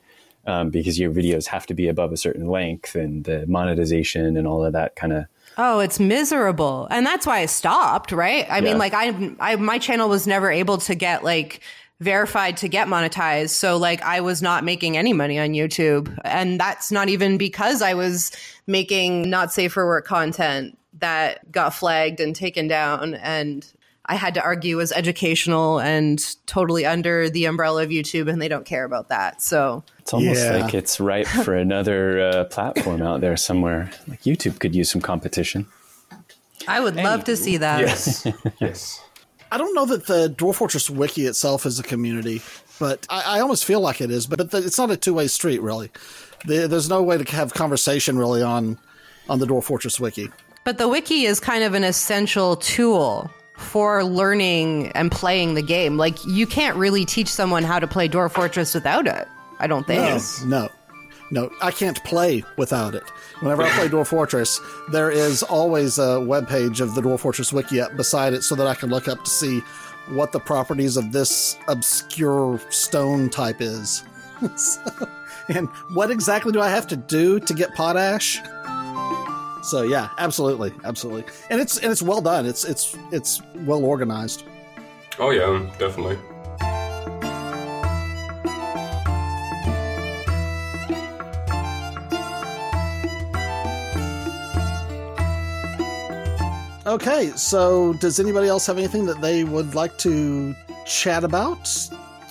um, 0.46 0.70
because 0.70 1.00
your 1.00 1.12
videos 1.12 1.48
have 1.48 1.66
to 1.68 1.74
be 1.74 1.88
above 1.88 2.12
a 2.12 2.18
certain 2.18 2.48
length, 2.48 2.96
and 2.96 3.24
the 3.24 3.46
monetization 3.48 4.38
and 4.38 4.48
all 4.48 4.64
of 4.64 4.74
that 4.74 4.96
kind 4.96 5.14
of. 5.14 5.26
Oh, 5.58 5.80
it's 5.80 6.00
miserable. 6.00 6.88
And 6.92 7.06
that's 7.06 7.26
why 7.26 7.40
I 7.40 7.46
stopped, 7.46 8.12
right? 8.12 8.46
I 8.50 8.58
Yeah. 8.58 8.62
mean, 8.62 8.78
like 8.78 8.94
I, 8.94 9.36
I 9.40 9.56
my 9.56 9.80
channel 9.80 10.10
was 10.10 10.28
never 10.28 10.52
able 10.52 10.78
to 10.80 10.96
get 10.96 11.24
like 11.24 11.62
verified 12.02 12.58
to 12.58 12.68
get 12.68 12.88
monetized. 12.88 13.52
So 13.52 13.78
like 13.78 14.02
I 14.02 14.20
was 14.20 14.42
not 14.42 14.66
making 14.66 14.98
any 14.98 15.14
money 15.14 15.40
on 15.40 15.50
YouTube. 15.50 16.14
And 16.26 16.60
that's 16.60 16.92
not 16.92 17.08
even 17.08 17.38
because 17.38 17.82
I 17.82 17.94
was 17.94 18.32
making 18.68 19.30
not 19.30 19.54
safe 19.54 19.72
for 19.74 19.86
work 19.86 20.06
content 20.06 20.78
that 21.00 21.50
got 21.52 21.74
flagged 21.74 22.20
and 22.20 22.36
taken 22.36 22.68
down 22.68 23.14
and 23.16 23.66
I 24.08 24.16
had 24.16 24.34
to 24.36 24.42
argue 24.44 24.78
was 24.78 24.92
educational 24.92 25.80
and 25.80 26.24
totally 26.46 26.86
under 26.86 27.30
the 27.30 27.46
umbrella 27.46 27.84
of 27.84 27.90
YouTube 27.90 28.30
and 28.30 28.42
they 28.42 28.48
don't 28.48 28.66
care 28.66 28.84
about 28.84 29.10
that. 29.10 29.42
So 29.42 29.84
It's 30.00 30.14
almost 30.14 30.44
Yeah. 30.44 30.58
like 30.58 30.74
it's 30.74 31.00
ripe 31.00 31.28
for 31.28 31.56
another 31.68 32.20
uh, 32.22 32.44
platform 32.46 33.02
out 33.02 33.22
there 33.22 33.36
somewhere. 33.36 33.90
Like 34.08 34.22
YouTube 34.22 34.60
could 34.60 34.76
use 34.76 34.92
some 34.92 35.02
competition. 35.02 35.66
I 36.68 36.80
would 36.80 36.96
love 36.96 37.24
to 37.26 37.36
see 37.36 37.58
that. 37.58 37.82
Yes. 37.82 38.28
yes. 38.60 39.02
I 39.52 39.58
don't 39.58 39.74
know 39.76 39.86
that 39.86 40.08
the 40.08 40.30
Dwarf 40.30 40.56
Fortress 40.56 40.90
wiki 40.90 41.26
itself 41.26 41.66
is 41.66 41.80
a 41.80 41.84
community, 41.84 42.42
but 42.80 43.06
I, 43.10 43.38
I 43.38 43.40
almost 43.42 43.66
feel 43.66 43.80
like 43.80 44.02
it 44.02 44.10
is. 44.12 44.26
But, 44.28 44.38
but 44.38 44.52
the, 44.52 44.58
it's 44.58 44.78
not 44.78 44.90
a 44.92 44.98
two 44.98 45.14
way 45.14 45.28
street, 45.28 45.62
really. 45.62 45.92
The, 46.46 46.68
there's 46.68 46.90
no 46.90 47.02
way 47.04 47.18
to 47.24 47.36
have 47.36 47.54
conversation 47.54 48.18
really 48.18 48.42
on 48.42 48.78
on 49.30 49.40
the 49.40 49.46
Dwarf 49.46 49.64
Fortress 49.64 50.00
wiki. 50.00 50.30
But 50.64 50.78
the 50.80 50.88
wiki 50.88 51.26
is 51.26 51.40
kind 51.40 51.64
of 51.64 51.74
an 51.76 51.84
essential 51.84 52.56
tool 52.56 53.30
for 53.58 54.04
learning 54.04 54.88
and 54.94 55.12
playing 55.12 55.54
the 55.56 55.62
game. 55.62 55.98
Like 55.98 56.24
you 56.26 56.46
can't 56.48 56.76
really 56.78 57.06
teach 57.06 57.28
someone 57.30 57.64
how 57.64 57.80
to 57.80 57.88
play 57.88 58.08
Dwarf 58.10 58.32
Fortress 58.32 58.74
without 58.74 59.08
it. 59.08 59.28
I 59.60 59.68
don't 59.68 59.88
think. 59.88 60.02
No, 60.46 60.68
no, 60.68 60.70
no. 61.32 61.50
I 61.62 61.72
can't 61.72 62.04
play 62.04 62.44
without 62.58 62.94
it. 62.96 63.04
Whenever 63.40 63.64
I 63.64 63.70
play 63.70 63.88
Dwarf 63.88 64.08
Fortress, 64.08 64.60
there 64.92 65.10
is 65.10 65.44
always 65.44 65.98
a 65.98 66.20
web 66.20 66.48
page 66.48 66.82
of 66.82 66.96
the 66.96 67.02
Dwarf 67.02 67.22
Fortress 67.22 67.54
wiki 67.54 67.80
up 67.80 67.96
beside 67.96 68.34
it, 68.34 68.44
so 68.44 68.56
that 68.56 68.68
I 68.68 68.76
can 68.76 68.90
look 68.90 69.08
up 69.08 69.24
to 69.24 69.30
see 69.30 69.62
what 70.10 70.32
the 70.34 70.40
properties 70.40 70.98
of 70.98 71.12
this 71.14 71.58
obscure 71.68 72.60
stone 72.70 73.30
type 73.30 73.62
is. 73.62 74.04
So- 74.58 75.10
and 75.48 75.68
what 75.94 76.10
exactly 76.12 76.52
do 76.52 76.60
I 76.60 76.70
have 76.70 76.88
to 76.88 76.96
do 76.96 77.40
to 77.40 77.54
get 77.54 77.74
potash? 77.76 78.42
So 79.66 79.82
yeah, 79.82 80.10
absolutely, 80.20 80.74
absolutely, 80.84 81.24
and 81.50 81.60
it's 81.60 81.80
and 81.80 81.92
it's 81.92 82.04
well 82.04 82.22
done. 82.22 82.46
It's 82.46 82.66
it's 82.66 82.96
it's 83.12 83.42
well 83.66 83.84
organized. 83.84 84.44
Oh 85.18 85.32
yeah, 85.32 85.68
definitely. 85.80 86.18
Okay, 96.86 97.32
so 97.36 97.94
does 97.94 98.20
anybody 98.20 98.48
else 98.48 98.68
have 98.68 98.78
anything 98.78 99.08
that 99.08 99.20
they 99.20 99.44
would 99.44 99.74
like 99.74 99.98
to 99.98 100.54
chat 100.86 101.24
about? 101.24 101.68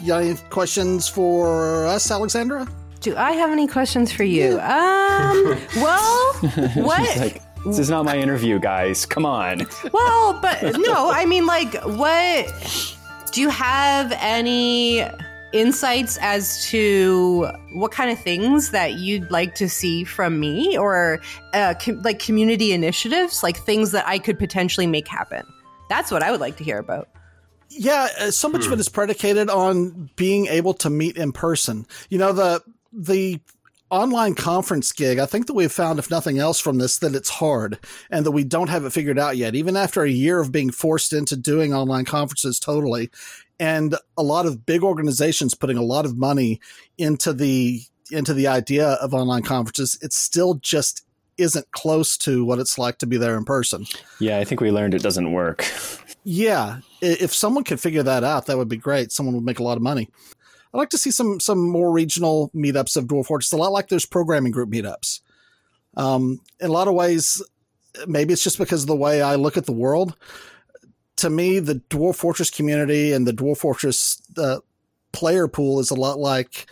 You 0.01 0.07
got 0.07 0.23
any 0.23 0.37
questions 0.51 1.09
for 1.09 1.85
us, 1.85 2.09
Alexandra? 2.13 2.69
Do 3.05 3.15
I 3.19 3.33
have 3.33 3.51
any 3.51 3.67
questions 3.67 4.11
for 4.11 4.25
you? 4.25 4.59
Um, 4.61 5.59
well, 5.77 6.33
what? 6.75 7.17
Like, 7.19 7.43
this 7.67 7.79
is 7.79 7.91
not 7.91 8.07
my 8.07 8.17
interview, 8.17 8.59
guys. 8.59 9.05
Come 9.05 9.27
on. 9.27 9.67
well, 9.93 10.41
but 10.41 10.79
no, 10.79 11.11
I 11.11 11.27
mean, 11.27 11.45
like, 11.45 11.75
what? 11.85 12.97
Do 13.31 13.43
you 13.43 13.51
have 13.51 14.11
any 14.17 15.07
insights 15.53 16.17
as 16.23 16.65
to 16.71 17.47
what 17.75 17.93
kind 17.93 18.11
of 18.11 18.19
things 18.19 18.71
that 18.71 18.95
you'd 18.95 19.31
like 19.31 19.55
to 19.57 19.69
see 19.69 20.05
from 20.05 20.41
me 20.41 20.79
or 20.79 21.21
uh, 21.53 21.75
com- 21.79 22.01
like 22.01 22.21
community 22.21 22.73
initiatives, 22.73 23.43
like 23.43 23.59
things 23.59 23.93
that 23.93 24.09
I 24.09 24.19
could 24.19 24.39
potentially 24.39 24.87
make 24.87 25.07
happen? 25.09 25.45
That's 25.91 26.11
what 26.11 26.23
I 26.23 26.31
would 26.31 26.41
like 26.41 26.57
to 26.57 26.65
hear 26.65 26.79
about. 26.79 27.11
Yeah, 27.69 28.09
uh, 28.19 28.31
so 28.31 28.49
much 28.49 28.65
of 28.65 28.73
it 28.73 28.81
is 28.81 28.89
predicated 28.89 29.51
on 29.51 30.09
being 30.17 30.47
able 30.47 30.73
to 30.75 30.89
meet 30.89 31.19
in 31.19 31.33
person. 31.33 31.87
You 32.09 32.17
know, 32.17 32.33
the 32.33 32.63
the 32.95 33.41
online 33.91 34.35
conference 34.35 34.93
gig, 34.93 35.19
I 35.19 35.27
think 35.27 35.47
that 35.47 35.55
we've 35.55 35.71
found, 35.71 35.99
if 35.99 36.11
nothing 36.11 36.39
else 36.39 36.59
from 36.59 36.79
this, 36.79 36.99
that 36.99 37.15
it's 37.15 37.29
hard 37.29 37.79
and 38.11 38.27
that 38.27 38.33
we 38.33 38.45
don't 38.45 38.69
have 38.69 38.85
it 38.85 38.93
figured 38.93 39.19
out 39.19 39.37
yet. 39.37 39.55
Even 39.55 39.77
after 39.77 40.03
a 40.03 40.11
year 40.11 40.41
of 40.41 40.53
being 40.53 40.71
forced 40.71 41.13
into 41.13 41.37
doing 41.37 41.73
online 41.75 42.05
conferences 42.05 42.59
totally, 42.59 43.11
and 43.61 43.97
a 44.17 44.23
lot 44.23 44.47
of 44.47 44.67
big 44.67 44.83
organizations 44.83 45.55
putting 45.55 45.77
a 45.77 45.83
lot 45.83 46.05
of 46.07 46.17
money 46.17 46.61
into 46.99 47.33
the 47.33 47.83
into 48.11 48.35
the 48.35 48.47
idea 48.47 48.89
of 48.95 49.15
online 49.15 49.43
conferences, 49.43 49.99
it 50.03 50.13
still 50.13 50.55
just 50.55 51.03
isn't 51.39 51.71
close 51.73 52.17
to 52.19 52.45
what 52.45 52.59
it's 52.59 52.79
like 52.79 52.99
to 52.99 53.07
be 53.07 53.17
there 53.17 53.37
in 53.37 53.45
person. 53.45 53.87
Yeah, 54.21 54.39
I 54.39 54.45
think 54.45 54.61
we 54.61 54.71
learned 54.71 54.95
it 54.95 55.03
doesn't 55.03 55.33
work. 55.33 55.65
Yeah, 56.25 56.81
if 57.01 57.35
someone 57.35 57.65
could 57.65 57.81
figure 57.81 58.03
that 58.03 58.25
out, 58.25 58.47
that 58.47 58.57
would 58.57 58.69
be 58.69 58.77
great. 58.77 59.13
Someone 59.13 59.35
would 59.35 59.45
make 59.45 59.59
a 59.59 59.63
lot 59.65 59.77
of 59.77 59.83
money. 59.83 60.09
I'd 60.75 60.79
like 60.79 60.91
to 60.91 60.99
see 60.99 61.13
some 61.13 61.39
some 61.39 61.69
more 61.69 61.93
regional 61.93 62.51
meetups 62.53 62.97
of 62.97 63.07
Dwarf 63.07 63.27
Fortress, 63.27 63.53
a 63.53 63.57
lot 63.57 63.71
like 63.71 63.89
those 63.89 64.07
programming 64.07 64.51
group 64.51 64.69
meetups. 64.69 65.21
Um, 65.97 66.41
in 66.59 66.69
a 66.69 66.73
lot 66.73 66.89
of 66.89 66.95
ways, 66.95 67.41
maybe 68.09 68.33
it's 68.33 68.43
just 68.43 68.59
because 68.59 68.83
of 68.83 68.89
the 68.89 68.97
way 68.97 69.23
I 69.23 69.37
look 69.37 69.57
at 69.57 69.67
the 69.67 69.73
world. 69.73 70.17
To 71.19 71.31
me, 71.31 71.61
the 71.61 71.77
Dwarf 71.91 72.17
Fortress 72.17 72.51
community 72.51 73.13
and 73.13 73.25
the 73.25 73.33
Dwarf 73.33 73.59
Fortress 73.59 74.21
uh, 74.37 74.59
player 75.13 75.47
pool 75.47 75.79
is 75.79 75.93
a 75.93 75.95
lot 75.95 76.19
like 76.19 76.67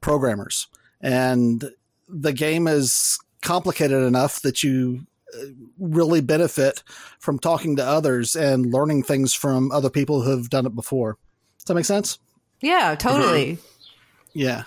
programmers, 0.00 0.68
and 1.00 1.72
the 2.08 2.32
game 2.32 2.68
is 2.68 3.18
complicated 3.42 4.04
enough 4.04 4.40
that 4.42 4.62
you 4.62 5.04
uh, 5.34 5.46
really 5.80 6.20
benefit 6.20 6.84
from 7.18 7.40
talking 7.40 7.74
to 7.74 7.84
others 7.84 8.36
and 8.36 8.72
learning 8.72 9.02
things 9.02 9.34
from 9.34 9.72
other 9.72 9.90
people 9.90 10.22
who 10.22 10.30
have 10.30 10.48
done 10.48 10.64
it 10.64 10.76
before. 10.76 11.18
Does 11.58 11.64
that 11.64 11.74
make 11.74 11.84
sense? 11.84 12.20
Yeah, 12.60 12.94
totally. 12.94 13.52
Mm-hmm. 13.54 14.38
Yeah. 14.38 14.62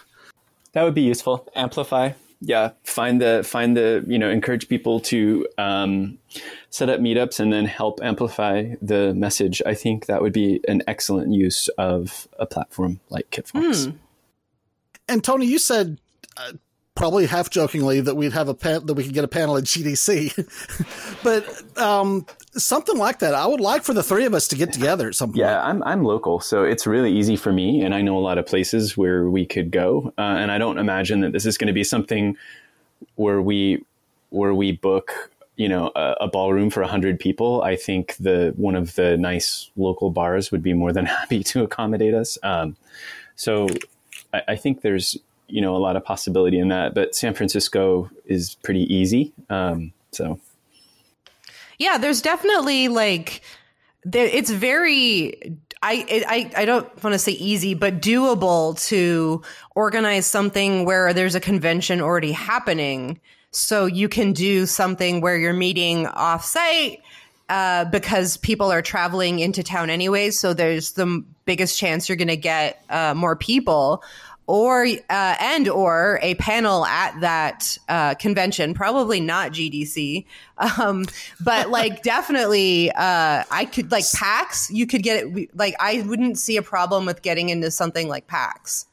That 0.73 0.83
would 0.83 0.95
be 0.95 1.01
useful. 1.01 1.47
Amplify. 1.55 2.13
Yeah. 2.39 2.71
Find 2.83 3.21
the, 3.21 3.43
find 3.45 3.77
the, 3.77 4.03
you 4.07 4.17
know, 4.17 4.29
encourage 4.29 4.67
people 4.67 4.99
to 5.01 5.47
um, 5.57 6.17
set 6.69 6.89
up 6.89 6.99
meetups 6.99 7.39
and 7.39 7.51
then 7.53 7.65
help 7.65 7.99
amplify 8.01 8.75
the 8.81 9.13
message. 9.13 9.61
I 9.65 9.75
think 9.75 10.07
that 10.07 10.21
would 10.21 10.33
be 10.33 10.61
an 10.67 10.81
excellent 10.87 11.33
use 11.33 11.67
of 11.77 12.27
a 12.39 12.45
platform 12.45 12.99
like 13.09 13.29
Kitfox. 13.29 13.87
Mm. 13.87 13.95
And 15.07 15.23
Tony, 15.23 15.45
you 15.45 15.59
said 15.59 15.99
uh, 16.37 16.53
probably 16.95 17.25
half 17.25 17.49
jokingly 17.49 18.01
that 18.01 18.15
we'd 18.15 18.33
have 18.33 18.47
a 18.47 18.53
pan- 18.53 18.85
that 18.85 18.93
we 18.93 19.03
could 19.03 19.13
get 19.13 19.23
a 19.23 19.27
panel 19.27 19.57
at 19.57 19.63
GDC, 19.63 20.35
but 21.23 21.81
um, 21.81 22.25
something 22.53 22.97
like 22.97 23.19
that. 23.19 23.33
I 23.33 23.45
would 23.45 23.61
like 23.61 23.83
for 23.83 23.93
the 23.93 24.03
three 24.03 24.25
of 24.25 24.33
us 24.33 24.47
to 24.49 24.55
get 24.55 24.73
together 24.73 25.07
at 25.07 25.15
some 25.15 25.29
point. 25.29 25.39
Yeah, 25.39 25.61
I'm 25.61 25.81
I'm 25.83 26.03
local, 26.03 26.39
so 26.39 26.63
it's 26.63 26.85
really 26.85 27.11
easy 27.11 27.35
for 27.35 27.53
me, 27.53 27.81
and 27.81 27.95
I 27.95 28.01
know 28.01 28.17
a 28.17 28.19
lot 28.21 28.37
of 28.37 28.45
places 28.45 28.97
where 28.97 29.29
we 29.29 29.45
could 29.45 29.71
go. 29.71 30.13
Uh, 30.17 30.21
and 30.21 30.51
I 30.51 30.57
don't 30.57 30.77
imagine 30.77 31.21
that 31.21 31.31
this 31.31 31.45
is 31.45 31.57
going 31.57 31.67
to 31.67 31.73
be 31.73 31.83
something 31.83 32.37
where 33.15 33.41
we 33.41 33.83
where 34.29 34.53
we 34.53 34.71
book 34.71 35.31
you 35.55 35.69
know 35.69 35.91
a, 35.95 36.15
a 36.21 36.27
ballroom 36.27 36.69
for 36.69 36.81
100 36.81 37.19
people 37.19 37.61
i 37.61 37.75
think 37.75 38.15
the 38.19 38.53
one 38.55 38.75
of 38.75 38.95
the 38.95 39.17
nice 39.17 39.69
local 39.75 40.09
bars 40.09 40.51
would 40.51 40.63
be 40.63 40.73
more 40.73 40.93
than 40.93 41.05
happy 41.17 41.43
to 41.43 41.63
accommodate 41.63 42.13
us 42.13 42.37
um, 42.43 42.75
so 43.35 43.67
I, 44.33 44.41
I, 44.49 44.55
think 44.55 44.81
there's 44.81 45.17
you 45.51 45.61
know 45.61 45.75
a 45.75 45.79
lot 45.79 45.95
of 45.95 46.03
possibility 46.03 46.59
in 46.59 46.69
that. 46.69 46.93
But 46.93 47.15
San 47.15 47.33
Francisco 47.33 48.09
is 48.25 48.55
pretty 48.63 48.93
easy. 48.93 49.33
Um, 49.49 49.93
so 50.11 50.39
yeah, 51.77 51.97
there's 51.97 52.21
definitely 52.21 52.87
like 52.87 53.41
it's 54.13 54.49
very 54.49 55.57
I, 55.81 56.25
I 56.27 56.51
I 56.61 56.65
don't 56.65 57.03
want 57.03 57.13
to 57.13 57.19
say 57.19 57.31
easy, 57.33 57.73
but 57.73 58.01
doable 58.01 58.79
to 58.87 59.41
organize 59.75 60.27
something 60.27 60.85
where 60.85 61.13
there's 61.13 61.35
a 61.35 61.39
convention 61.39 62.01
already 62.01 62.31
happening. 62.31 63.19
So 63.51 63.85
you 63.85 64.07
can 64.07 64.31
do 64.31 64.65
something 64.65 65.21
where 65.21 65.37
you're 65.37 65.53
meeting 65.53 66.05
offsite 66.05 67.01
uh, 67.49 67.85
because 67.85 68.37
people 68.37 68.71
are 68.71 68.81
traveling 68.81 69.39
into 69.39 69.61
town 69.61 69.89
anyways. 69.89 70.39
So 70.39 70.53
there's 70.53 70.93
the 70.93 71.23
biggest 71.43 71.77
chance 71.77 72.07
you're 72.07 72.15
going 72.15 72.29
to 72.29 72.37
get 72.37 72.85
uh, 72.89 73.13
more 73.13 73.35
people 73.35 74.03
or 74.47 74.85
uh, 74.85 75.35
and 75.39 75.67
or 75.67 76.19
a 76.21 76.35
panel 76.35 76.85
at 76.85 77.19
that 77.21 77.77
uh, 77.89 78.15
convention 78.15 78.73
probably 78.73 79.19
not 79.19 79.51
gdc 79.51 80.25
um, 80.79 81.05
but 81.39 81.69
like 81.69 82.03
definitely 82.03 82.91
uh, 82.91 83.43
i 83.51 83.65
could 83.65 83.91
like 83.91 84.05
pax 84.13 84.69
you 84.71 84.85
could 84.85 85.03
get 85.03 85.25
it 85.25 85.55
like 85.55 85.75
i 85.79 86.01
wouldn't 86.01 86.37
see 86.37 86.57
a 86.57 86.61
problem 86.61 87.05
with 87.05 87.21
getting 87.21 87.49
into 87.49 87.71
something 87.71 88.07
like 88.07 88.27
pax. 88.27 88.87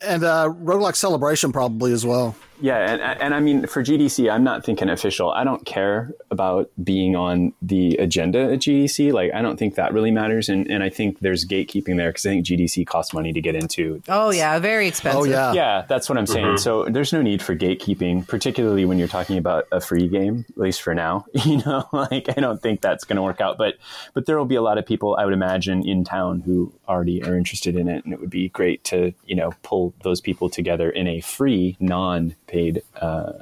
And 0.00 0.24
uh, 0.24 0.52
roguelike 0.52 0.94
celebration 0.94 1.52
probably 1.52 1.92
as 1.92 2.04
well 2.04 2.36
yeah, 2.60 2.92
and 2.92 3.22
and 3.22 3.34
I 3.34 3.40
mean 3.40 3.66
for 3.66 3.82
GDC, 3.82 4.30
I'm 4.30 4.44
not 4.44 4.64
thinking 4.64 4.88
official. 4.88 5.30
I 5.30 5.44
don't 5.44 5.64
care 5.66 6.12
about 6.30 6.70
being 6.82 7.14
on 7.16 7.52
the 7.60 7.96
agenda 7.96 8.52
at 8.52 8.60
GDC. 8.60 9.12
Like 9.12 9.32
I 9.34 9.42
don't 9.42 9.58
think 9.58 9.74
that 9.74 9.92
really 9.92 10.10
matters, 10.10 10.48
and 10.48 10.70
and 10.70 10.82
I 10.82 10.88
think 10.88 11.20
there's 11.20 11.44
gatekeeping 11.44 11.96
there 11.96 12.10
because 12.10 12.26
I 12.26 12.30
think 12.30 12.46
GDC 12.46 12.86
costs 12.86 13.12
money 13.12 13.32
to 13.32 13.40
get 13.40 13.54
into. 13.54 14.02
Oh 14.08 14.30
yeah, 14.30 14.58
very 14.58 14.88
expensive. 14.88 15.20
Oh 15.20 15.24
yeah, 15.24 15.52
yeah, 15.52 15.84
that's 15.88 16.08
what 16.08 16.18
I'm 16.18 16.26
saying. 16.26 16.46
Mm-hmm. 16.46 16.56
So 16.56 16.84
there's 16.84 17.12
no 17.12 17.22
need 17.22 17.42
for 17.42 17.54
gatekeeping, 17.54 18.26
particularly 18.26 18.84
when 18.84 18.98
you're 18.98 19.08
talking 19.08 19.38
about 19.38 19.66
a 19.70 19.80
free 19.80 20.08
game, 20.08 20.44
at 20.48 20.58
least 20.58 20.82
for 20.82 20.94
now. 20.94 21.26
You 21.46 21.58
know, 21.58 21.86
like 21.92 22.28
I 22.36 22.40
don't 22.40 22.60
think 22.60 22.80
that's 22.80 23.04
going 23.04 23.16
to 23.16 23.22
work 23.22 23.40
out, 23.40 23.56
but 23.56 23.74
but 24.14 24.26
there 24.26 24.36
will 24.36 24.46
be 24.46 24.56
a 24.56 24.62
lot 24.62 24.78
of 24.78 24.86
people 24.86 25.14
I 25.16 25.24
would 25.24 25.34
imagine 25.34 25.86
in 25.86 26.02
town 26.02 26.40
who 26.40 26.72
already 26.88 27.22
are 27.22 27.36
interested 27.36 27.76
in 27.76 27.88
it, 27.88 28.04
and 28.04 28.12
it 28.12 28.20
would 28.20 28.30
be 28.30 28.48
great 28.48 28.82
to 28.84 29.12
you 29.26 29.36
know 29.36 29.52
pull 29.62 29.94
those 30.02 30.20
people 30.20 30.48
together 30.48 30.90
in 30.90 31.06
a 31.06 31.20
free 31.20 31.76
non 31.78 32.34
paid 32.46 32.82
uh, 33.00 33.32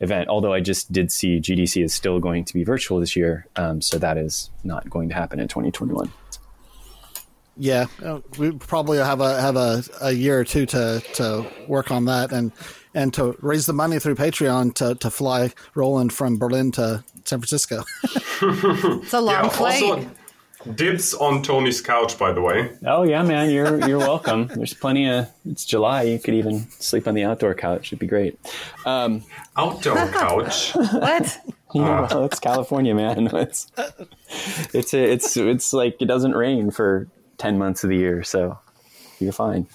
event. 0.00 0.28
Although 0.28 0.52
I 0.52 0.60
just 0.60 0.92
did 0.92 1.10
see 1.12 1.40
GDC 1.40 1.82
is 1.84 1.94
still 1.94 2.18
going 2.20 2.44
to 2.44 2.54
be 2.54 2.64
virtual 2.64 3.00
this 3.00 3.16
year, 3.16 3.46
um, 3.56 3.80
so 3.80 3.98
that 3.98 4.16
is 4.16 4.50
not 4.64 4.88
going 4.90 5.08
to 5.08 5.14
happen 5.14 5.38
in 5.40 5.48
2021. 5.48 6.12
Yeah, 7.56 7.86
uh, 8.02 8.20
we 8.38 8.52
probably 8.52 8.98
have 8.98 9.20
a 9.20 9.40
have 9.40 9.56
a, 9.56 9.84
a 10.00 10.12
year 10.12 10.40
or 10.40 10.44
two 10.44 10.66
to 10.66 11.02
to 11.14 11.46
work 11.68 11.90
on 11.90 12.06
that 12.06 12.32
and 12.32 12.50
and 12.94 13.12
to 13.14 13.36
raise 13.40 13.66
the 13.66 13.72
money 13.72 13.98
through 13.98 14.14
Patreon 14.14 14.74
to 14.74 14.94
to 14.96 15.10
fly 15.10 15.52
Roland 15.74 16.12
from 16.12 16.38
Berlin 16.38 16.72
to 16.72 17.04
San 17.24 17.40
Francisco. 17.40 17.84
it's 18.42 19.12
a 19.12 19.20
long 19.20 19.44
yeah, 19.44 19.48
flight. 19.48 19.82
Also, 19.82 20.10
Dibs 20.74 21.14
on 21.14 21.42
Tony's 21.42 21.80
couch, 21.80 22.18
by 22.18 22.32
the 22.32 22.40
way. 22.40 22.70
Oh 22.86 23.02
yeah, 23.02 23.22
man, 23.22 23.50
you're 23.50 23.86
you're 23.88 23.98
welcome. 23.98 24.46
There's 24.48 24.74
plenty 24.74 25.08
of. 25.08 25.28
It's 25.48 25.64
July. 25.64 26.02
You 26.02 26.18
could 26.18 26.34
even 26.34 26.68
sleep 26.78 27.06
on 27.08 27.14
the 27.14 27.24
outdoor 27.24 27.54
couch. 27.54 27.88
It'd 27.88 27.98
be 27.98 28.06
great. 28.06 28.38
Um, 28.86 29.24
outdoor 29.56 30.08
couch. 30.12 30.72
what? 30.74 31.38
Yeah, 31.74 32.06
well, 32.10 32.26
it's 32.26 32.38
California, 32.38 32.94
man. 32.94 33.28
It's 33.34 33.72
it's 34.74 34.92
it's 34.92 35.36
it's 35.38 35.72
like 35.72 36.02
it 36.02 36.04
doesn't 36.04 36.32
rain 36.32 36.70
for 36.70 37.08
ten 37.38 37.56
months 37.56 37.82
of 37.82 37.88
the 37.88 37.96
year, 37.96 38.22
so 38.22 38.58
you're 39.18 39.32
fine. 39.32 39.66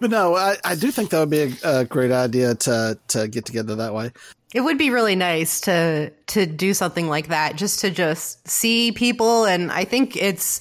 But 0.00 0.08
no, 0.10 0.34
I, 0.34 0.56
I 0.64 0.74
do 0.74 0.90
think 0.90 1.10
that 1.10 1.20
would 1.20 1.28
be 1.30 1.54
a, 1.62 1.80
a 1.80 1.84
great 1.84 2.10
idea 2.10 2.54
to 2.54 2.98
to 3.08 3.28
get 3.28 3.44
together 3.44 3.76
that 3.76 3.92
way. 3.92 4.12
It 4.54 4.60
would 4.60 4.78
be 4.78 4.90
really 4.90 5.16
nice 5.16 5.60
to 5.62 6.10
to 6.10 6.46
do 6.46 6.74
something 6.74 7.08
like 7.08 7.28
that, 7.28 7.56
just 7.56 7.80
to 7.80 7.90
just 7.90 8.46
see 8.46 8.92
people, 8.92 9.44
and 9.44 9.72
I 9.72 9.84
think 9.84 10.16
it's 10.16 10.60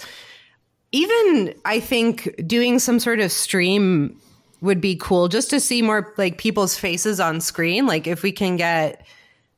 even. 0.92 1.54
I 1.66 1.80
think 1.80 2.34
doing 2.48 2.80
some 2.80 3.00
sort 3.00 3.20
of 3.20 3.32
stream 3.32 4.20
would 4.62 4.80
be 4.80 4.96
cool, 4.96 5.28
just 5.28 5.50
to 5.50 5.60
see 5.60 5.82
more 5.82 6.14
like 6.18 6.38
people's 6.38 6.78
faces 6.78 7.20
on 7.20 7.42
screen. 7.42 7.86
Like 7.86 8.08
if 8.08 8.24
we 8.24 8.32
can 8.32 8.56
get 8.56 9.06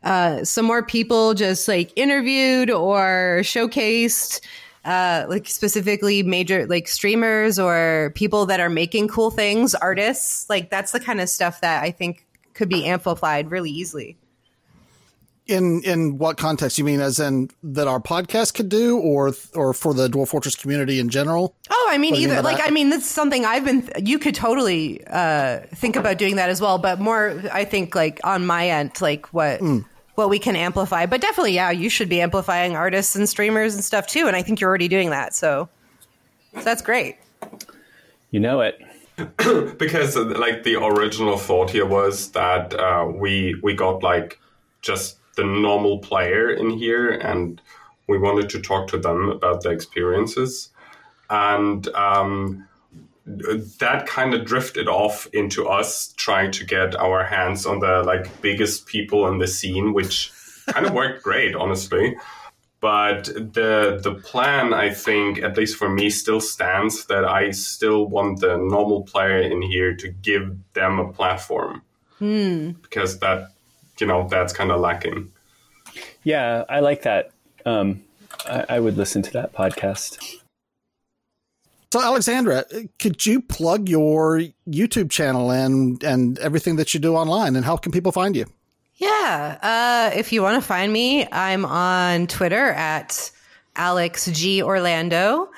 uh, 0.04 0.44
some 0.44 0.66
more 0.66 0.84
people 0.84 1.34
just 1.34 1.68
like 1.68 1.92
interviewed 1.96 2.70
or 2.72 3.42
showcased 3.44 4.42
uh, 4.86 5.26
like 5.30 5.48
specifically 5.48 6.24
major 6.24 6.68
like 6.68 6.88
streamers 6.88 7.58
or 7.58 8.12
people 8.16 8.46
that 8.48 8.60
are 8.60 8.70
making 8.70 9.08
cool 9.08 9.32
things, 9.32 9.74
artists. 9.76 10.50
Like 10.50 10.70
that's 10.70 10.92
the 10.92 11.00
kind 11.00 11.22
of 11.22 11.30
stuff 11.30 11.62
that 11.62 11.84
I 11.84 11.92
think 11.92 12.26
could 12.54 12.70
be 12.70 12.86
amplified 12.86 13.50
really 13.50 13.72
easily. 13.72 14.18
In 15.46 15.82
in 15.84 16.18
what 16.18 16.38
context? 16.38 16.78
You 16.78 16.86
mean 16.86 17.02
as 17.02 17.20
in 17.20 17.50
that 17.64 17.86
our 17.86 18.00
podcast 18.00 18.54
could 18.54 18.70
do, 18.70 18.98
or 18.98 19.34
or 19.54 19.74
for 19.74 19.94
the 19.94 20.08
Dwarf 20.08 20.30
Fortress 20.30 20.56
community 20.56 21.00
in 21.00 21.10
general? 21.10 21.54
Oh, 21.70 21.90
I 21.92 21.98
mean 21.98 22.16
either. 22.16 22.36
Mean 22.36 22.44
like 22.44 22.58
that? 22.58 22.68
I 22.68 22.72
mean, 22.72 22.90
that's 22.90 23.06
something 23.06 23.44
I've 23.44 23.66
been. 23.66 23.82
Th- 23.82 24.08
you 24.08 24.20
could 24.20 24.36
totally 24.36 25.06
uh, 25.06 25.60
think 25.76 25.98
about 25.98 26.18
doing 26.18 26.38
that 26.38 26.50
as 26.50 26.62
well, 26.62 26.78
but 26.78 27.02
more, 27.02 27.42
I 27.52 27.66
think, 27.66 27.94
like 27.94 28.22
on 28.24 28.46
my 28.46 28.70
end, 28.70 29.02
like 29.02 29.34
what. 29.34 29.60
Mm. 29.60 29.86
What 30.16 30.30
we 30.30 30.38
can 30.38 30.56
amplify, 30.56 31.08
but 31.08 31.22
definitely, 31.22 31.54
yeah, 31.54 31.72
you 31.72 31.90
should 31.90 32.08
be 32.08 32.22
amplifying 32.22 32.76
artists 32.76 33.16
and 33.16 33.28
streamers 33.28 33.74
and 33.74 33.84
stuff 33.84 34.06
too. 34.06 34.28
And 34.28 34.36
I 34.36 34.44
think 34.44 34.62
you're 34.62 34.70
already 34.70 34.88
doing 34.88 35.10
that, 35.10 35.34
so, 35.34 35.70
so 36.54 36.62
that's 36.62 36.84
great. 36.84 37.16
You 38.30 38.40
know 38.40 38.62
it. 38.62 38.80
because 39.78 40.16
like 40.16 40.64
the 40.64 40.76
original 40.76 41.38
thought 41.38 41.72
here 41.72 41.86
was 41.86 42.32
that 42.32 42.74
uh, 42.74 43.06
we 43.08 43.56
we 43.62 43.74
got 43.74 44.04
like 44.04 44.40
just 44.82 45.18
the 45.36 45.44
normal 45.44 46.00
player 46.00 46.52
in 46.52 46.70
here 46.70 47.10
and 47.10 47.62
we 48.08 48.18
wanted 48.18 48.50
to 48.50 48.62
talk 48.62 48.88
to 48.90 48.98
them 48.98 49.30
about 49.30 49.64
their 49.64 49.72
experiences. 49.72 50.70
And 51.30 51.88
um, 51.90 52.68
that 53.26 54.06
kind 54.08 54.34
of 54.34 54.46
drifted 54.46 54.88
off 54.88 55.28
into 55.34 55.68
us 55.68 56.14
trying 56.18 56.52
to 56.52 56.66
get 56.66 56.96
our 56.96 57.24
hands 57.24 57.66
on 57.66 57.80
the 57.80 58.04
like 58.04 58.42
biggest 58.42 58.86
people 58.86 59.28
in 59.28 59.38
the 59.38 59.48
scene 59.48 59.94
which 59.94 60.32
kind 60.68 60.86
of 60.86 60.94
worked 61.02 61.24
great 61.24 61.56
honestly. 61.56 62.16
But 62.82 63.28
the 63.28 64.02
the 64.04 64.16
plan 64.16 64.74
i 64.74 64.94
think 64.94 65.42
at 65.42 65.56
least 65.56 65.78
for 65.78 65.88
me 65.88 66.10
still 66.10 66.42
stands 66.42 67.06
that 67.06 67.24
i 67.24 67.52
still 67.52 68.08
want 68.08 68.42
the 68.42 68.58
normal 68.58 69.04
player 69.04 69.40
in 69.40 69.62
here 69.62 69.96
to 69.96 70.10
give 70.10 70.54
them 70.74 71.00
a 71.00 71.14
platform. 71.14 71.82
Mm. 72.22 72.82
because 72.82 73.20
that 73.20 73.53
you 74.04 74.08
know 74.08 74.28
that's 74.28 74.52
kind 74.52 74.70
of 74.70 74.82
lacking. 74.82 75.32
Yeah, 76.24 76.66
I 76.68 76.82
like 76.82 77.04
that. 77.04 77.32
Um, 77.66 78.04
I, 78.46 78.66
I 78.68 78.80
would 78.82 78.98
listen 78.98 79.22
to 79.22 79.32
that 79.32 79.54
podcast. 79.54 80.22
So, 81.94 82.02
Alexandra, 82.02 82.66
could 83.00 83.26
you 83.26 83.40
plug 83.40 83.88
your 83.88 84.42
YouTube 84.68 85.10
channel 85.10 85.52
and 85.52 86.04
and 86.04 86.38
everything 86.40 86.76
that 86.76 86.94
you 86.94 87.00
do 87.00 87.16
online, 87.16 87.56
and 87.56 87.64
how 87.64 87.78
can 87.78 87.94
people 87.94 88.12
find 88.12 88.36
you? 88.36 88.46
Yeah. 88.98 89.58
Uh, 89.62 90.18
if 90.18 90.34
you 90.34 90.42
want 90.42 90.62
to 90.62 90.68
find 90.68 90.92
me, 90.92 91.26
I'm 91.32 91.64
on 91.64 92.28
Twitter 92.28 92.72
at 92.72 93.32
Alex 93.78 94.26
G 94.34 94.62
Orlando. 94.62 95.50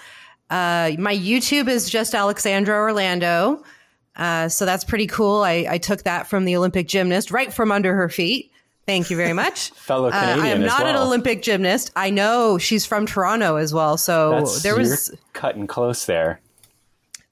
Uh, 0.51 0.91
my 0.99 1.17
YouTube 1.17 1.67
is 1.67 1.89
just 1.89 2.13
Alexandra 2.13 2.75
Orlando. 2.75 3.63
Uh, 4.15 4.49
so 4.49 4.65
that's 4.65 4.83
pretty 4.83 5.07
cool. 5.07 5.43
I, 5.43 5.65
I, 5.69 5.77
took 5.77 6.03
that 6.03 6.27
from 6.27 6.45
the 6.45 6.55
Olympic 6.55 6.87
gymnast 6.87 7.31
right 7.31 7.51
from 7.51 7.71
under 7.71 7.93
her 7.93 8.07
feet. 8.07 8.49
Thank 8.85 9.09
you 9.09 9.17
very 9.17 9.33
much. 9.33 9.69
Fellow 9.75 10.09
Canadian. 10.09 10.39
Uh, 10.39 10.43
I 10.43 10.47
am 10.49 10.61
not 10.61 10.83
well. 10.83 10.95
an 11.01 11.07
Olympic 11.07 11.41
gymnast. 11.41 11.91
I 11.95 12.11
know 12.11 12.57
she's 12.57 12.85
from 12.85 13.05
Toronto 13.05 13.57
as 13.57 13.73
well. 13.73 13.97
So 13.97 14.31
that's, 14.31 14.63
there 14.63 14.77
was 14.77 15.13
cutting 15.33 15.67
close 15.67 16.05
there. 16.05 16.39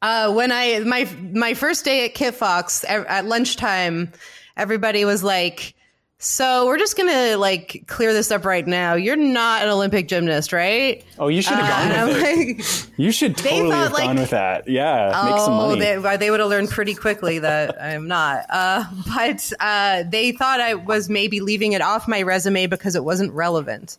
Uh, 0.01 0.33
when 0.33 0.51
I 0.51 0.79
my 0.79 1.07
my 1.31 1.53
first 1.53 1.85
day 1.85 2.05
at 2.05 2.15
Kitfox 2.15 2.83
at 2.87 3.25
lunchtime, 3.25 4.11
everybody 4.57 5.05
was 5.05 5.23
like, 5.23 5.75
"So 6.23 6.65
we're 6.65 6.77
just 6.77 6.97
gonna 6.97 7.37
like 7.37 7.83
clear 7.87 8.13
this 8.13 8.31
up 8.31 8.45
right 8.45 8.65
now. 8.65 8.93
You're 8.95 9.15
not 9.15 9.63
an 9.63 9.69
Olympic 9.69 10.07
gymnast, 10.07 10.53
right?" 10.53 11.03
Oh, 11.19 11.27
you 11.27 11.41
should 11.41 11.57
have 11.57 11.91
uh, 11.91 11.95
gone 11.95 12.07
with 12.07 12.17
it. 12.23 12.57
Like, 12.57 12.99
you 12.99 13.11
should 13.11 13.37
totally 13.37 13.69
thought, 13.69 13.83
have 13.83 13.93
like, 13.93 14.03
gone 14.05 14.15
with 14.19 14.29
that. 14.31 14.67
Yeah, 14.67 15.11
oh, 15.13 15.29
make 15.29 15.39
some 15.39 15.53
money. 15.53 15.79
They, 15.79 16.17
they 16.17 16.31
would 16.31 16.39
have 16.39 16.49
learned 16.49 16.69
pretty 16.69 16.93
quickly 16.95 17.39
that 17.39 17.81
I'm 17.81 18.07
not. 18.07 18.45
Uh, 18.49 18.85
but 19.15 19.51
uh, 19.59 20.03
they 20.09 20.31
thought 20.31 20.61
I 20.61 20.75
was 20.75 21.09
maybe 21.09 21.41
leaving 21.41 21.73
it 21.73 21.81
off 21.81 22.07
my 22.07 22.21
resume 22.21 22.67
because 22.67 22.95
it 22.95 23.03
wasn't 23.03 23.33
relevant 23.33 23.97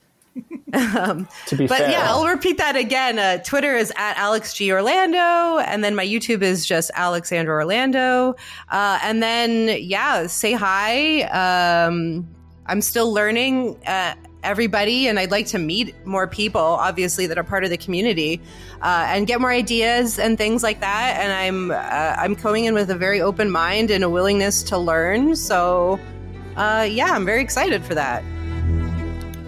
um, 0.74 1.28
to 1.46 1.56
be 1.56 1.66
but 1.66 1.78
fair. 1.78 1.90
yeah, 1.90 2.10
I'll 2.10 2.26
repeat 2.26 2.58
that 2.58 2.76
again. 2.76 3.18
Uh, 3.18 3.38
Twitter 3.38 3.76
is 3.76 3.92
at 3.96 4.16
Alex 4.16 4.54
G 4.54 4.72
Orlando, 4.72 5.58
and 5.58 5.84
then 5.84 5.94
my 5.94 6.06
YouTube 6.06 6.42
is 6.42 6.66
just 6.66 6.90
Alexandra 6.94 7.54
Orlando. 7.54 8.34
Uh, 8.68 8.98
and 9.02 9.22
then 9.22 9.76
yeah, 9.80 10.26
say 10.26 10.52
hi. 10.52 11.22
Um, 11.22 12.28
I'm 12.66 12.80
still 12.80 13.12
learning. 13.12 13.76
Uh, 13.86 14.14
everybody 14.42 15.08
and 15.08 15.18
I'd 15.18 15.30
like 15.30 15.46
to 15.48 15.58
meet 15.58 15.94
more 16.06 16.26
people 16.26 16.60
obviously 16.60 17.26
that 17.26 17.38
are 17.38 17.42
part 17.44 17.64
of 17.64 17.70
the 17.70 17.78
community 17.78 18.42
uh, 18.82 19.06
and 19.08 19.26
get 19.26 19.40
more 19.40 19.50
ideas 19.50 20.18
and 20.18 20.36
things 20.36 20.62
like 20.62 20.80
that 20.80 21.16
and 21.18 21.32
I'm 21.32 21.70
uh, 21.70 21.74
I'm 22.18 22.36
coming 22.36 22.66
in 22.66 22.74
with 22.74 22.90
a 22.90 22.94
very 22.94 23.22
open 23.22 23.50
mind 23.50 23.90
and 23.90 24.04
a 24.04 24.10
willingness 24.10 24.62
to 24.64 24.76
learn 24.76 25.34
so 25.34 25.98
uh, 26.56 26.86
yeah 26.88 27.12
I'm 27.12 27.24
very 27.24 27.40
excited 27.40 27.86
for 27.86 27.94
that 27.94 28.22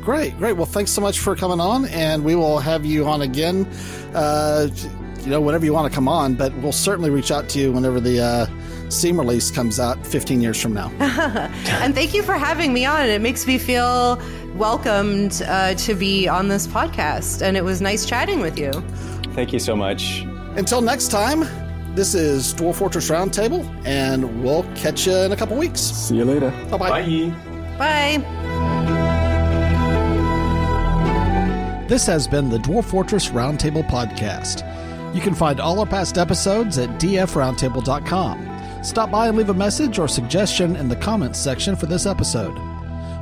Great, 0.06 0.38
great. 0.38 0.52
Well, 0.52 0.66
thanks 0.66 0.92
so 0.92 1.00
much 1.00 1.18
for 1.18 1.34
coming 1.34 1.58
on, 1.58 1.86
and 1.86 2.24
we 2.24 2.36
will 2.36 2.60
have 2.60 2.86
you 2.86 3.06
on 3.06 3.22
again. 3.22 3.66
Uh, 4.14 4.68
you 5.22 5.30
know, 5.30 5.40
whenever 5.40 5.64
you 5.64 5.72
want 5.72 5.90
to 5.90 5.94
come 5.94 6.06
on, 6.06 6.36
but 6.36 6.56
we'll 6.58 6.70
certainly 6.70 7.10
reach 7.10 7.32
out 7.32 7.48
to 7.48 7.58
you 7.58 7.72
whenever 7.72 7.98
the 7.98 8.20
uh, 8.20 8.46
Steam 8.88 9.18
release 9.18 9.50
comes 9.50 9.80
out 9.80 10.06
15 10.06 10.40
years 10.40 10.62
from 10.62 10.74
now. 10.74 10.92
and 11.00 11.92
thank 11.92 12.14
you 12.14 12.22
for 12.22 12.34
having 12.34 12.72
me 12.72 12.84
on. 12.84 13.06
It 13.08 13.20
makes 13.20 13.48
me 13.48 13.58
feel 13.58 14.22
welcomed 14.54 15.42
uh, 15.44 15.74
to 15.74 15.94
be 15.96 16.28
on 16.28 16.46
this 16.46 16.68
podcast, 16.68 17.42
and 17.42 17.56
it 17.56 17.64
was 17.64 17.80
nice 17.80 18.06
chatting 18.06 18.38
with 18.38 18.56
you. 18.60 18.70
Thank 19.32 19.52
you 19.52 19.58
so 19.58 19.74
much. 19.74 20.20
Until 20.54 20.82
next 20.82 21.08
time, 21.08 21.40
this 21.96 22.14
is 22.14 22.54
Dwarf 22.54 22.76
Fortress 22.76 23.10
Roundtable, 23.10 23.66
and 23.84 24.44
we'll 24.44 24.62
catch 24.76 25.08
you 25.08 25.16
in 25.16 25.32
a 25.32 25.36
couple 25.36 25.56
weeks. 25.56 25.80
See 25.80 26.14
you 26.14 26.24
later. 26.24 26.50
Bye-bye. 26.70 26.90
Bye. 26.90 27.76
Bye. 27.76 28.55
This 31.88 32.04
has 32.06 32.26
been 32.26 32.48
the 32.48 32.58
Dwarf 32.58 32.84
Fortress 32.86 33.28
Roundtable 33.28 33.88
Podcast. 33.88 34.64
You 35.14 35.20
can 35.20 35.36
find 35.36 35.60
all 35.60 35.78
our 35.78 35.86
past 35.86 36.18
episodes 36.18 36.78
at 36.78 36.88
dfroundtable.com. 36.98 38.82
Stop 38.82 39.12
by 39.12 39.28
and 39.28 39.38
leave 39.38 39.50
a 39.50 39.54
message 39.54 40.00
or 40.00 40.08
suggestion 40.08 40.74
in 40.74 40.88
the 40.88 40.96
comments 40.96 41.38
section 41.38 41.76
for 41.76 41.86
this 41.86 42.04
episode. 42.04 42.58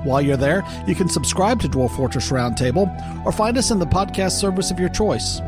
While 0.02 0.22
you're 0.22 0.38
there, 0.38 0.62
you 0.86 0.94
can 0.94 1.10
subscribe 1.10 1.60
to 1.60 1.68
Dwarf 1.68 1.94
Fortress 1.94 2.30
Roundtable 2.30 3.26
or 3.26 3.32
find 3.32 3.58
us 3.58 3.70
in 3.70 3.78
the 3.78 3.86
podcast 3.86 4.40
service 4.40 4.70
of 4.70 4.80
your 4.80 4.88
choice. 4.88 5.40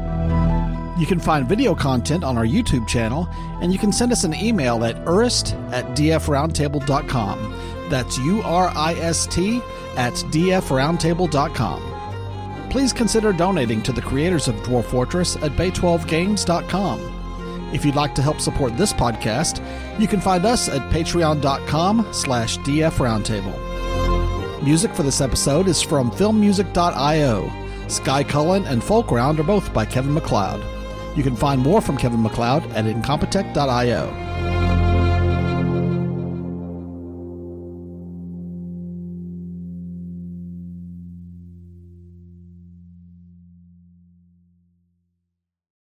You 0.99 1.07
can 1.07 1.19
find 1.19 1.49
video 1.49 1.75
content 1.75 2.23
on 2.23 2.37
our 2.37 2.47
YouTube 2.47 2.87
channel, 2.87 3.29
and 3.62 3.73
you 3.73 3.79
can 3.79 3.93
send 3.93 4.12
us 4.12 4.25
an 4.25 4.35
email 4.35 4.85
at 4.85 4.97
urist 5.07 5.55
at 5.73 5.87
dfroundtable.com. 5.97 7.89
That's 7.89 8.19
U 8.19 8.43
R 8.43 8.71
I 8.75 8.93
S 8.95 9.27
T 9.27 9.62
at 9.97 10.12
dfroundtable.com 10.12 11.95
please 12.71 12.93
consider 12.93 13.33
donating 13.33 13.83
to 13.83 13.93
the 13.93 14.03
creators 14.03 14.49
of 14.49 14.57
Dwarf 14.57 14.85
Fortress 14.85 15.37
at 15.37 15.53
bay12games.com. 15.53 17.71
If 17.73 17.85
you'd 17.85 17.97
like 17.97 18.14
to 18.14 18.23
help 18.23 18.41
support 18.41 18.77
this 18.77 18.93
podcast, 18.93 19.61
you 20.01 20.07
can 20.07 20.21
find 20.21 20.45
us 20.45 20.69
at 20.69 20.83
patreon.com 20.93 22.09
slash 22.12 22.59
dfroundtable. 22.59 23.62
Music 24.62 24.95
for 24.95 25.03
this 25.03 25.21
episode 25.21 25.69
is 25.69 25.83
from 25.83 26.11
filmmusic.io. 26.11 27.53
Skye 27.89 28.25
Cuillin 28.25 28.67
and 28.67 28.83
Folkround 28.83 29.39
are 29.39 29.45
both 29.45 29.73
by 29.73 29.85
Kevin 29.85 30.14
MacLeod. 30.14 30.62
You 31.17 31.23
can 31.23 31.37
find 31.37 31.61
more 31.61 31.81
from 31.81 31.97
Kevin 31.97 32.23
MacLeod 32.23 32.64
at 32.73 32.85
incompetech.io. 32.85 34.36